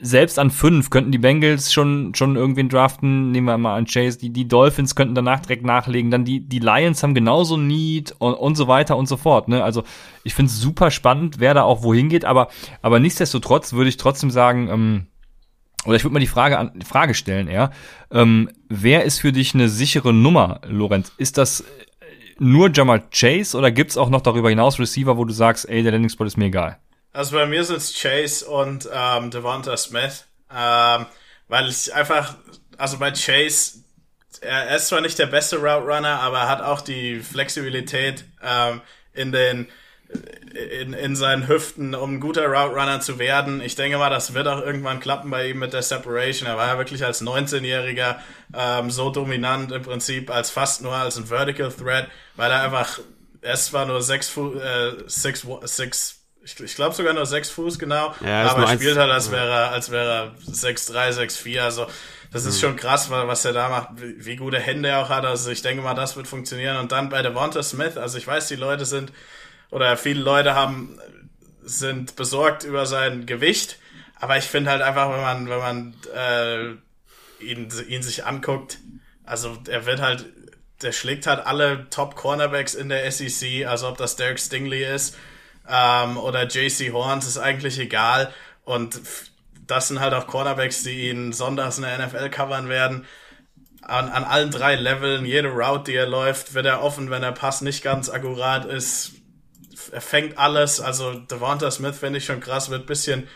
[0.02, 3.30] selbst an fünf könnten die Bengals schon, schon irgendwen draften.
[3.32, 4.18] Nehmen wir mal an Chase.
[4.18, 6.10] Die, die Dolphins könnten danach direkt nachlegen.
[6.10, 9.48] Dann die, die Lions haben genauso Need und, und so weiter und so fort.
[9.48, 9.62] Ne?
[9.62, 9.84] Also
[10.24, 12.24] ich finde es super spannend, wer da auch wohin geht.
[12.24, 12.48] Aber,
[12.82, 15.06] aber nichtsdestotrotz würde ich trotzdem sagen, ähm,
[15.84, 17.70] oder ich würde mal die Frage, an, Frage stellen eher,
[18.10, 21.12] ähm, wer ist für dich eine sichere Nummer, Lorenz?
[21.16, 21.64] Ist das
[22.38, 25.92] nur Jamal Chase oder gibt's auch noch darüber hinaus Receiver, wo du sagst, ey, der
[25.92, 26.78] Landing Spot ist mir egal?
[27.12, 31.06] Also bei mir sind es Chase und ähm, Devonta Smith, ähm,
[31.48, 32.36] weil ich einfach,
[32.76, 33.82] also bei Chase,
[34.40, 38.80] er ist zwar nicht der beste Route Runner, aber er hat auch die Flexibilität ähm,
[39.12, 39.68] in den
[40.80, 43.60] in, in seinen Hüften, um ein guter Route Runner zu werden.
[43.60, 46.48] Ich denke mal, das wird auch irgendwann klappen bei ihm mit der Separation.
[46.48, 48.16] Er war ja wirklich als 19-Jähriger
[48.54, 52.98] ähm, so dominant im Prinzip als fast nur als ein Vertical Threat, weil er einfach,
[53.40, 57.50] er ist zwar nur 6 Fuß, äh, 6, 6 ich, ich glaube sogar nur sechs
[57.50, 61.60] Fuß genau, ja, aber er spielt halt, als wäre er, als wäre er 6'3, 6'4,
[61.60, 61.86] also
[62.32, 62.60] das ist mhm.
[62.60, 65.62] schon krass, was er da macht, wie, wie gute Hände er auch hat, also ich
[65.62, 66.76] denke mal, das wird funktionieren.
[66.76, 69.12] Und dann bei Devonta Smith, also ich weiß, die Leute sind,
[69.70, 70.98] oder viele Leute haben,
[71.62, 73.78] sind besorgt über sein Gewicht,
[74.18, 78.78] aber ich finde halt einfach, wenn man, wenn man äh, ihn, ihn sich anguckt,
[79.24, 80.26] also er wird halt,
[80.82, 85.16] der schlägt halt alle Top Cornerbacks in der SEC, also ob das Derek Stingley ist
[85.70, 88.32] ähm, oder JC Horns, ist eigentlich egal.
[88.64, 89.00] Und
[89.66, 93.06] das sind halt auch Cornerbacks, die ihn sonntags in der NFL covern werden.
[93.82, 97.32] An, an allen drei Leveln, jede Route, die er läuft, wird er offen, wenn der
[97.32, 99.12] Pass nicht ganz akkurat ist.
[99.92, 100.80] Er fängt alles.
[100.80, 103.28] Also Devonta Smith finde ich schon krass, wird bisschen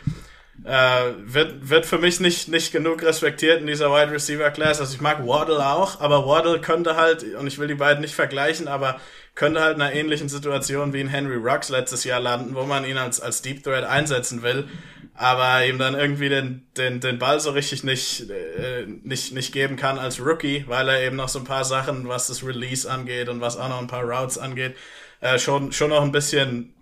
[0.64, 4.80] äh, wird, wird für mich nicht, nicht genug respektiert in dieser Wide Receiver Class.
[4.80, 8.14] Also ich mag Waddle auch, aber Waddle könnte halt, und ich will die beiden nicht
[8.14, 9.01] vergleichen, aber
[9.35, 12.85] könnte halt in einer ähnlichen Situation wie in Henry Rux letztes Jahr landen, wo man
[12.85, 14.68] ihn als, als Deep Threat einsetzen will,
[15.14, 19.76] aber ihm dann irgendwie den, den, den Ball so richtig nicht, äh, nicht, nicht geben
[19.76, 23.28] kann als Rookie, weil er eben noch so ein paar Sachen, was das Release angeht
[23.28, 24.76] und was auch noch ein paar Routes angeht,
[25.20, 26.74] äh, schon, schon noch ein bisschen,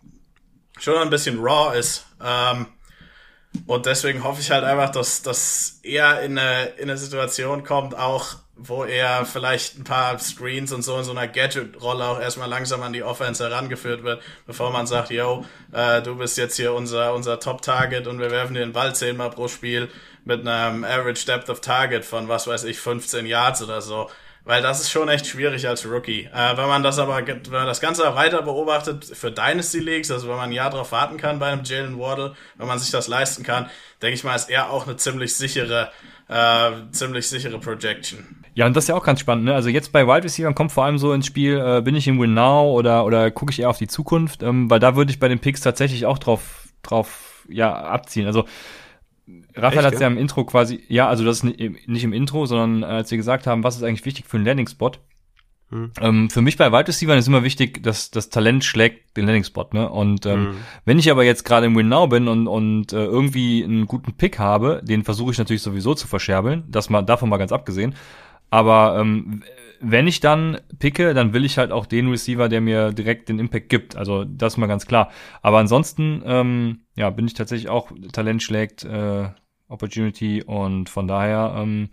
[0.79, 2.07] schon noch ein bisschen raw ist.
[2.23, 2.67] Ähm,
[3.67, 7.95] und deswegen hoffe ich halt einfach, dass, dass er in eine, in eine Situation kommt,
[7.95, 12.49] auch wo er vielleicht ein paar Screens und so in so einer Gadget-Rolle auch erstmal
[12.49, 16.73] langsam an die Offense herangeführt wird, bevor man sagt, yo, äh, du bist jetzt hier
[16.73, 19.89] unser, unser Top-Target und wir werfen dir den Ball zehnmal pro Spiel
[20.25, 24.09] mit einem Average Depth of Target von, was weiß ich, 15 Yards oder so.
[24.45, 26.29] Weil das ist schon echt schwierig als Rookie.
[26.33, 30.29] Äh, wenn man das aber, wenn man das Ganze weiter beobachtet für Dynasty Leagues, also
[30.29, 33.07] wenn man ein Jahr drauf warten kann bei einem Jalen Waddle, wenn man sich das
[33.07, 35.93] leisten kann, denke ich mal, ist er auch eine ziemlich sichere,
[36.33, 38.43] äh, ziemlich sichere Projection.
[38.55, 39.45] Ja, und das ist ja auch ganz spannend.
[39.45, 39.55] Ne?
[39.55, 42.21] Also jetzt bei Wide Receiver kommt vor allem so ins Spiel, äh, bin ich im
[42.21, 45.19] Win Now oder, oder gucke ich eher auf die Zukunft, ähm, weil da würde ich
[45.19, 48.27] bei den Picks tatsächlich auch drauf, drauf ja, abziehen.
[48.27, 48.45] Also
[49.55, 50.09] Raphael hat es ja?
[50.09, 53.19] ja im Intro quasi, ja, also das ist nicht im Intro, sondern äh, als wir
[53.19, 54.93] gesagt haben, was ist eigentlich wichtig für einen Landing-Spot.
[55.73, 55.91] Hm.
[56.01, 59.69] Ähm, für mich bei Wide Receiver ist immer wichtig, dass das Talent schlägt den Landing-Spot,
[59.73, 59.89] ne?
[59.89, 60.57] Und ähm, hm.
[60.85, 64.13] wenn ich aber jetzt gerade im Win Now bin und, und äh, irgendwie einen guten
[64.13, 67.95] Pick habe, den versuche ich natürlich sowieso zu verscherbeln, das mal davon mal ganz abgesehen.
[68.51, 69.43] Aber ähm,
[69.81, 73.39] wenn ich dann picke, dann will ich halt auch den Receiver, der mir direkt den
[73.39, 73.97] Impact gibt.
[73.97, 75.11] Also das ist mal ganz klar.
[75.41, 79.31] Aber ansonsten, ähm, ja, bin ich tatsächlich auch Talent schlägt äh,
[79.69, 81.89] Opportunity und von daher, ähm,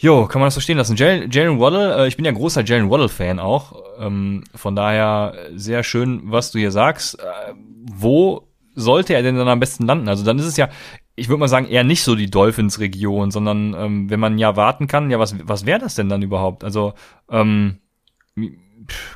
[0.00, 0.96] jo, kann man das so stehen lassen.
[0.96, 3.82] Jalen, Waddle, äh, ich bin ja großer Jalen Waddle-Fan auch.
[3.98, 7.18] Ähm, von daher sehr schön, was du hier sagst.
[7.18, 7.52] Äh,
[7.92, 10.08] wo sollte er denn dann am besten landen?
[10.08, 10.68] Also dann ist es ja,
[11.16, 14.86] ich würde mal sagen, eher nicht so die Dolphins-Region, sondern ähm, wenn man ja warten
[14.86, 16.64] kann, ja, was, was wäre das denn dann überhaupt?
[16.64, 16.94] Also,
[17.30, 17.78] ähm,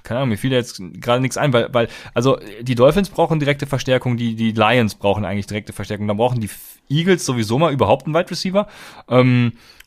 [0.03, 3.67] keine Ahnung, mir fiel jetzt gerade nichts ein, weil, weil, also die Dolphins brauchen direkte
[3.67, 6.51] Verstärkung, die, die Lions brauchen eigentlich direkte Verstärkung, dann brauchen die
[6.91, 8.69] Eagles sowieso mal überhaupt einen Wide Receiver.
[9.09, 9.84] Ähm, äh,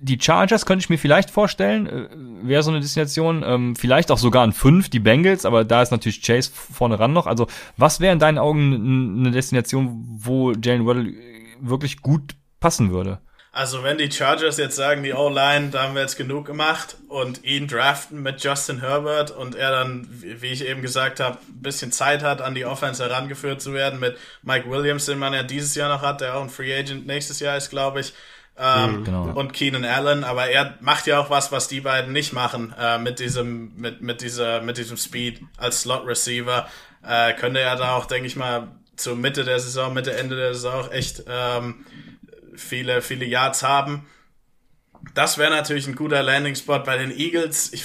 [0.00, 2.08] die Chargers könnte ich mir vielleicht vorstellen, äh,
[2.48, 5.92] wäre so eine Destination, ähm, vielleicht auch sogar ein 5, die Bengals, aber da ist
[5.92, 7.26] natürlich Chase vorne ran noch.
[7.26, 7.46] Also,
[7.76, 11.12] was wäre in deinen Augen eine Destination, wo Jalen Waddle
[11.60, 13.18] wirklich gut passen würde.
[13.52, 17.44] Also wenn die Chargers jetzt sagen, die O-Line, da haben wir jetzt genug gemacht und
[17.44, 21.92] ihn draften mit Justin Herbert und er dann, wie ich eben gesagt habe, ein bisschen
[21.92, 25.76] Zeit hat, an die Offense herangeführt zu werden mit Mike Williams, den man ja dieses
[25.76, 28.12] Jahr noch hat, der auch ein Free Agent nächstes Jahr ist, glaube ich.
[28.56, 29.24] Ähm, mhm, genau.
[29.34, 32.98] und Keenan Allen, aber er macht ja auch was, was die beiden nicht machen, äh,
[32.98, 36.68] mit diesem, mit, mit dieser, mit diesem Speed als Slot Receiver,
[37.04, 40.54] äh, könnte er da auch, denke ich mal, zur Mitte der Saison, Mitte, Ende der
[40.54, 41.84] Saison echt ähm,
[42.54, 44.06] viele, viele Yards haben.
[45.14, 47.72] Das wäre natürlich ein guter Landing-Spot bei den Eagles.
[47.72, 47.84] Ich,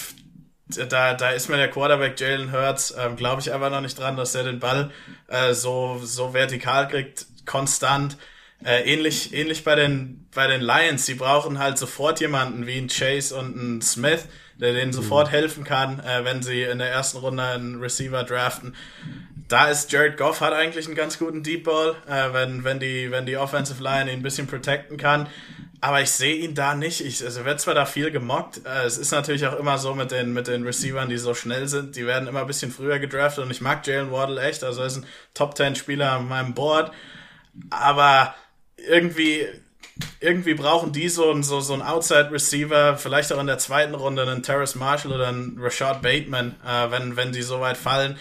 [0.67, 4.17] da, da ist mir der Quarterback Jalen Hurts, ähm, glaube ich einfach noch nicht dran,
[4.17, 4.91] dass er den Ball
[5.28, 8.17] äh, so, so vertikal kriegt, konstant.
[8.64, 11.05] Äh, ähnlich, ähnlich bei den, bei den Lions.
[11.05, 15.32] Sie brauchen halt sofort jemanden wie ein Chase und ein Smith, der denen sofort mhm.
[15.32, 18.76] helfen kann, äh, wenn sie in der ersten Runde einen Receiver draften
[19.49, 23.12] da ist Jared Goff hat eigentlich einen ganz guten Deep Ball, äh, wenn, wenn, die,
[23.12, 25.28] wenn die Offensive Line ihn ein bisschen protecten kann.
[25.82, 27.01] Aber ich sehe ihn da nicht.
[27.01, 28.62] Ich, also wird zwar da viel gemockt.
[28.66, 31.68] Äh, es ist natürlich auch immer so mit den, mit den Receivern, die so schnell
[31.68, 31.95] sind.
[31.95, 34.64] Die werden immer ein bisschen früher gedraftet und ich mag Jalen Waddle echt.
[34.64, 36.91] Also er ist ein Top 10 Spieler an meinem Board.
[37.72, 38.36] Aber
[38.88, 39.47] irgendwie,
[40.19, 43.95] irgendwie brauchen die so, einen, so, so einen Outside Receiver, vielleicht auch in der zweiten
[43.95, 48.17] Runde einen Terrace Marshall oder einen Rashad Bateman, äh, wenn, wenn die so weit fallen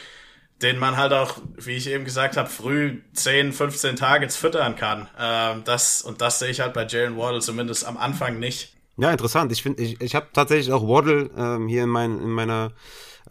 [0.62, 5.09] den man halt auch, wie ich eben gesagt habe, früh 10, 15 Targets füttern kann.
[5.18, 8.74] Ähm, das, und das sehe ich halt bei Jalen Waddle zumindest am Anfang nicht.
[8.96, 9.52] Ja, interessant.
[9.52, 12.72] Ich finde, ich, ich habe tatsächlich auch Waddle ähm, hier in, mein, in meiner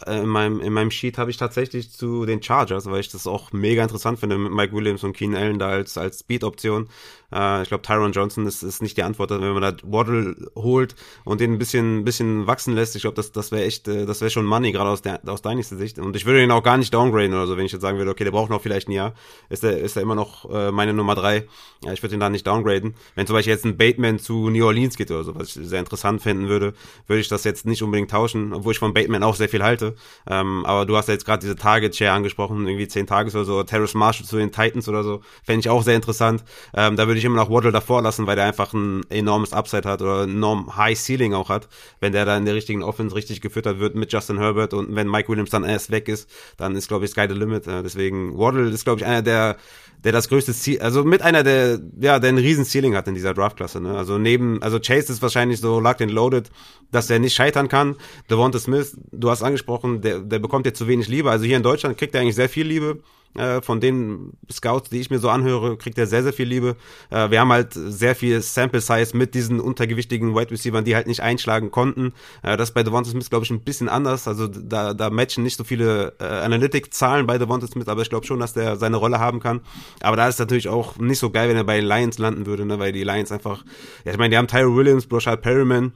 [0.06, 3.28] äh, in meinem, in meinem Sheet habe ich tatsächlich zu den Chargers, weil ich das
[3.28, 6.88] auch mega interessant finde mit Mike Williams und Keenan Allen da als, als Speed-Option.
[7.34, 10.96] Äh, ich glaube, Tyron Johnson ist, ist nicht die Antwort, wenn man da Waddle holt
[11.26, 12.96] und den ein bisschen, bisschen wachsen lässt.
[12.96, 15.42] Ich glaube, das, das wäre echt, äh, das wäre schon Money, gerade aus, der, aus
[15.42, 16.00] deiner Sicht.
[16.00, 18.12] Und ich würde ihn auch gar nicht downgraden oder so, wenn ich jetzt sagen würde,
[18.12, 19.14] okay, der braucht noch vielleicht ein Jahr,
[19.50, 21.48] ist er ist er immer noch äh, meine Nummer drei.
[21.84, 22.96] Ja, ich würde ihn da nicht downgraden.
[23.16, 25.80] Wenn zum Beispiel jetzt ein Bateman zu New Orleans geht oder so, was ich sehr
[25.80, 26.74] interessant finden würde,
[27.08, 29.96] würde ich das jetzt nicht unbedingt tauschen, obwohl ich von Bateman auch sehr viel halte.
[30.28, 33.46] Ähm, aber du hast ja jetzt gerade diese Target Share angesprochen, irgendwie zehn Tages oder
[33.46, 36.44] so, Terrace Marshall zu den Titans oder so, fände ich auch sehr interessant.
[36.74, 39.52] Ähm, da würde würde ich immer noch Waddle davor lassen, weil der einfach ein enormes
[39.52, 41.68] Upside hat oder ein enorm High Ceiling auch hat.
[42.00, 45.10] Wenn der da in der richtigen Offense richtig gefüttert wird mit Justin Herbert und wenn
[45.10, 47.66] Mike Williams dann erst weg ist, dann ist, glaube ich, Sky the Limit.
[47.66, 49.58] Deswegen, Waddle ist, glaube ich, einer der,
[50.04, 53.16] der das größte Ziel, also mit einer der, ja, der ein riesen Ceiling hat in
[53.16, 53.98] dieser Draftklasse, ne?
[53.98, 56.52] Also neben, also Chase ist wahrscheinlich so locked and loaded,
[56.92, 57.96] dass der nicht scheitern kann.
[58.30, 61.32] Devonta Smith, du hast angesprochen, der, der bekommt jetzt zu wenig Liebe.
[61.32, 63.00] Also hier in Deutschland kriegt er eigentlich sehr viel Liebe.
[63.38, 66.76] Äh, von den Scouts, die ich mir so anhöre, kriegt er sehr, sehr viel Liebe.
[67.10, 71.08] Äh, wir haben halt sehr viel Sample Size mit diesen untergewichtigen Wide Receivers, die halt
[71.08, 72.14] nicht einschlagen konnten.
[72.42, 74.28] Äh, das bei Devonta Smith, glaube ich, ein bisschen anders.
[74.28, 78.26] Also da, da matchen nicht so viele äh, Analytic-Zahlen bei Devonta Smith, aber ich glaube
[78.26, 79.62] schon, dass der seine Rolle haben kann.
[80.02, 82.80] Aber da ist natürlich auch nicht so geil, wenn er bei Lions landen würde, ne?
[82.80, 83.64] weil die Lions einfach,
[84.04, 85.94] ja, ich meine, die haben Tyre Williams, Broshard Perryman,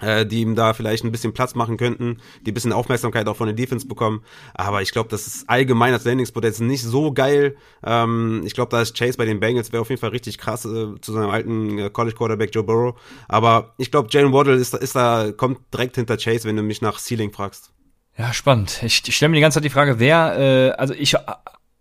[0.00, 3.36] äh, die ihm da vielleicht ein bisschen Platz machen könnten, die ein bisschen Aufmerksamkeit auch
[3.36, 4.22] von der Defense bekommen.
[4.54, 7.56] Aber ich glaube, das ist allgemein das Landingspodenzial nicht so geil.
[7.84, 10.64] Ähm, ich glaube, da ist Chase bei den Bengals wäre auf jeden Fall richtig krass
[10.64, 12.98] äh, zu seinem alten äh, College Quarterback Joe Burrow.
[13.28, 16.82] Aber ich glaube, Jalen Waddle ist, ist da, kommt direkt hinter Chase, wenn du mich
[16.82, 17.72] nach Ceiling fragst.
[18.18, 18.82] Ja, spannend.
[18.82, 21.14] Ich, ich stelle mir die ganze Zeit die Frage, wer, äh, also ich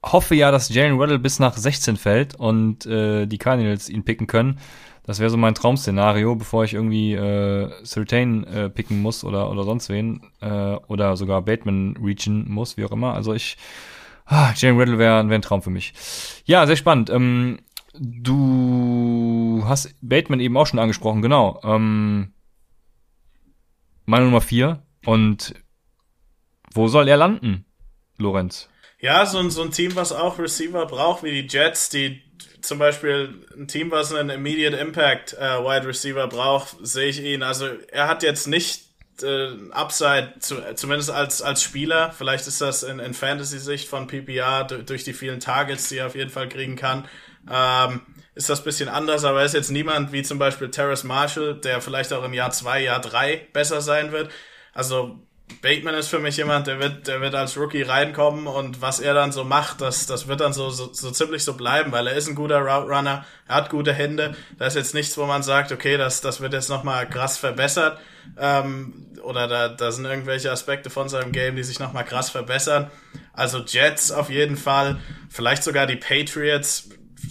[0.03, 4.27] hoffe ja, dass Jalen Waddle bis nach 16 fällt und äh, die Cardinals ihn picken
[4.27, 4.59] können.
[5.05, 9.63] Das wäre so mein Traum-Szenario, bevor ich irgendwie äh, Certain äh, picken muss oder, oder
[9.63, 10.21] sonst wen.
[10.41, 13.13] Äh, oder sogar Bateman reachen muss, wie auch immer.
[13.13, 13.57] Also ich.
[14.25, 15.93] Ah, Jane Riddle wäre wär ein Traum für mich.
[16.45, 17.11] Ja, sehr spannend.
[17.11, 17.59] Ähm,
[17.93, 21.61] du hast Bateman eben auch schon angesprochen, genau.
[21.63, 22.33] Ähm,
[24.05, 24.81] meine Nummer vier.
[25.05, 25.53] Und
[26.73, 27.65] wo soll er landen,
[28.17, 28.69] Lorenz?
[28.99, 32.23] Ja, so, so ein Team, was auch Receiver braucht, wie die Jets, die
[32.61, 37.43] zum Beispiel ein Team, was einen Immediate Impact äh, Wide Receiver braucht, sehe ich ihn.
[37.43, 38.83] Also er hat jetzt nicht
[39.21, 42.11] äh, Upside, zu, zumindest als, als Spieler.
[42.11, 46.15] Vielleicht ist das in, in Fantasy-Sicht von PPR durch die vielen Targets, die er auf
[46.15, 47.07] jeden Fall kriegen kann.
[47.49, 48.01] Ähm,
[48.33, 51.79] ist das bisschen anders, aber er ist jetzt niemand wie zum Beispiel Terrace Marshall, der
[51.81, 54.29] vielleicht auch im Jahr zwei, Jahr drei besser sein wird.
[54.73, 55.24] Also
[55.61, 59.13] Bateman ist für mich jemand, der wird, der wird als Rookie reinkommen und was er
[59.13, 62.15] dann so macht, das, das wird dann so, so, so ziemlich so bleiben, weil er
[62.15, 64.35] ist ein guter Route Runner, er hat gute Hände.
[64.57, 67.99] Da ist jetzt nichts, wo man sagt, okay, das, das wird jetzt nochmal krass verbessert.
[68.39, 72.89] Ähm, oder da, da sind irgendwelche Aspekte von seinem Game, die sich nochmal krass verbessern.
[73.33, 74.97] Also Jets auf jeden Fall,
[75.29, 76.89] vielleicht sogar die Patriots.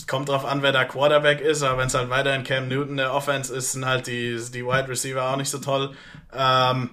[0.08, 2.96] Kommt drauf an, wer da Quarterback ist, aber wenn es halt weiter in Cam Newton
[2.96, 5.94] der Offense ist, sind halt die, die Wide Receiver auch nicht so toll.
[6.36, 6.90] Ähm,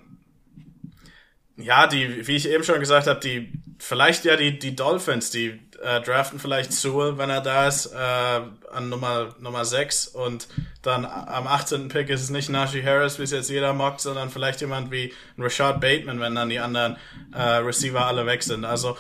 [1.64, 5.60] ja, die, wie ich eben schon gesagt habe, die, vielleicht ja die, die Dolphins, die
[5.82, 10.48] äh, draften vielleicht Sewell, wenn er da ist, äh, an Nummer, Nummer 6 und
[10.82, 11.90] dann am 18.
[11.90, 15.14] Pick ist es nicht Najee Harris, wie es jetzt jeder mockt, sondern vielleicht jemand wie
[15.38, 16.98] Rashad Bateman, wenn dann die anderen
[17.34, 18.66] äh, Receiver alle weg sind.
[18.66, 18.98] Also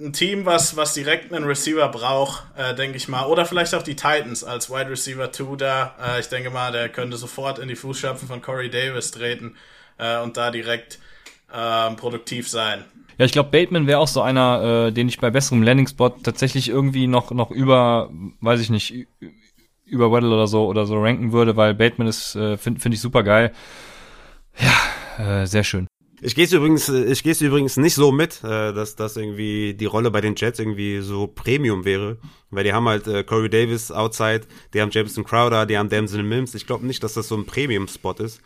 [0.00, 3.26] ein Team, was, was direkt einen Receiver braucht, äh, denke ich mal.
[3.26, 5.94] Oder vielleicht auch die Titans als Wide Receiver 2 da.
[6.00, 9.56] Äh, ich denke mal, der könnte sofort in die Fußstapfen von Corey Davis treten
[9.98, 10.98] äh, und da direkt
[11.52, 12.84] ähm, produktiv sein.
[13.18, 16.68] Ja, ich glaube, Bateman wäre auch so einer, äh, den ich bei besserem Landing-Spot tatsächlich
[16.68, 18.10] irgendwie noch, noch über,
[18.40, 19.08] weiß ich nicht,
[19.84, 23.00] über Weddle oder so oder so ranken würde, weil Bateman ist, äh, finde find ich
[23.00, 23.52] super geil.
[24.58, 25.88] Ja, äh, sehr schön.
[26.20, 30.10] Ich gehe übrigens, ich gehe übrigens nicht so mit, äh, dass das irgendwie die Rolle
[30.10, 32.18] bei den Jets irgendwie so Premium wäre,
[32.50, 34.42] weil die haben halt äh, Corey Davis outside,
[34.74, 36.54] die haben Jameson Crowder, die haben Damson Mims.
[36.54, 38.40] Ich glaube nicht, dass das so ein Premium-Spot ist.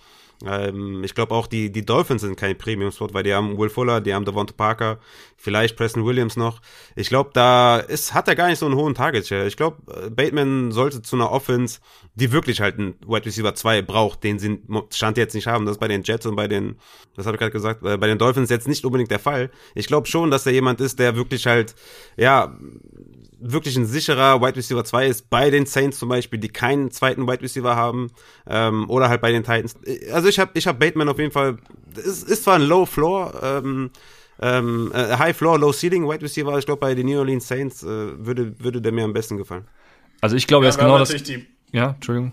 [0.47, 4.01] Ähm, ich glaube auch die, die Dolphins sind kein Premium-Spot, weil die haben Will Fuller,
[4.01, 4.99] die haben Devonta Parker,
[5.37, 6.61] vielleicht Preston Williams noch.
[6.97, 9.47] Ich glaube, da ist, hat er gar nicht so einen hohen Target Share.
[9.47, 11.81] Ich glaube, äh, Bateman sollte zu einer Offense,
[12.15, 14.61] die wirklich halt einen Wide Receiver 2 braucht, den sie
[14.91, 15.65] Stand jetzt nicht haben.
[15.65, 16.77] Das ist bei den Jets und bei den,
[17.17, 19.51] das habe ich gerade gesagt, äh, bei den Dolphins jetzt nicht unbedingt der Fall.
[19.75, 21.75] Ich glaube schon, dass er jemand ist, der wirklich halt,
[22.17, 22.57] ja,
[23.43, 27.27] wirklich ein sicherer Wide Receiver 2 ist, bei den Saints zum Beispiel, die keinen zweiten
[27.27, 28.11] Wide Receiver haben,
[28.47, 29.77] ähm, oder halt bei den Titans.
[30.13, 31.59] Also ich habe ich hab Bateman auf jeden Fall,
[31.97, 33.91] es ist zwar ein Low Floor, ähm,
[34.41, 37.83] ähm, äh, High Floor, Low Ceiling Wide Receiver, ich glaube bei den New Orleans Saints
[37.83, 39.67] äh, würde, würde der mir am besten gefallen.
[40.21, 41.11] Also ich glaube, ja, er ist genau das.
[41.11, 42.33] Die, ja, Entschuldigung.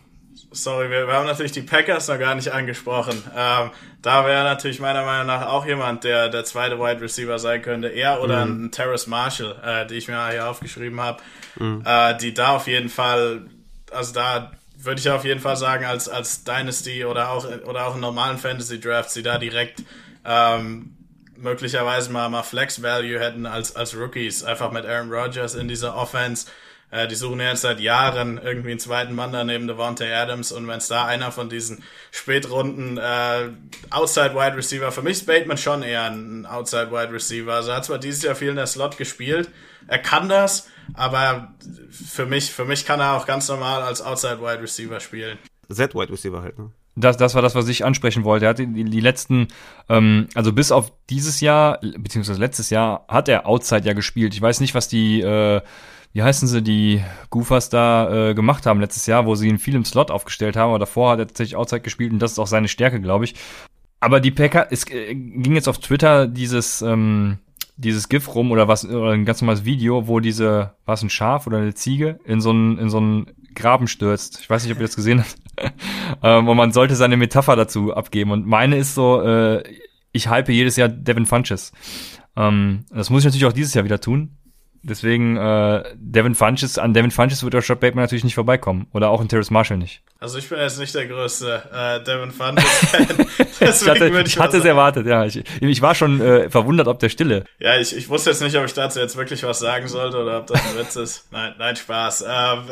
[0.52, 3.22] Sorry, wir, wir, haben natürlich die Packers noch gar nicht angesprochen.
[3.36, 3.72] Ähm,
[4.02, 7.88] da wäre natürlich meiner Meinung nach auch jemand, der der zweite Wide Receiver sein könnte.
[7.90, 8.66] Er oder mhm.
[8.66, 11.22] ein Terrace Marshall, äh, die ich mir hier aufgeschrieben habe.
[11.58, 11.84] Mhm.
[11.86, 13.48] Äh, die da auf jeden Fall,
[13.92, 17.96] also da würde ich auf jeden Fall sagen, als, als Dynasty oder auch, oder auch
[17.96, 19.84] in normalen Fantasy Drafts, die da direkt
[20.26, 20.96] ähm,
[21.36, 24.44] möglicherweise mal, mal Flex Value hätten als, als Rookies.
[24.44, 26.48] Einfach mit Aaron Rodgers in dieser Offense
[26.92, 30.78] äh, die suchen jetzt seit Jahren irgendwie einen zweiten Mann daneben Devontae Adams und wenn
[30.78, 33.50] es da einer von diesen Spätrunden äh,
[33.90, 37.54] Outside Wide Receiver, für mich ist Bateman schon eher ein Outside Wide Receiver.
[37.54, 39.50] Also er hat zwar dieses Jahr viel in der Slot gespielt,
[39.88, 41.54] er kann das, aber
[41.92, 45.38] für mich, für mich kann er auch ganz normal als Outside Wide Receiver spielen.
[45.72, 46.72] Z Wide Receiver halt, ne?
[46.96, 48.46] Das, das war das, was ich ansprechen wollte.
[48.46, 49.48] Er hat die, die letzten,
[49.88, 54.34] ähm, also bis auf dieses Jahr, beziehungsweise letztes Jahr, hat er Outside ja gespielt.
[54.34, 55.62] Ich weiß nicht, was die äh,
[56.14, 59.76] wie heißen sie, die Goofers da äh, gemacht haben letztes Jahr, wo sie ihn viel
[59.76, 62.48] im Slot aufgestellt haben, aber davor hat er tatsächlich Outside gespielt und das ist auch
[62.48, 63.36] seine Stärke, glaube ich.
[64.00, 67.38] Aber die Packer, es äh, ging jetzt auf Twitter dieses, ähm,
[67.76, 71.10] dieses GIF rum oder was, oder ein ganz normales Video, wo diese, war es ein
[71.10, 73.26] Schaf oder eine Ziege, in so einen, in so
[73.56, 74.40] Graben stürzt.
[74.42, 75.74] Ich weiß nicht, ob ihr das gesehen habt.
[76.24, 78.32] ähm, und man sollte seine Metapher dazu abgeben.
[78.32, 79.64] Und meine ist so, äh,
[80.12, 81.72] ich hype jedes Jahr Devin Funches.
[82.36, 84.39] Ähm, das muss ich natürlich auch dieses Jahr wieder tun
[84.82, 88.88] Deswegen, äh, Devin Funches, an Devin Funches wird Rashad Bateman natürlich nicht vorbeikommen.
[88.94, 90.02] Oder auch in Terrace Marshall nicht.
[90.20, 93.08] Also ich bin jetzt nicht der größte äh, Devin Funches-Fan.
[93.60, 95.26] ich hatte, ich hatte es erwartet, ja.
[95.26, 97.44] Ich, ich war schon äh, verwundert ob der Stille.
[97.60, 100.40] Ja, ich, ich wusste jetzt nicht, ob ich dazu jetzt wirklich was sagen sollte oder
[100.40, 101.28] ob das ein Witz ist.
[101.32, 102.26] Nein, nein, Spaß.
[102.28, 102.64] Ähm,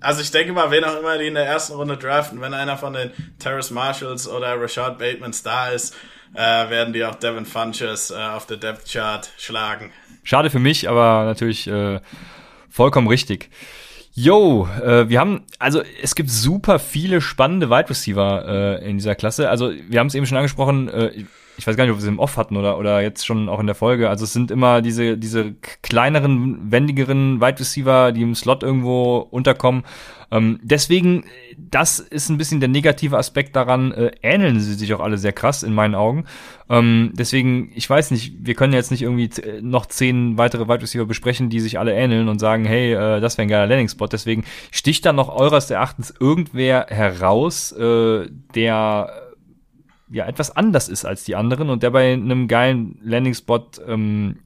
[0.00, 2.76] also ich denke mal, wen auch immer die in der ersten Runde draften, wenn einer
[2.76, 5.96] von den Terrace Marshalls oder Rashad Batemans da ist,
[6.34, 9.92] äh, werden die auch Devin Funches äh, auf der Depth Chart schlagen.
[10.28, 12.00] Schade für mich, aber natürlich äh,
[12.68, 13.48] vollkommen richtig.
[14.12, 18.44] Yo, äh, wir haben, also es gibt super viele spannende Wide Receiver
[18.82, 19.48] äh, in dieser Klasse.
[19.48, 21.24] Also wir haben es eben schon angesprochen, äh,
[21.58, 23.58] ich weiß gar nicht, ob wir es im Off hatten oder, oder jetzt schon auch
[23.58, 24.08] in der Folge.
[24.08, 29.82] Also es sind immer diese, diese kleineren, wendigeren Wide Receiver, die im Slot irgendwo unterkommen.
[30.30, 31.24] Ähm, deswegen,
[31.56, 35.32] das ist ein bisschen der negative Aspekt daran, äh, ähneln sie sich auch alle sehr
[35.32, 36.26] krass in meinen Augen.
[36.68, 39.30] Ähm, deswegen, ich weiß nicht, wir können jetzt nicht irgendwie
[39.60, 43.36] noch zehn weitere Wide Receiver besprechen, die sich alle ähneln und sagen, hey, äh, das
[43.36, 44.06] wäre ein geiler Landing-Spot.
[44.06, 49.27] Deswegen sticht da noch eures Erachtens irgendwer heraus, äh, der
[50.10, 54.38] ja etwas anders ist als die anderen und der bei einem geilen Landing-Spot ähm,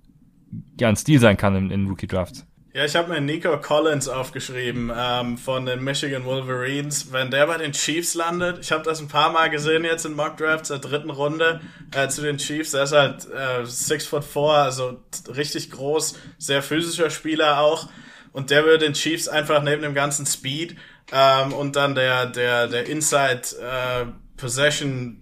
[0.78, 2.47] ja ein Stil sein kann in, in Rookie Drafts.
[2.74, 7.12] Ja, ich habe mir Nico Collins aufgeschrieben ähm, von den Michigan Wolverines.
[7.12, 10.14] Wenn der bei den Chiefs landet, ich habe das ein paar Mal gesehen jetzt in
[10.14, 11.60] Mock Drafts der dritten Runde
[11.94, 12.70] äh, zu den Chiefs.
[12.70, 15.02] Der ist halt äh, six foot four, also
[15.36, 17.90] richtig groß, sehr physischer Spieler auch.
[18.32, 20.74] Und der würde den Chiefs einfach neben dem ganzen Speed
[21.12, 24.06] ähm, und dann der der der Inside äh,
[24.39, 25.22] Possession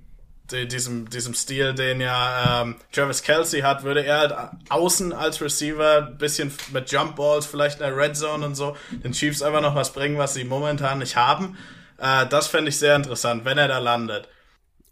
[0.53, 4.35] diesem, diesem Stil, den ja ähm, Travis Kelsey hat, würde er halt
[4.69, 9.13] außen als Receiver bisschen mit Jump Balls, vielleicht in der Red Zone und so, den
[9.13, 11.57] Chiefs einfach noch was bringen, was sie momentan nicht haben.
[11.99, 14.29] Äh, das fände ich sehr interessant, wenn er da landet.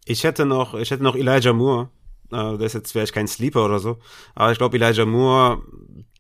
[0.05, 1.91] Ich hätte noch, ich hätte noch Elijah Moore.
[2.31, 3.99] Äh, der ist jetzt vielleicht kein Sleeper oder so,
[4.35, 5.63] aber ich glaube Elijah Moore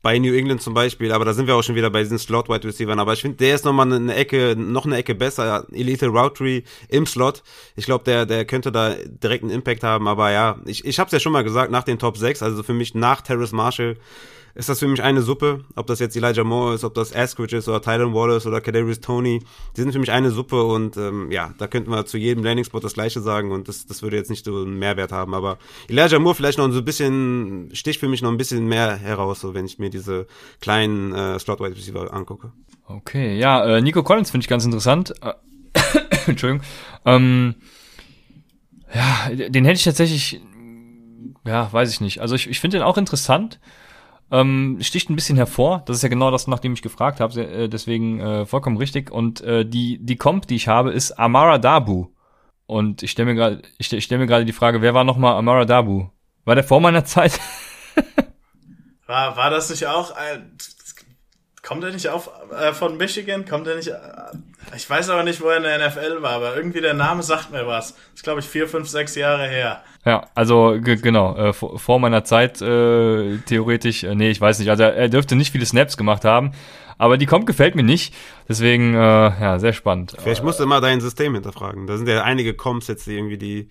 [0.00, 2.48] bei New England zum Beispiel, aber da sind wir auch schon wieder bei diesen Slot
[2.48, 2.98] Wide Receivers.
[2.98, 5.66] Aber ich finde, der ist nochmal eine Ecke, noch eine Ecke besser.
[5.72, 7.42] Elite Route im Slot.
[7.74, 10.06] Ich glaube, der, der könnte da direkt einen Impact haben.
[10.06, 12.62] Aber ja, ich, ich habe es ja schon mal gesagt, nach den Top 6, also
[12.62, 13.96] für mich nach Terrace Marshall,
[14.58, 15.64] ist das für mich eine Suppe.
[15.76, 18.98] Ob das jetzt Elijah Moore ist, ob das Askridge ist oder Tylen Wallace oder Kadarius
[18.98, 19.38] Tony.
[19.76, 22.80] Die sind für mich eine Suppe und ähm, ja, da könnten wir zu jedem Landing-Spot
[22.80, 25.32] das Gleiche sagen und das, das würde jetzt nicht so einen Mehrwert haben.
[25.32, 25.58] Aber
[25.88, 29.40] Elijah Moore vielleicht noch so ein bisschen, sticht für mich noch ein bisschen mehr heraus,
[29.40, 30.26] so wenn ich mir diese
[30.60, 32.50] kleinen äh, Slot-Wide Receiver angucke.
[32.88, 35.14] Okay, ja, äh, Nico Collins finde ich ganz interessant.
[35.22, 35.34] Äh,
[36.26, 36.66] Entschuldigung.
[37.04, 37.54] Ähm,
[38.92, 40.40] ja, den hätte ich tatsächlich,
[41.46, 42.20] ja, weiß ich nicht.
[42.20, 43.60] Also ich, ich finde den auch interessant
[44.30, 45.82] ähm, sticht ein bisschen hervor.
[45.86, 47.40] Das ist ja genau das, nachdem ich gefragt habe.
[47.40, 49.10] Äh, deswegen äh, vollkommen richtig.
[49.10, 52.08] Und äh, die die Comp, die ich habe, ist Amara Dabu.
[52.66, 55.36] Und ich stelle mir gerade ich, ich stell mir gerade die Frage, wer war nochmal
[55.36, 56.08] Amara Dabu?
[56.44, 57.40] War der vor meiner Zeit?
[59.06, 60.10] war war das nicht auch?
[60.10, 60.40] Äh,
[61.62, 63.46] kommt er nicht auf äh, von Michigan?
[63.46, 63.88] Kommt er nicht?
[63.88, 63.96] Äh,
[64.76, 67.50] ich weiß aber nicht, wo er in der NFL war, aber irgendwie der Name sagt
[67.50, 67.94] mir was.
[67.94, 69.82] Das ist glaube ich vier, fünf, sechs Jahre her.
[70.08, 74.70] Ja, also genau, äh, vor, vor, meiner Zeit äh, theoretisch, äh, nee, ich weiß nicht,
[74.70, 76.52] also er, dürfte nicht viele Snaps gemacht haben,
[76.96, 78.14] aber die kommt gefällt mir nicht,
[78.48, 80.16] deswegen, äh, ja, sehr spannend.
[80.18, 83.36] Vielleicht musst du immer dein System hinterfragen, da sind ja einige Comps jetzt die irgendwie,
[83.36, 83.68] die,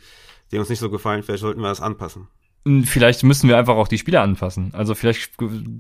[0.52, 2.28] die uns nicht so gefallen, vielleicht sollten wir das anpassen.
[2.68, 5.32] Hm, vielleicht müssen wir einfach auch die Spieler anpassen, also vielleicht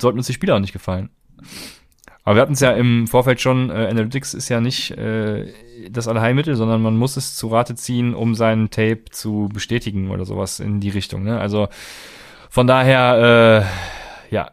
[0.02, 1.12] sollten uns die Spieler auch nicht gefallen.
[2.28, 5.46] Aber wir hatten es ja im Vorfeld schon, äh, Analytics ist ja nicht äh,
[5.90, 10.26] das Allheilmittel, sondern man muss es zu Rate ziehen, um seinen Tape zu bestätigen oder
[10.26, 11.24] sowas in die Richtung.
[11.24, 11.40] Ne?
[11.40, 11.70] Also
[12.50, 13.64] von daher,
[14.30, 14.52] äh, ja,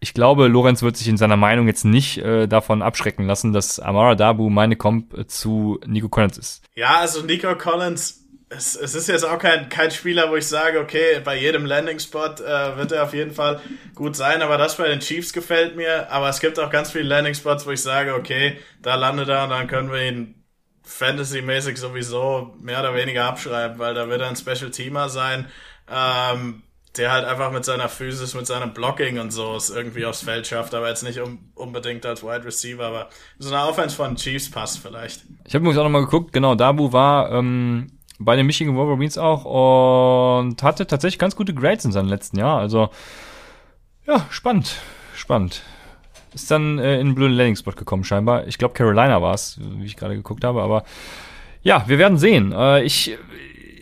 [0.00, 3.78] ich glaube, Lorenz wird sich in seiner Meinung jetzt nicht äh, davon abschrecken lassen, dass
[3.78, 6.64] Amara Dabu meine Comp zu Nico Collins ist.
[6.74, 8.23] Ja, also Nico Collins
[8.56, 12.42] es, es ist jetzt auch kein, kein Spieler, wo ich sage, okay, bei jedem Landing-Spot
[12.42, 13.60] äh, wird er auf jeden Fall
[13.94, 16.10] gut sein, aber das bei den Chiefs gefällt mir.
[16.10, 19.50] Aber es gibt auch ganz viele Landing-Spots, wo ich sage, okay, da landet er und
[19.50, 20.44] dann können wir ihn
[20.84, 25.46] Fantasy-mäßig sowieso mehr oder weniger abschreiben, weil da wird er ein Special-Teamer sein,
[25.90, 26.62] ähm,
[26.96, 30.46] der halt einfach mit seiner Physis, mit seinem Blocking und so es irgendwie aufs Feld
[30.46, 33.08] schafft, aber jetzt nicht um, unbedingt als Wide Receiver, aber
[33.38, 35.24] so eine Offense von Chiefs passt vielleicht.
[35.46, 39.44] Ich habe übrigens auch nochmal geguckt, genau, Dabu war ähm, bei den Michigan Wolverines auch
[40.40, 42.58] und hatte tatsächlich ganz gute Grades in seinem letzten Jahr.
[42.58, 42.90] Also,
[44.06, 44.76] ja, spannend.
[45.14, 45.62] Spannend.
[46.34, 48.46] Ist dann äh, in den Blue Landing Spot gekommen, scheinbar.
[48.46, 50.84] Ich glaube, Carolina war es, wie ich gerade geguckt habe, aber
[51.62, 52.52] ja, wir werden sehen.
[52.52, 53.16] Äh, ich,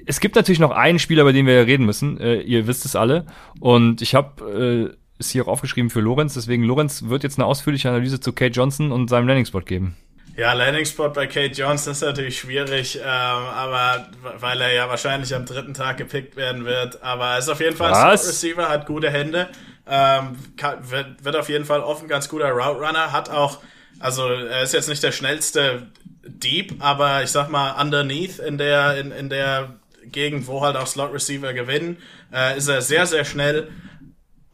[0.06, 2.20] es gibt natürlich noch einen Spieler, über den wir reden müssen.
[2.20, 3.26] Äh, ihr wisst es alle.
[3.58, 6.34] Und ich habe äh, es hier auch aufgeschrieben für Lorenz.
[6.34, 9.96] Deswegen, Lorenz wird jetzt eine ausführliche Analyse zu Kate Johnson und seinem Landing Spot geben.
[10.36, 15.34] Ja, Landing Spot bei Kate Johnson ist natürlich schwierig, ähm, aber weil er ja wahrscheinlich
[15.34, 17.02] am dritten Tag gepickt werden wird.
[17.02, 19.48] Aber er ist auf jeden Fall ein Receiver, hat gute Hände.
[19.86, 23.58] Ähm, kann, wird, wird auf jeden Fall offen ganz guter Route Runner, hat auch,
[23.98, 25.88] also er ist jetzt nicht der schnellste
[26.24, 30.86] Deep, aber ich sag mal, underneath in der, in, in der Gegend, wo halt auch
[30.86, 31.98] Slot Receiver gewinnen,
[32.32, 33.68] äh, ist er sehr, sehr schnell.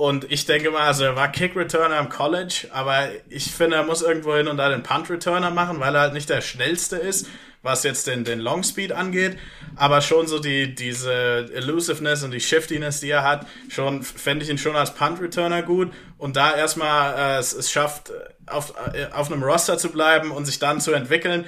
[0.01, 3.83] Und ich denke mal, also er war Kick Returner im College, aber ich finde, er
[3.83, 6.95] muss irgendwo hin und da den Punt Returner machen, weil er halt nicht der schnellste
[6.95, 7.27] ist,
[7.63, 9.37] was jetzt den, den Long Speed angeht,
[9.75, 14.51] aber schon so die, diese Elusiveness und die Shiftiness, die er hat, schon, fände ich
[14.53, 15.93] ihn schon als Punt Returner gut.
[16.17, 18.13] Und da erstmal äh, es, es schafft,
[18.47, 21.45] auf, äh, auf einem Roster zu bleiben und sich dann zu entwickeln,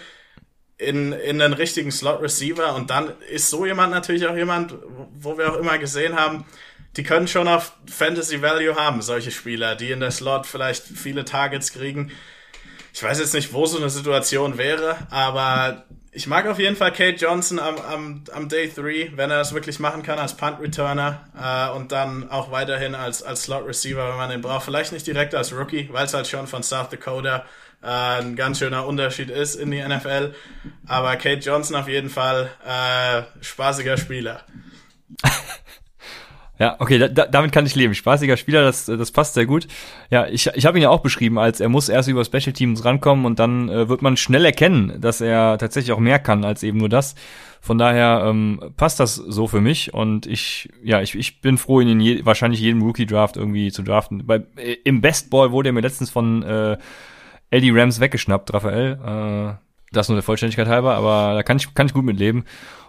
[0.77, 4.74] in, in einen richtigen Slot Receiver und dann ist so jemand natürlich auch jemand,
[5.12, 6.47] wo wir auch immer gesehen haben,
[6.97, 11.25] die können schon auf Fantasy Value haben, solche Spieler, die in der Slot vielleicht viele
[11.25, 12.11] Targets kriegen.
[12.93, 16.93] Ich weiß jetzt nicht, wo so eine Situation wäre, aber ich mag auf jeden Fall
[16.93, 20.61] Kate Johnson am, am, am Day 3, wenn er das wirklich machen kann als Punt
[20.61, 24.65] Returner äh, und dann auch weiterhin als, als Slot Receiver, wenn man den braucht.
[24.65, 27.45] Vielleicht nicht direkt als Rookie, weil es halt schon von South Dakota
[27.83, 30.35] äh, ein ganz schöner Unterschied ist in die NFL.
[30.87, 34.45] Aber Kate Johnson auf jeden Fall äh, spaßiger Spieler.
[36.61, 37.95] Ja, okay, da, damit kann ich leben.
[37.95, 39.66] Spaßiger Spieler, das, das passt sehr gut.
[40.11, 42.85] Ja, ich, ich habe ihn ja auch beschrieben, als er muss erst über Special Teams
[42.85, 46.62] rankommen und dann äh, wird man schnell erkennen, dass er tatsächlich auch mehr kann als
[46.62, 47.15] eben nur das.
[47.62, 51.81] Von daher ähm, passt das so für mich und ich, ja, ich, ich bin froh,
[51.81, 54.27] ihn in je, wahrscheinlich jedem Rookie-Draft irgendwie zu draften.
[54.27, 56.77] Bei, äh, Im Best Ball wurde er mir letztens von äh,
[57.49, 58.99] Eddie Rams weggeschnappt, Raphael.
[59.03, 59.55] Äh,
[59.93, 62.45] das nur der Vollständigkeit halber, aber da kann ich, kann ich gut mit leben.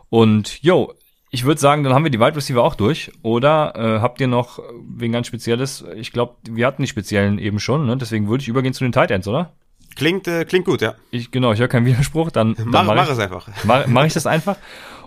[0.09, 0.93] Und yo,
[1.33, 3.11] ich würde sagen, dann haben wir die Wide Receiver auch durch.
[3.23, 4.59] Oder äh, habt ihr noch
[4.95, 5.83] wegen ganz Spezielles?
[5.95, 7.95] Ich glaube, wir hatten die Speziellen eben schon, ne?
[7.95, 9.53] deswegen würde ich übergehen zu den Tight Ends, oder?
[9.95, 10.95] Klingt, äh, klingt gut, ja.
[11.09, 12.31] Ich, genau, ich höre keinen Widerspruch.
[12.31, 13.47] Dann, dann mach, mach, mach ich, es einfach.
[13.63, 14.57] Mach, mach ich das einfach.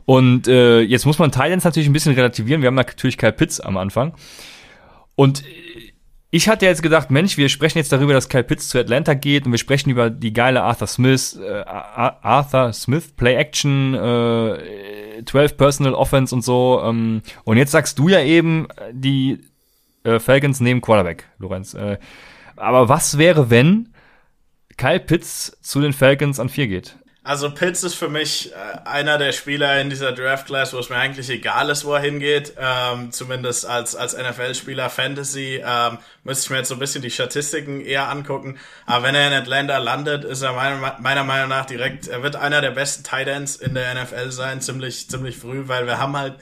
[0.07, 2.63] Und äh, jetzt muss man Tight Ends natürlich ein bisschen relativieren.
[2.63, 4.15] Wir haben natürlich Kyle Pitts am Anfang.
[5.17, 5.45] Und
[6.35, 9.47] ich hatte jetzt gedacht, Mensch, wir sprechen jetzt darüber, dass Kyle Pitts zu Atlanta geht
[9.47, 15.57] und wir sprechen über die geile Arthur Smith, äh, Arthur Smith Play Action, äh, 12
[15.57, 16.83] Personal Offense und so.
[16.85, 19.43] Ähm, und jetzt sagst du ja eben, die
[20.03, 21.75] äh, Falcons nehmen Quarterback, Lorenz.
[21.75, 21.99] Äh,
[22.57, 23.91] aber was wäre, wenn
[24.77, 26.97] Kyle Pitts zu den Falcons an vier geht?
[27.27, 28.55] Also Pitts ist für mich äh,
[28.87, 32.03] einer der Spieler in dieser Draft Class, wo es mir eigentlich egal ist, wo er
[32.03, 32.53] hingeht.
[32.59, 37.11] Ähm, zumindest als, als NFL-Spieler Fantasy ähm, müsste ich mir jetzt so ein bisschen die
[37.11, 38.59] Statistiken eher angucken.
[38.85, 42.37] Aber wenn er in Atlanta landet, ist er meiner, meiner Meinung nach direkt, er wird
[42.37, 46.19] einer der besten Tight Ends in der NFL sein, ziemlich, ziemlich früh, weil wir haben
[46.19, 46.35] halt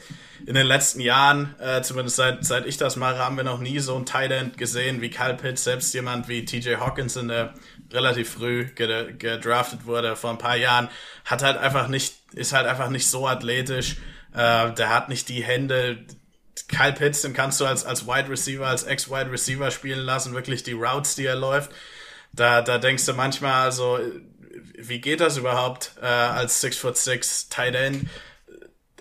[0.46, 3.78] in den letzten Jahren, äh, zumindest seit, seit ich das mache, haben wir noch nie
[3.78, 7.54] so ein Tight End gesehen wie Kyle Pitts, selbst jemand wie TJ Hawkinson, der
[7.92, 10.88] relativ früh gedraftet wurde vor ein paar Jahren,
[11.24, 13.96] hat halt einfach nicht, ist halt einfach nicht so athletisch.
[14.34, 15.98] Äh, der hat nicht die Hände.
[16.68, 20.62] Kyle Pitts, den kannst du als, als Wide Receiver, als Ex-Wide Receiver spielen lassen, wirklich
[20.62, 21.70] die Routes, die er läuft.
[22.32, 23.98] Da, da denkst du manchmal, also,
[24.78, 28.08] wie geht das überhaupt äh, als 6 foot 6 Tight End?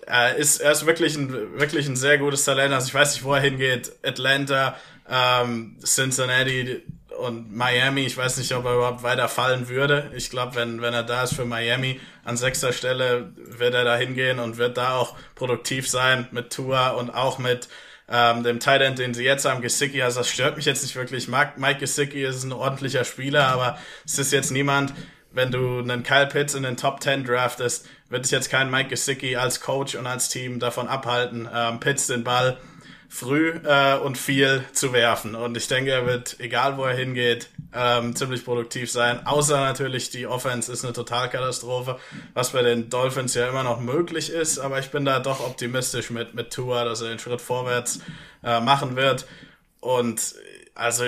[0.06, 2.74] Er ist, er ist wirklich ein, wirklich ein sehr gutes Talent.
[2.74, 3.92] Also ich weiß nicht, wo er hingeht.
[4.02, 4.76] Atlanta,
[5.08, 6.82] ähm, Cincinnati,
[7.18, 10.10] und Miami, ich weiß nicht, ob er überhaupt weiter fallen würde.
[10.14, 13.96] Ich glaube, wenn, wenn er da ist für Miami an sechster Stelle, wird er da
[13.96, 17.68] hingehen und wird da auch produktiv sein mit Tua und auch mit
[18.08, 20.02] ähm, dem Tight End, den sie jetzt haben, Gesicki.
[20.02, 21.28] Also das stört mich jetzt nicht wirklich.
[21.28, 24.92] Mike Gesicki ist ein ordentlicher Spieler, aber es ist jetzt niemand,
[25.32, 28.90] wenn du einen Kyle Pitts in den Top 10 draftest, wird dich jetzt kein Mike
[28.90, 32.58] Gesicki als Coach und als Team davon abhalten, ähm, Pitts den Ball
[33.12, 35.34] früh äh, und viel zu werfen.
[35.34, 39.26] Und ich denke, er wird, egal wo er hingeht, ähm, ziemlich produktiv sein.
[39.26, 41.98] Außer natürlich, die Offense ist eine Totalkatastrophe,
[42.32, 44.58] was bei den Dolphins ja immer noch möglich ist.
[44.58, 48.00] Aber ich bin da doch optimistisch mit, mit Tua, dass er den Schritt vorwärts
[48.42, 49.26] äh, machen wird.
[49.80, 50.34] Und
[50.74, 51.04] also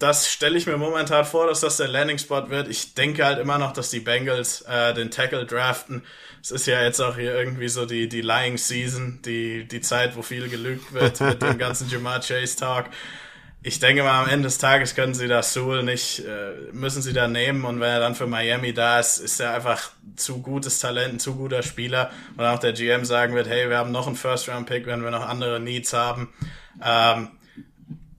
[0.00, 2.66] das stelle ich mir momentan vor, dass das der Landing-Spot wird.
[2.66, 6.02] Ich denke halt immer noch, dass die Bengals äh, den Tackle draften.
[6.42, 10.16] Es ist ja jetzt auch hier irgendwie so die, die Lying Season, die, die Zeit,
[10.16, 12.86] wo viel gelügt wird mit dem ganzen Jamar Chase Talk.
[13.62, 17.12] Ich denke mal, am Ende des Tages können sie das Sewell nicht, äh, müssen sie
[17.12, 20.78] da nehmen und wenn er dann für Miami da ist, ist er einfach zu gutes
[20.78, 24.06] Talent, ein zu guter Spieler und auch der GM sagen wird, hey, wir haben noch
[24.06, 26.32] einen First-Round-Pick, wenn wir noch andere Needs haben.
[26.82, 27.32] Ähm,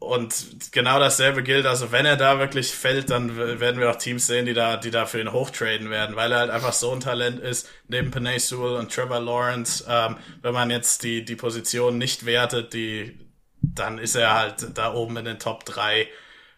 [0.02, 4.26] und genau dasselbe gilt, also wenn er da wirklich fällt, dann werden wir auch Teams
[4.26, 7.02] sehen, die da, die da für ihn hochtraden werden, weil er halt einfach so ein
[7.02, 9.86] Talent ist, neben Panay Sewell und Trevor Lawrence.
[9.88, 13.16] Ähm, wenn man jetzt die, die Position nicht wertet, die,
[13.62, 16.08] dann ist er halt da oben in den Top 3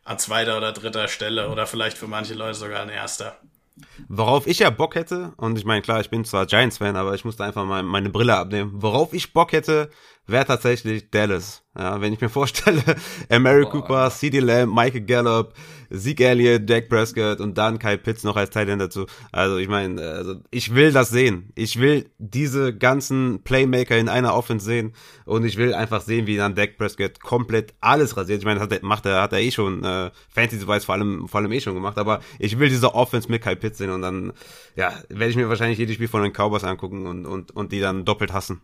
[0.06, 3.38] an zweiter oder dritter Stelle oder vielleicht für manche Leute sogar ein erster.
[4.08, 7.26] Worauf ich ja Bock hätte, und ich meine, klar, ich bin zwar Giants-Fan, aber ich
[7.26, 8.72] musste einfach mal meine Brille abnehmen.
[8.76, 9.90] Worauf ich Bock hätte,
[10.28, 11.64] wäre tatsächlich Dallas.
[11.78, 12.84] Ja, wenn ich mir vorstelle,
[13.40, 15.54] Mary Cooper, CD Lamb, Michael Gallup,
[15.92, 19.06] Zeke Elliott, Dak Prescott und dann Kyle Pitts noch als Teil dazu.
[19.32, 21.52] Also ich meine, also ich will das sehen.
[21.56, 24.94] Ich will diese ganzen Playmaker in einer Offense sehen
[25.26, 28.40] und ich will einfach sehen, wie dann Dak Prescott komplett alles rasiert.
[28.40, 31.28] Ich meine, das hat er, macht er, hat er eh schon äh, Fantasy-Wise vor allem,
[31.28, 34.04] vor allem eh schon gemacht, aber ich will diese Offense mit Kyle Pitts sehen und
[34.04, 34.32] dann,
[34.76, 37.80] ja, werde ich mir wahrscheinlich jedes Spiel von den Cowboys angucken und, und, und die
[37.80, 38.62] dann doppelt hassen.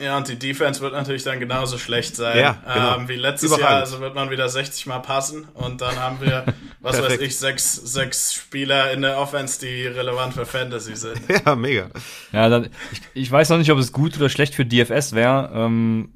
[0.00, 2.96] Ja, und die Defense wird natürlich dann genauso schlecht sein Ja, genau.
[2.96, 3.70] ähm, wie letztes Überragend.
[3.70, 3.80] Jahr.
[3.80, 6.44] Also wird man wieder 60 Mal passen und dann haben wir,
[6.80, 11.20] was weiß ich, sechs, sechs Spieler in der Offense, die relevant für Fantasy sind.
[11.46, 11.90] Ja, mega.
[12.32, 15.50] Ja, dann, ich, ich weiß noch nicht, ob es gut oder schlecht für DFS wäre.
[15.54, 16.10] Ähm,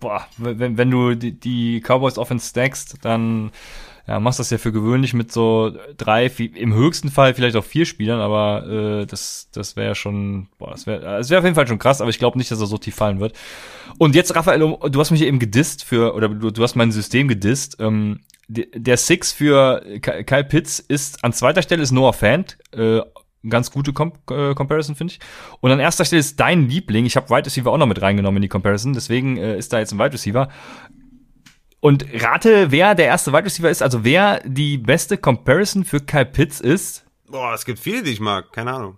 [0.00, 3.52] boah, wenn, wenn du die, die Cowboys Offense stackst, dann
[4.06, 7.86] ja, machst das ja für gewöhnlich mit so drei, im höchsten Fall vielleicht auch vier
[7.86, 11.66] Spielern, aber äh, das, das wäre schon, boah, das wäre das wäre auf jeden Fall
[11.66, 13.34] schon krass, aber ich glaube nicht, dass er so tief fallen wird.
[13.98, 17.28] Und jetzt, Raphael, du hast mich eben gedisst für, oder du, du hast mein System
[17.28, 17.76] gedisst.
[17.80, 23.00] Ähm, der, Six für Ky- Kyle Pitts ist an zweiter Stelle ist Noah Fant, äh,
[23.48, 25.20] ganz gute Com äh, Comparison, finde ich.
[25.60, 27.06] Und an erster Stelle ist dein Liebling.
[27.06, 29.78] Ich habe Wide Receiver auch noch mit reingenommen in die Comparison, deswegen äh, ist da
[29.78, 30.48] jetzt ein Wide Receiver.
[31.84, 36.24] Und rate, wer der erste Wide Receiver ist, also wer die beste Comparison für Kyle
[36.24, 37.04] Pitts ist.
[37.26, 38.54] Boah, es gibt viele, die ich mag.
[38.54, 38.96] Keine Ahnung.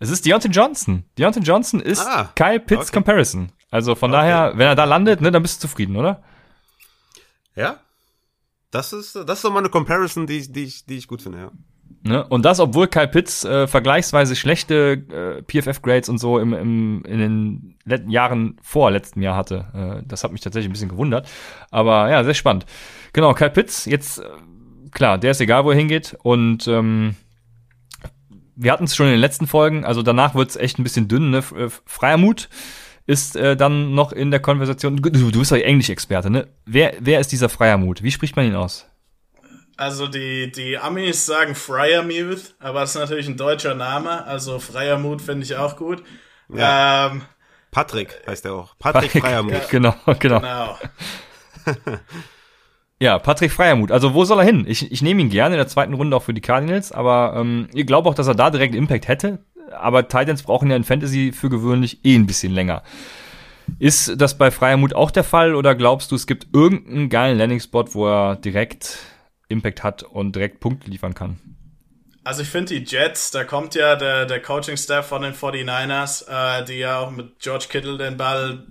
[0.00, 1.04] Es ist Deontay Johnson.
[1.16, 2.92] Deontay Johnson ist Ah, Kyle Pitts okay.
[2.92, 3.50] Comparison.
[3.70, 6.22] Also von daher, wenn er da landet, ne, dann bist du zufrieden, oder?
[7.56, 7.80] Ja?
[8.70, 11.22] Das ist, das ist so mal eine Comparison, die ich, die ich, die ich gut
[11.22, 11.50] finde, ja.
[12.02, 12.24] Ne?
[12.24, 17.18] Und das, obwohl Kyle Pitts äh, vergleichsweise schlechte äh, PFF-Grades und so im, im, in
[17.18, 19.66] den letzten Jahren vor letztem Jahr hatte.
[19.74, 21.28] Äh, das hat mich tatsächlich ein bisschen gewundert.
[21.70, 22.66] Aber ja, sehr spannend.
[23.12, 24.24] Genau, Kyle Pitts, jetzt, äh,
[24.92, 26.16] klar, der ist egal, wo er hingeht.
[26.22, 27.16] Und ähm,
[28.54, 31.30] wir hatten es schon in den letzten Folgen, also danach wird's echt ein bisschen dünn.
[31.30, 31.38] Ne?
[31.38, 32.48] Äh, Freier Mut
[33.06, 34.96] ist äh, dann noch in der Konversation.
[34.96, 36.46] Du, du bist doch Englisch-Experte, ne?
[36.66, 38.02] Wer, wer ist dieser Freier Mut?
[38.02, 38.86] Wie spricht man ihn aus?
[39.78, 45.22] Also die, die Amis sagen Friarmuth, aber das ist natürlich ein deutscher Name, also Freiermut
[45.22, 46.02] finde ich auch gut.
[46.52, 47.12] Ja.
[47.12, 47.22] Ähm,
[47.70, 48.74] Patrick heißt er auch.
[48.80, 49.68] Patrick Freiermuth.
[49.70, 50.40] Genau, genau.
[50.40, 50.78] genau.
[53.00, 53.92] Ja, Patrick Freiermuth.
[53.92, 54.64] Also wo soll er hin?
[54.66, 57.68] Ich, ich nehme ihn gerne in der zweiten Runde auch für die Cardinals, aber ähm,
[57.72, 59.44] ich glaube auch, dass er da direkt Impact hätte.
[59.70, 62.82] Aber Titans brauchen ja in Fantasy für gewöhnlich eh ein bisschen länger.
[63.78, 67.84] Ist das bei Freiermuth auch der Fall oder glaubst du, es gibt irgendeinen geilen Landing-Spot,
[67.92, 68.98] wo er direkt
[69.48, 71.38] Impact hat und direkt Punkte liefern kann?
[72.24, 76.28] Also ich finde die Jets, da kommt ja der, der Coaching-Staff von den 49ers,
[76.60, 78.66] äh, die ja auch mit George Kittle den Ball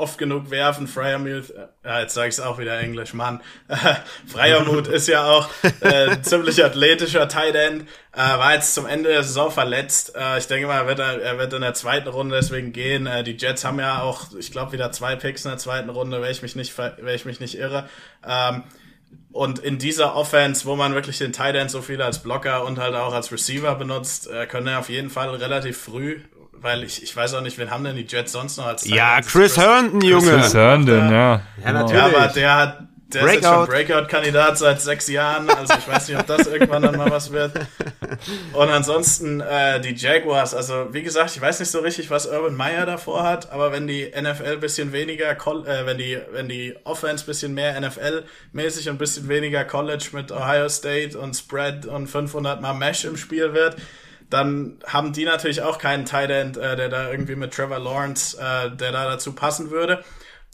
[0.00, 0.88] oft genug werfen.
[0.88, 3.42] Freiermuth, äh, ja, jetzt sage ich es auch wieder Englisch, Mann.
[4.26, 5.48] Freiermuth ist ja auch
[5.80, 7.82] äh, ziemlich athletischer Tight End,
[8.12, 10.14] äh, war jetzt zum Ende der Saison verletzt.
[10.16, 13.06] Äh, ich denke mal, er wird, er wird in der zweiten Runde deswegen gehen.
[13.06, 16.22] Äh, die Jets haben ja auch, ich glaube, wieder zwei Picks in der zweiten Runde,
[16.22, 17.88] wenn ich mich nicht, wenn ich mich nicht irre.
[18.26, 18.64] Ähm,
[19.32, 22.78] und in dieser Offense, wo man wirklich den Tight End so viel als Blocker und
[22.78, 26.20] halt auch als Receiver benutzt, äh, können er auf jeden Fall relativ früh,
[26.52, 28.94] weil ich, ich weiß auch nicht, wen haben denn die Jets sonst noch als Tight
[28.94, 29.28] Ja, Ends?
[29.28, 30.30] Chris Herndon, Junge.
[30.32, 31.42] Chris Herndon, ja.
[31.64, 31.92] Ja, natürlich.
[31.92, 32.78] Ja, aber der hat,
[33.14, 33.92] der ist jetzt schon Breakout.
[33.92, 37.52] Breakout-Kandidat seit sechs Jahren, also ich weiß nicht, ob das irgendwann dann mal was wird.
[38.52, 42.54] Und ansonsten äh, die Jaguars, also wie gesagt, ich weiß nicht so richtig, was Urban
[42.54, 47.24] Meyer davor hat, aber wenn die NFL bisschen weniger, äh, wenn die wenn die Offense
[47.24, 52.74] bisschen mehr NFL-mäßig und bisschen weniger College mit Ohio State und Spread und 500 mal
[52.74, 53.76] Mesh im Spiel wird,
[54.30, 58.38] dann haben die natürlich auch keinen Tight End, äh, der da irgendwie mit Trevor Lawrence,
[58.38, 60.04] äh, der da dazu passen würde.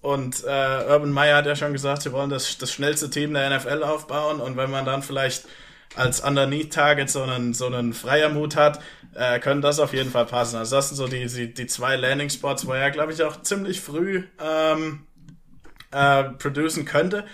[0.03, 3.57] Und äh, Urban Meyer hat ja schon gesagt, sie wollen das, das schnellste Team der
[3.57, 4.41] NFL aufbauen.
[4.41, 5.47] Und wenn man dann vielleicht
[5.95, 8.81] als Underneath-Target so einen, so einen freier Mut hat,
[9.15, 10.57] äh, können das auf jeden Fall passen.
[10.57, 13.81] Also das sind so die, die, die zwei Landing-Spots, wo er, glaube ich, auch ziemlich
[13.81, 15.07] früh ähm,
[15.91, 17.25] äh, producen könnte.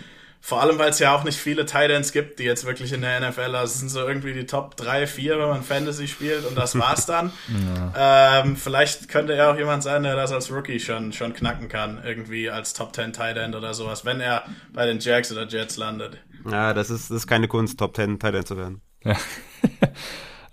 [0.45, 3.21] Vor allem, weil es ja auch nicht viele Titans gibt, die jetzt wirklich in der
[3.21, 6.59] NFL, also es sind so irgendwie die Top 3, 4, wenn man Fantasy spielt und
[6.59, 7.31] das war's dann.
[7.97, 12.01] ähm, vielleicht könnte er auch jemand sein, der das als Rookie schon, schon knacken kann,
[12.05, 14.43] irgendwie als Top 10 Titan oder sowas, wenn er
[14.73, 16.19] bei den Jags oder Jets landet.
[16.51, 18.83] Ja, das ist, das ist keine Kunst, Top 10 Tight End zu werden.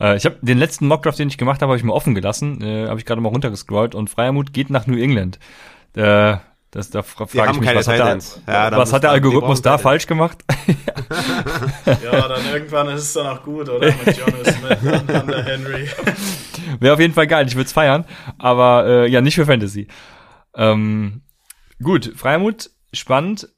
[0.02, 2.62] Äh, ich habe den letzten Mockdraft, den ich gemacht habe, habe ich mir offen gelassen.
[2.62, 5.40] Äh, habe ich gerade mal runtergescrollt und Freiermut geht nach New England.
[5.94, 6.38] Äh,
[6.72, 8.20] das, da fra frage ich haben mich, keine was, hat der.
[8.48, 10.44] Ja, was hat der Algorithmus da falsch gemacht?
[12.04, 13.88] Ja, dann irgendwann ist es dann auch gut, oder?
[14.06, 15.90] Mit Jonas Smith und Hunter Henry.
[16.80, 18.06] Wäre auf jeden Fall geil, ich würde es feiern,
[18.38, 19.88] aber äh, ja, nicht für Fantasy.
[20.56, 21.22] Ähm,
[21.82, 23.50] gut, Freimut, spannend.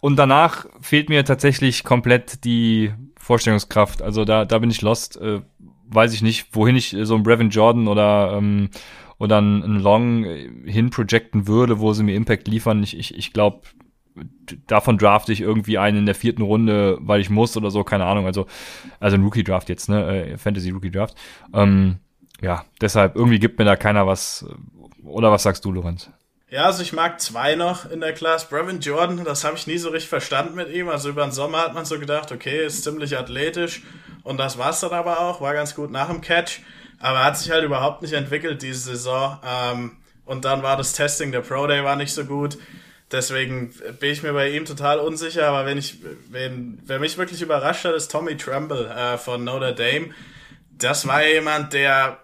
[0.00, 4.02] Und danach fehlt mir tatsächlich komplett die Vorstellungskraft.
[4.02, 5.16] Also da, da bin ich lost.
[5.16, 5.42] Äh,
[5.86, 8.70] weiß ich nicht, wohin ich so einen Brevin Jordan oder, ähm,
[9.18, 10.24] oder einen Long
[10.64, 12.82] hin projecten würde, wo sie mir Impact liefern.
[12.82, 13.60] Ich, ich, ich glaube,
[14.66, 18.06] davon drafte ich irgendwie einen in der vierten Runde, weil ich muss oder so, keine
[18.06, 18.26] Ahnung.
[18.26, 18.46] Also,
[19.00, 20.32] also ein Rookie-Draft jetzt, ne?
[20.32, 21.14] Äh, Fantasy-Rookie-Draft.
[21.52, 21.96] Ähm,
[22.40, 24.46] ja, deshalb, irgendwie gibt mir da keiner was.
[25.04, 26.10] Oder was sagst du, Lorenz?
[26.50, 28.48] Ja, also ich mag zwei noch in der Class.
[28.48, 30.88] Brevin Jordan, das habe ich nie so richtig verstanden mit ihm.
[30.88, 33.82] Also über den Sommer hat man so gedacht, okay, ist ziemlich athletisch
[34.22, 36.60] und das war's dann aber auch, war ganz gut nach dem Catch,
[37.00, 39.38] aber hat sich halt überhaupt nicht entwickelt diese Saison.
[39.46, 42.56] Ähm, und dann war das Testing, der Pro Day war nicht so gut.
[43.12, 45.98] Deswegen bin ich mir bei ihm total unsicher, aber wenn ich,
[46.30, 50.10] wenn, wer mich wirklich überrascht hat, ist Tommy Tremble äh, von Notre Dame.
[50.70, 52.18] Das war jemand, der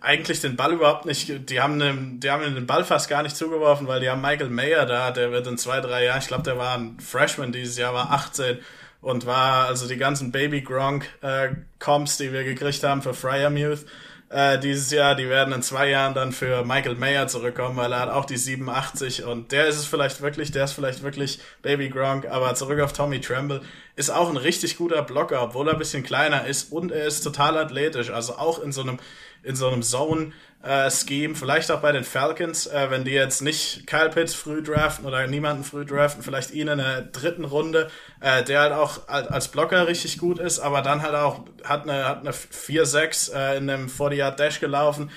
[0.00, 3.36] eigentlich den Ball überhaupt nicht, die haben, den, die haben den Ball fast gar nicht
[3.36, 6.42] zugeworfen, weil die haben Michael Mayer da, der wird in zwei, drei Jahren, ich glaube,
[6.42, 8.58] der war ein Freshman dieses Jahr, war 18
[9.00, 13.84] und war also die ganzen Baby Gronk äh, Comps, die wir gekriegt haben für Fryermuth
[14.32, 18.00] äh, dieses Jahr, die werden in zwei Jahren dann für Michael Mayer zurückkommen, weil er
[18.00, 21.90] hat auch die 87 und der ist es vielleicht wirklich, der ist vielleicht wirklich Baby
[21.90, 23.60] Gronk, aber zurück auf Tommy Tremble,
[23.94, 27.20] ist auch ein richtig guter Blocker, obwohl er ein bisschen kleiner ist und er ist
[27.22, 28.98] total athletisch, also auch in so einem
[29.44, 30.32] in so einem Zone
[30.62, 34.62] äh, Scheme, vielleicht auch bei den Falcons, äh, wenn die jetzt nicht Kyle Pitts früh
[34.62, 37.90] draften oder niemanden früh draften, vielleicht ihn in der dritten Runde,
[38.20, 42.04] äh, der halt auch als Blocker richtig gut ist, aber dann halt auch hat eine,
[42.06, 45.10] hat eine 4-6 äh, in einem 40-Yard-Dash gelaufen.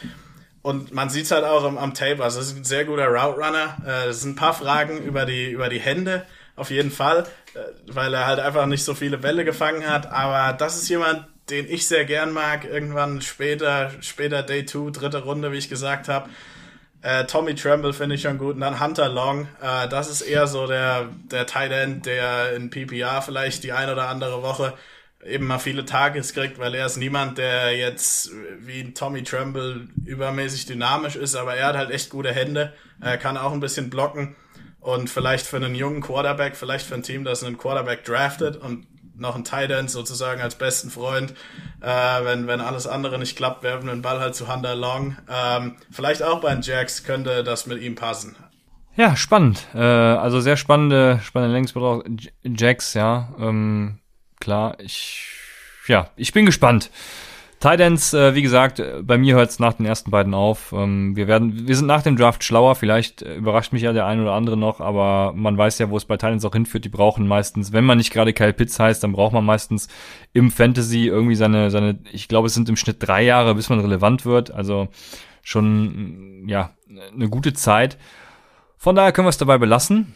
[0.63, 3.07] Und man sieht es halt auch am, am Tape, also es ist ein sehr guter
[3.07, 3.77] Route Runner.
[3.85, 7.59] Äh, es sind ein paar Fragen über die, über die Hände, auf jeden Fall, äh,
[7.85, 10.11] weil er halt einfach nicht so viele Bälle gefangen hat.
[10.11, 15.23] Aber das ist jemand, den ich sehr gern mag, irgendwann später, später Day 2, dritte
[15.23, 16.29] Runde, wie ich gesagt habe.
[17.01, 18.55] Äh, Tommy Tremble finde ich schon gut.
[18.55, 19.47] Und dann Hunter Long.
[19.61, 23.89] Äh, das ist eher so der, der Tight End, der in PPR vielleicht die ein
[23.89, 24.73] oder andere Woche
[25.23, 30.65] eben mal viele Tages kriegt, weil er ist niemand, der jetzt wie Tommy Tremble übermäßig
[30.65, 32.73] dynamisch ist, aber er hat halt echt gute Hände.
[33.01, 34.35] Er kann auch ein bisschen blocken.
[34.79, 38.85] Und vielleicht für einen jungen Quarterback, vielleicht für ein Team, das einen Quarterback draftet und
[39.17, 41.33] noch ein Tight End sozusagen als besten Freund.
[41.81, 45.17] Äh, wenn, wenn alles andere nicht klappt, werfen wir den Ball halt zu Hunter Long.
[45.29, 48.35] Ähm, vielleicht auch bei den Jacks könnte das mit ihm passen.
[48.95, 49.67] Ja, spannend.
[49.73, 52.05] Äh, also sehr spannende, spannende Längsbetrag.
[52.43, 53.33] Jacks, ja.
[53.39, 53.99] Ähm,
[54.39, 55.29] klar, ich,
[55.87, 56.89] ja, ich bin gespannt.
[57.59, 60.73] Tidance, äh, wie gesagt, äh, bei mir hört es nach den ersten beiden auf.
[60.75, 62.75] Ähm, wir werden, wir sind nach dem Draft schlauer.
[62.75, 65.97] Vielleicht äh, überrascht mich ja der ein oder andere noch, aber man weiß ja, wo
[65.97, 66.85] es bei Tidance auch hinführt.
[66.85, 69.87] Die brauchen meistens, wenn man nicht gerade Kyle Pitts heißt, dann braucht man meistens
[70.33, 73.79] im Fantasy irgendwie seine, seine, ich glaube, es sind im Schnitt drei Jahre, bis man
[73.79, 74.51] relevant wird.
[74.51, 74.89] Also
[75.41, 76.71] schon, ja,
[77.13, 77.97] eine gute Zeit.
[78.77, 80.13] Von daher können wir es dabei belassen.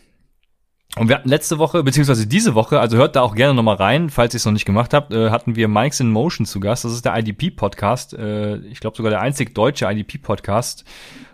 [0.97, 4.09] Und wir hatten letzte Woche, beziehungsweise diese Woche, also hört da auch gerne nochmal rein,
[4.09, 6.83] falls ihr es noch nicht gemacht habt, äh, hatten wir Mikes in Motion zu Gast.
[6.83, 8.13] Das ist der IDP-Podcast.
[8.15, 10.85] Äh, ich glaube sogar der einzig deutsche IDP-Podcast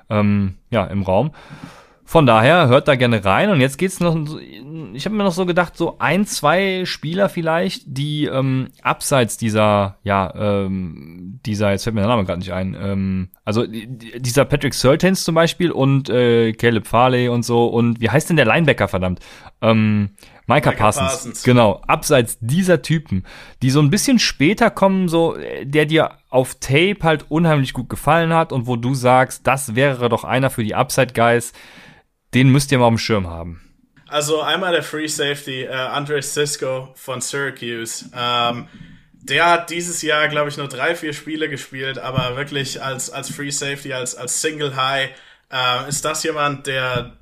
[0.10, 1.32] ähm, ja, im Raum.
[2.08, 4.16] Von daher hört da gerne rein und jetzt geht's noch.
[4.94, 9.98] Ich habe mir noch so gedacht, so ein, zwei Spieler vielleicht, die ähm, abseits dieser,
[10.04, 14.76] ja, ähm, dieser, jetzt fällt mir der Name gerade nicht ein, ähm, also dieser Patrick
[14.76, 18.88] Surtains zum Beispiel und äh, Caleb Farley und so und wie heißt denn der Linebacker
[18.88, 19.20] verdammt?
[19.64, 20.12] Ähm,
[20.46, 21.12] Micah, Micah Parsons.
[21.12, 21.44] Parsons.
[21.44, 23.24] Genau, abseits dieser Typen,
[23.64, 28.32] die so ein bisschen später kommen, so der dir auf Tape halt unheimlich gut gefallen
[28.32, 31.52] hat und wo du sagst, das wäre doch einer für die Upside Guys
[32.36, 33.62] den müsst ihr mal auf dem Schirm haben.
[34.08, 38.06] Also einmal der Free Safety, äh, Andre Cisco von Syracuse.
[38.16, 38.68] Ähm,
[39.14, 43.34] der hat dieses Jahr, glaube ich, nur drei, vier Spiele gespielt, aber wirklich als, als
[43.34, 45.10] Free Safety, als, als Single High,
[45.52, 47.18] äh, ist das jemand, der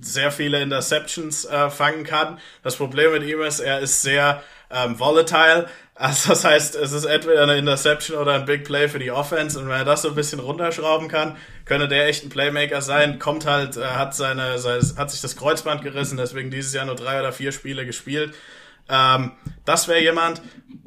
[0.00, 2.38] sehr viele Interceptions äh, fangen kann.
[2.62, 5.68] Das Problem mit ihm ist, er ist sehr ähm, volatile.
[6.00, 9.58] Also das heißt, es ist entweder eine Interception oder ein Big Play für die Offense.
[9.58, 13.18] Und wenn er das so ein bisschen runterschrauben kann, könnte der echt ein Playmaker sein.
[13.18, 14.54] Kommt halt, äh, hat seine,
[14.96, 18.32] hat sich das Kreuzband gerissen, deswegen dieses Jahr nur drei oder vier Spiele gespielt.
[18.88, 19.32] Ähm,
[19.64, 20.40] das wäre jemand.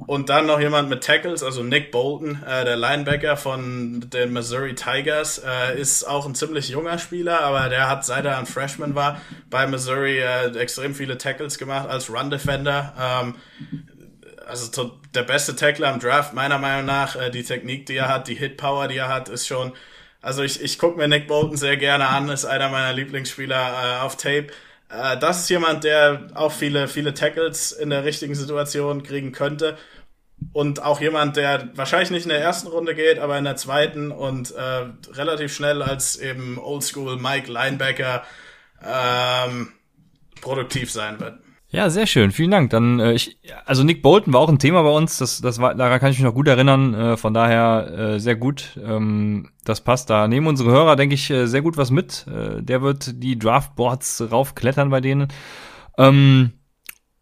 [0.07, 4.75] Und dann noch jemand mit Tackles, also Nick Bolton, äh, der Linebacker von den Missouri
[4.75, 8.95] Tigers, äh, ist auch ein ziemlich junger Spieler, aber der hat, seit er ein Freshman
[8.95, 12.93] war, bei Missouri äh, extrem viele Tackles gemacht als Run Defender.
[12.99, 13.35] Ähm,
[14.47, 17.15] also der beste Tackler im Draft, meiner Meinung nach.
[17.15, 19.73] Äh, die Technik, die er hat, die Hit Power, die er hat, ist schon.
[20.21, 24.01] Also ich, ich gucke mir Nick Bolton sehr gerne an, ist einer meiner Lieblingsspieler äh,
[24.01, 24.47] auf Tape.
[24.89, 29.77] Äh, das ist jemand, der auch viele, viele Tackles in der richtigen Situation kriegen könnte.
[30.53, 34.11] Und auch jemand, der wahrscheinlich nicht in der ersten Runde geht, aber in der zweiten
[34.11, 38.23] und äh, relativ schnell als eben Oldschool Mike Linebacker
[38.83, 39.73] ähm,
[40.41, 41.39] produktiv sein wird.
[41.73, 42.31] Ja, sehr schön.
[42.31, 42.69] Vielen Dank.
[42.71, 45.17] Dann, äh, ich, also Nick Bolton war auch ein Thema bei uns.
[45.17, 46.93] Das, das war, daran kann ich mich noch gut erinnern.
[46.93, 48.77] Äh, von daher äh, sehr gut.
[48.83, 50.09] Ähm, das passt.
[50.09, 52.27] Da nehmen unsere Hörer, denke ich, äh, sehr gut was mit.
[52.27, 55.29] Äh, der wird die Draftboards raufklettern bei denen.
[55.97, 56.51] Ähm,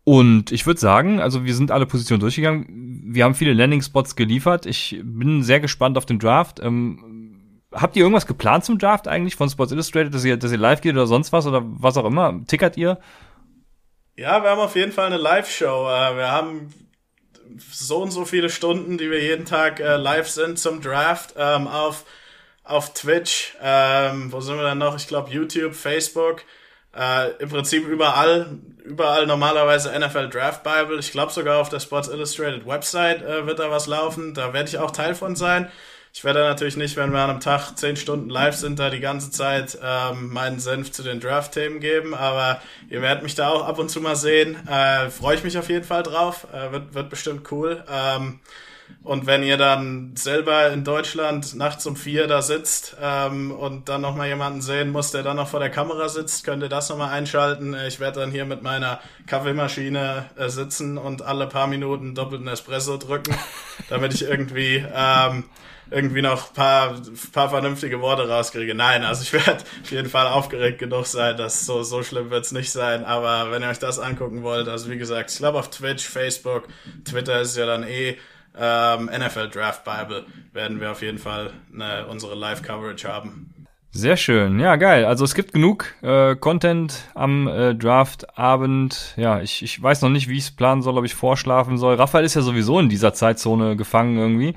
[0.04, 3.04] und ich würde sagen, also wir sind alle Positionen durchgegangen.
[3.06, 4.66] Wir haben viele Landing-Spots geliefert.
[4.66, 6.60] Ich bin sehr gespannt auf den Draft.
[6.60, 10.58] Ähm, habt ihr irgendwas geplant zum Draft eigentlich von Sports Illustrated, dass ihr, dass ihr
[10.58, 12.42] live geht oder sonst was oder was auch immer?
[12.48, 12.98] Tickert ihr?
[14.20, 15.88] Ja, wir haben auf jeden Fall eine Live-Show.
[15.88, 16.74] Äh, wir haben
[17.72, 21.70] so und so viele Stunden, die wir jeden Tag äh, live sind zum Draft ähm,
[21.70, 22.04] auf,
[22.66, 23.56] auf Twitch.
[23.62, 24.98] Ähm, wo sind wir dann noch?
[24.98, 26.42] Ich glaube YouTube, Facebook.
[26.94, 31.00] Äh, Im Prinzip überall, überall normalerweise NFL Draft Bible.
[31.00, 34.34] Ich glaube sogar auf der Sports Illustrated Website wird da was laufen.
[34.34, 35.72] Da werde ich auch Teil von sein.
[36.12, 39.00] Ich werde natürlich nicht, wenn wir an einem Tag zehn Stunden live sind, da die
[39.00, 43.66] ganze Zeit ähm, meinen Senf zu den Draft-Themen geben, aber ihr werdet mich da auch
[43.66, 44.58] ab und zu mal sehen.
[44.68, 46.48] Äh, Freue ich mich auf jeden Fall drauf.
[46.52, 47.84] Äh, wird, wird bestimmt cool.
[47.92, 48.40] Ähm,
[49.04, 54.02] und wenn ihr dann selber in Deutschland nachts um vier da sitzt ähm, und dann
[54.02, 57.12] nochmal jemanden sehen muss, der dann noch vor der Kamera sitzt, könnt ihr das nochmal
[57.12, 57.76] einschalten.
[57.88, 62.98] Ich werde dann hier mit meiner Kaffeemaschine äh, sitzen und alle paar Minuten doppelten Espresso
[62.98, 63.36] drücken,
[63.90, 65.46] damit ich irgendwie ähm,
[65.92, 66.96] irgendwie noch paar,
[67.32, 68.76] paar vernünftige Worte rauskriege.
[68.76, 72.52] Nein, also ich werde auf jeden Fall aufgeregt genug sein, dass so, so schlimm wird's
[72.52, 73.06] nicht sein.
[73.06, 76.68] Aber wenn ihr euch das angucken wollt, also wie gesagt, ich glaube auf Twitch, Facebook,
[77.06, 78.18] Twitter ist ja dann eh
[78.58, 83.54] ähm, NFL Draft Bible, werden wir auf jeden Fall eine, unsere Live-Coverage haben.
[83.92, 85.06] Sehr schön, ja geil.
[85.06, 89.16] Also es gibt genug äh, Content am äh, Draftabend.
[89.18, 91.96] Ja, ich, ich weiß noch nicht, wie ich es planen soll, ob ich vorschlafen soll.
[91.96, 94.54] Raphael ist ja sowieso in dieser Zeitzone gefangen irgendwie.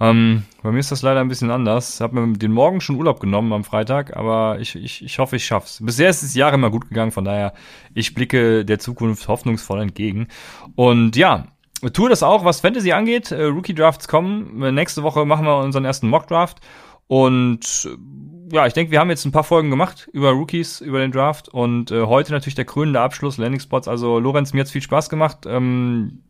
[0.00, 1.96] Ähm, bei mir ist das leider ein bisschen anders.
[1.96, 5.36] Ich habe mir den Morgen schon Urlaub genommen am Freitag, aber ich, ich, ich hoffe,
[5.36, 5.78] ich schaff's.
[5.82, 7.52] Bisher ist das Jahr immer gut gegangen, von daher,
[7.94, 10.28] ich blicke der Zukunft hoffnungsvoll entgegen.
[10.74, 11.48] Und ja,
[11.92, 13.30] tue das auch, was Fantasy angeht.
[13.30, 14.74] Äh, Rookie Drafts kommen.
[14.74, 16.60] Nächste Woche machen wir unseren ersten Mock Draft.
[17.06, 21.00] Und äh, ja, ich denke, wir haben jetzt ein paar Folgen gemacht über Rookies, über
[21.00, 21.48] den Draft.
[21.50, 23.86] Und äh, heute natürlich der krönende Abschluss, Landing Spots.
[23.86, 25.40] Also, Lorenz, mir hat's viel Spaß gemacht.
[25.46, 26.22] Ähm,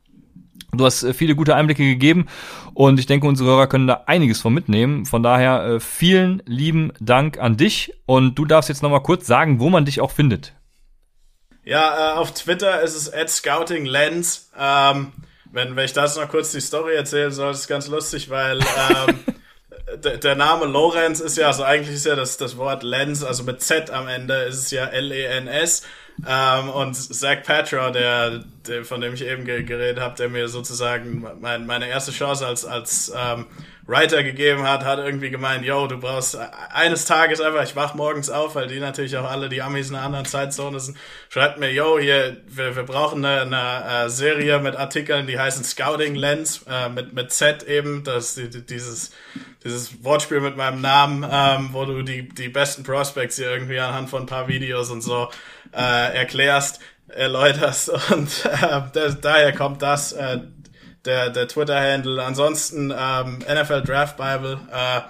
[0.73, 2.27] Du hast äh, viele gute Einblicke gegeben
[2.75, 5.07] und ich denke, unsere Hörer können da einiges von mitnehmen.
[5.07, 9.61] Von daher äh, vielen lieben Dank an dich und du darfst jetzt nochmal kurz sagen,
[9.61, 10.55] wo man dich auch findet.
[11.65, 14.51] Ja, äh, auf Twitter ist es at scoutinglens.
[14.59, 15.13] Ähm,
[15.53, 18.61] wenn, wenn ich das noch kurz die Story erzählen soll, ist es ganz lustig, weil
[18.61, 19.21] ähm,
[20.23, 23.61] der Name Lorenz ist ja, also eigentlich ist ja das, das Wort Lens, also mit
[23.63, 25.83] Z am Ende ist es ja L-E-N-S.
[26.27, 31.25] Ähm, und Zach Patra, der, der, von dem ich eben geredet habe, der mir sozusagen
[31.41, 33.47] mein, meine erste Chance als, als ähm,
[33.91, 36.39] Writer gegeben hat, hat irgendwie gemeint, yo, du brauchst
[36.73, 39.97] eines Tages einfach, ich wach morgens auf, weil die natürlich auch alle die Amis in
[39.97, 40.97] einer anderen Zeitzone sind,
[41.29, 45.65] schreibt mir, yo, hier, wir, wir brauchen eine, eine äh, Serie mit Artikeln, die heißen
[45.65, 49.11] Scouting Lens, äh, mit, mit Z eben, das dieses,
[49.65, 54.09] dieses Wortspiel mit meinem Namen, ähm, wo du die, die besten Prospects hier irgendwie anhand
[54.09, 55.29] von ein paar Videos und so
[55.73, 60.39] äh, erklärst, erläuterst und äh, das, daher kommt das, äh,
[61.05, 62.23] der, der Twitter-Handle.
[62.23, 65.01] Ansonsten ähm, NFL Draft Bible äh,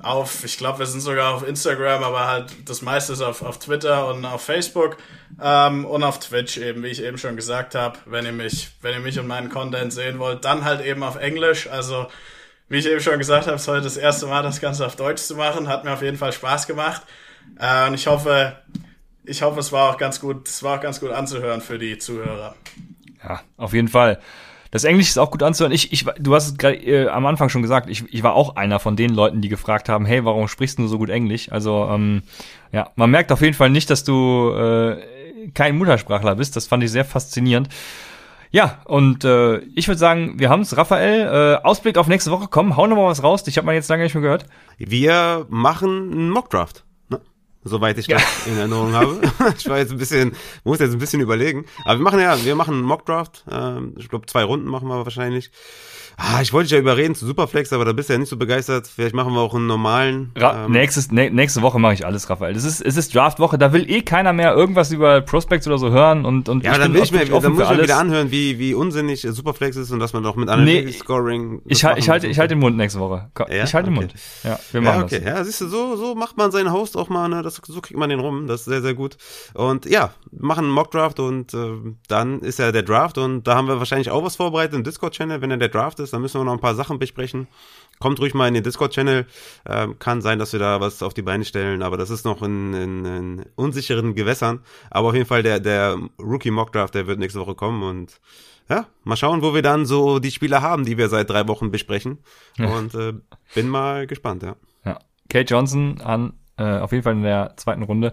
[0.00, 3.58] auf, ich glaube, wir sind sogar auf Instagram, aber halt das meiste ist auf, auf
[3.58, 4.98] Twitter und auf Facebook
[5.42, 7.98] ähm, und auf Twitch eben, wie ich eben schon gesagt habe.
[8.04, 11.16] Wenn ihr mich, wenn ihr mich und meinen Content sehen wollt, dann halt eben auf
[11.16, 11.68] Englisch.
[11.68, 12.06] Also
[12.68, 15.22] wie ich eben schon gesagt habe, ist heute das erste Mal, das Ganze auf Deutsch
[15.22, 15.68] zu machen.
[15.68, 17.02] Hat mir auf jeden Fall Spaß gemacht.
[17.58, 18.56] Äh, und ich hoffe,
[19.24, 21.98] ich hoffe, es war auch ganz gut, es war auch ganz gut anzuhören für die
[21.98, 22.54] Zuhörer.
[23.22, 24.20] Ja, auf jeden Fall.
[24.70, 25.72] Das Englisch ist auch gut anzuhören.
[25.72, 28.56] Ich, ich, du hast es gerade äh, am Anfang schon gesagt, ich, ich war auch
[28.56, 31.50] einer von den Leuten, die gefragt haben, hey, warum sprichst du so gut Englisch?
[31.52, 32.22] Also, ähm,
[32.72, 36.56] ja, man merkt auf jeden Fall nicht, dass du äh, kein Muttersprachler bist.
[36.56, 37.68] Das fand ich sehr faszinierend.
[38.50, 40.76] Ja, und äh, ich würde sagen, wir haben's.
[40.76, 42.46] Raphael, äh, Ausblick auf nächste Woche.
[42.48, 43.46] Komm, hau noch mal was raus.
[43.46, 44.46] Ich habe mal jetzt lange nicht mehr gehört.
[44.78, 46.85] Wir machen einen Mockdraft
[47.66, 48.52] soweit ich das ja.
[48.52, 49.20] in Erinnerung habe.
[49.58, 51.66] ich war jetzt ein bisschen, muss jetzt ein bisschen überlegen.
[51.84, 53.44] Aber wir machen ja, wir machen einen Mockdraft.
[53.50, 55.50] Ähm, ich glaube, zwei Runden machen wir wahrscheinlich.
[56.18, 58.38] Ah, ich wollte dich ja überreden zu Superflex, aber da bist du ja nicht so
[58.38, 58.86] begeistert.
[58.86, 60.32] Vielleicht machen wir auch einen normalen.
[60.34, 62.56] Ähm, nächstes, ne, nächste Woche mache ich alles, Raphael.
[62.56, 65.90] Es ist, es ist Draftwoche, da will eh keiner mehr irgendwas über Prospects oder so
[65.90, 68.30] hören und, und ja, ich dann will ich mir, dann muss ich mir wieder anhören,
[68.30, 71.60] wie, wie unsinnig Superflex ist und dass man doch mit Analytics nee, Scoring.
[71.66, 73.30] Ich, halt, ich halte, ich halte den Mund nächste Woche.
[73.38, 73.64] Ja?
[73.64, 74.00] Ich halte okay.
[74.00, 74.14] den Mund.
[74.42, 75.20] Ja, wir machen ja, okay.
[75.22, 75.36] das.
[75.36, 78.00] Ja, siehst du, so, so macht man seinen Host auch mal, ne, das, so kriegt
[78.00, 78.46] man den rum.
[78.46, 79.18] Das ist sehr, sehr gut.
[79.52, 81.72] Und ja, machen einen Mockdraft und äh,
[82.08, 85.42] dann ist ja der Draft und da haben wir wahrscheinlich auch was vorbereitet im Discord-Channel.
[85.42, 87.48] Wenn er der Draft ist, dann müssen wir noch ein paar Sachen besprechen.
[87.98, 89.26] Kommt ruhig mal in den Discord-Channel.
[89.66, 92.42] Ähm, kann sein, dass wir da was auf die Beine stellen, aber das ist noch
[92.42, 94.60] in, in, in unsicheren Gewässern.
[94.90, 98.20] Aber auf jeden Fall der, der Rookie Mock Draft, der wird nächste Woche kommen und
[98.68, 101.70] ja, mal schauen, wo wir dann so die Spieler haben, die wir seit drei Wochen
[101.70, 102.18] besprechen.
[102.58, 103.12] Und äh,
[103.54, 104.56] bin mal gespannt, ja.
[104.84, 108.12] Ja, Kate Johnson an äh, auf jeden Fall in der zweiten Runde.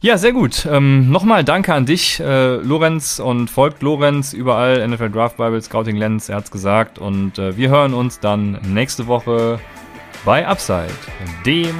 [0.00, 0.66] Ja, sehr gut.
[0.70, 5.96] Ähm, Nochmal danke an dich, äh, Lorenz, und folgt Lorenz überall, NFL Draft Bible, Scouting
[5.96, 6.98] Lens, er hat's gesagt.
[6.98, 9.58] Und äh, wir hören uns dann nächste Woche
[10.24, 10.88] bei Upside,
[11.44, 11.74] dem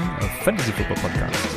[0.45, 1.56] Fantasy Football Podcast.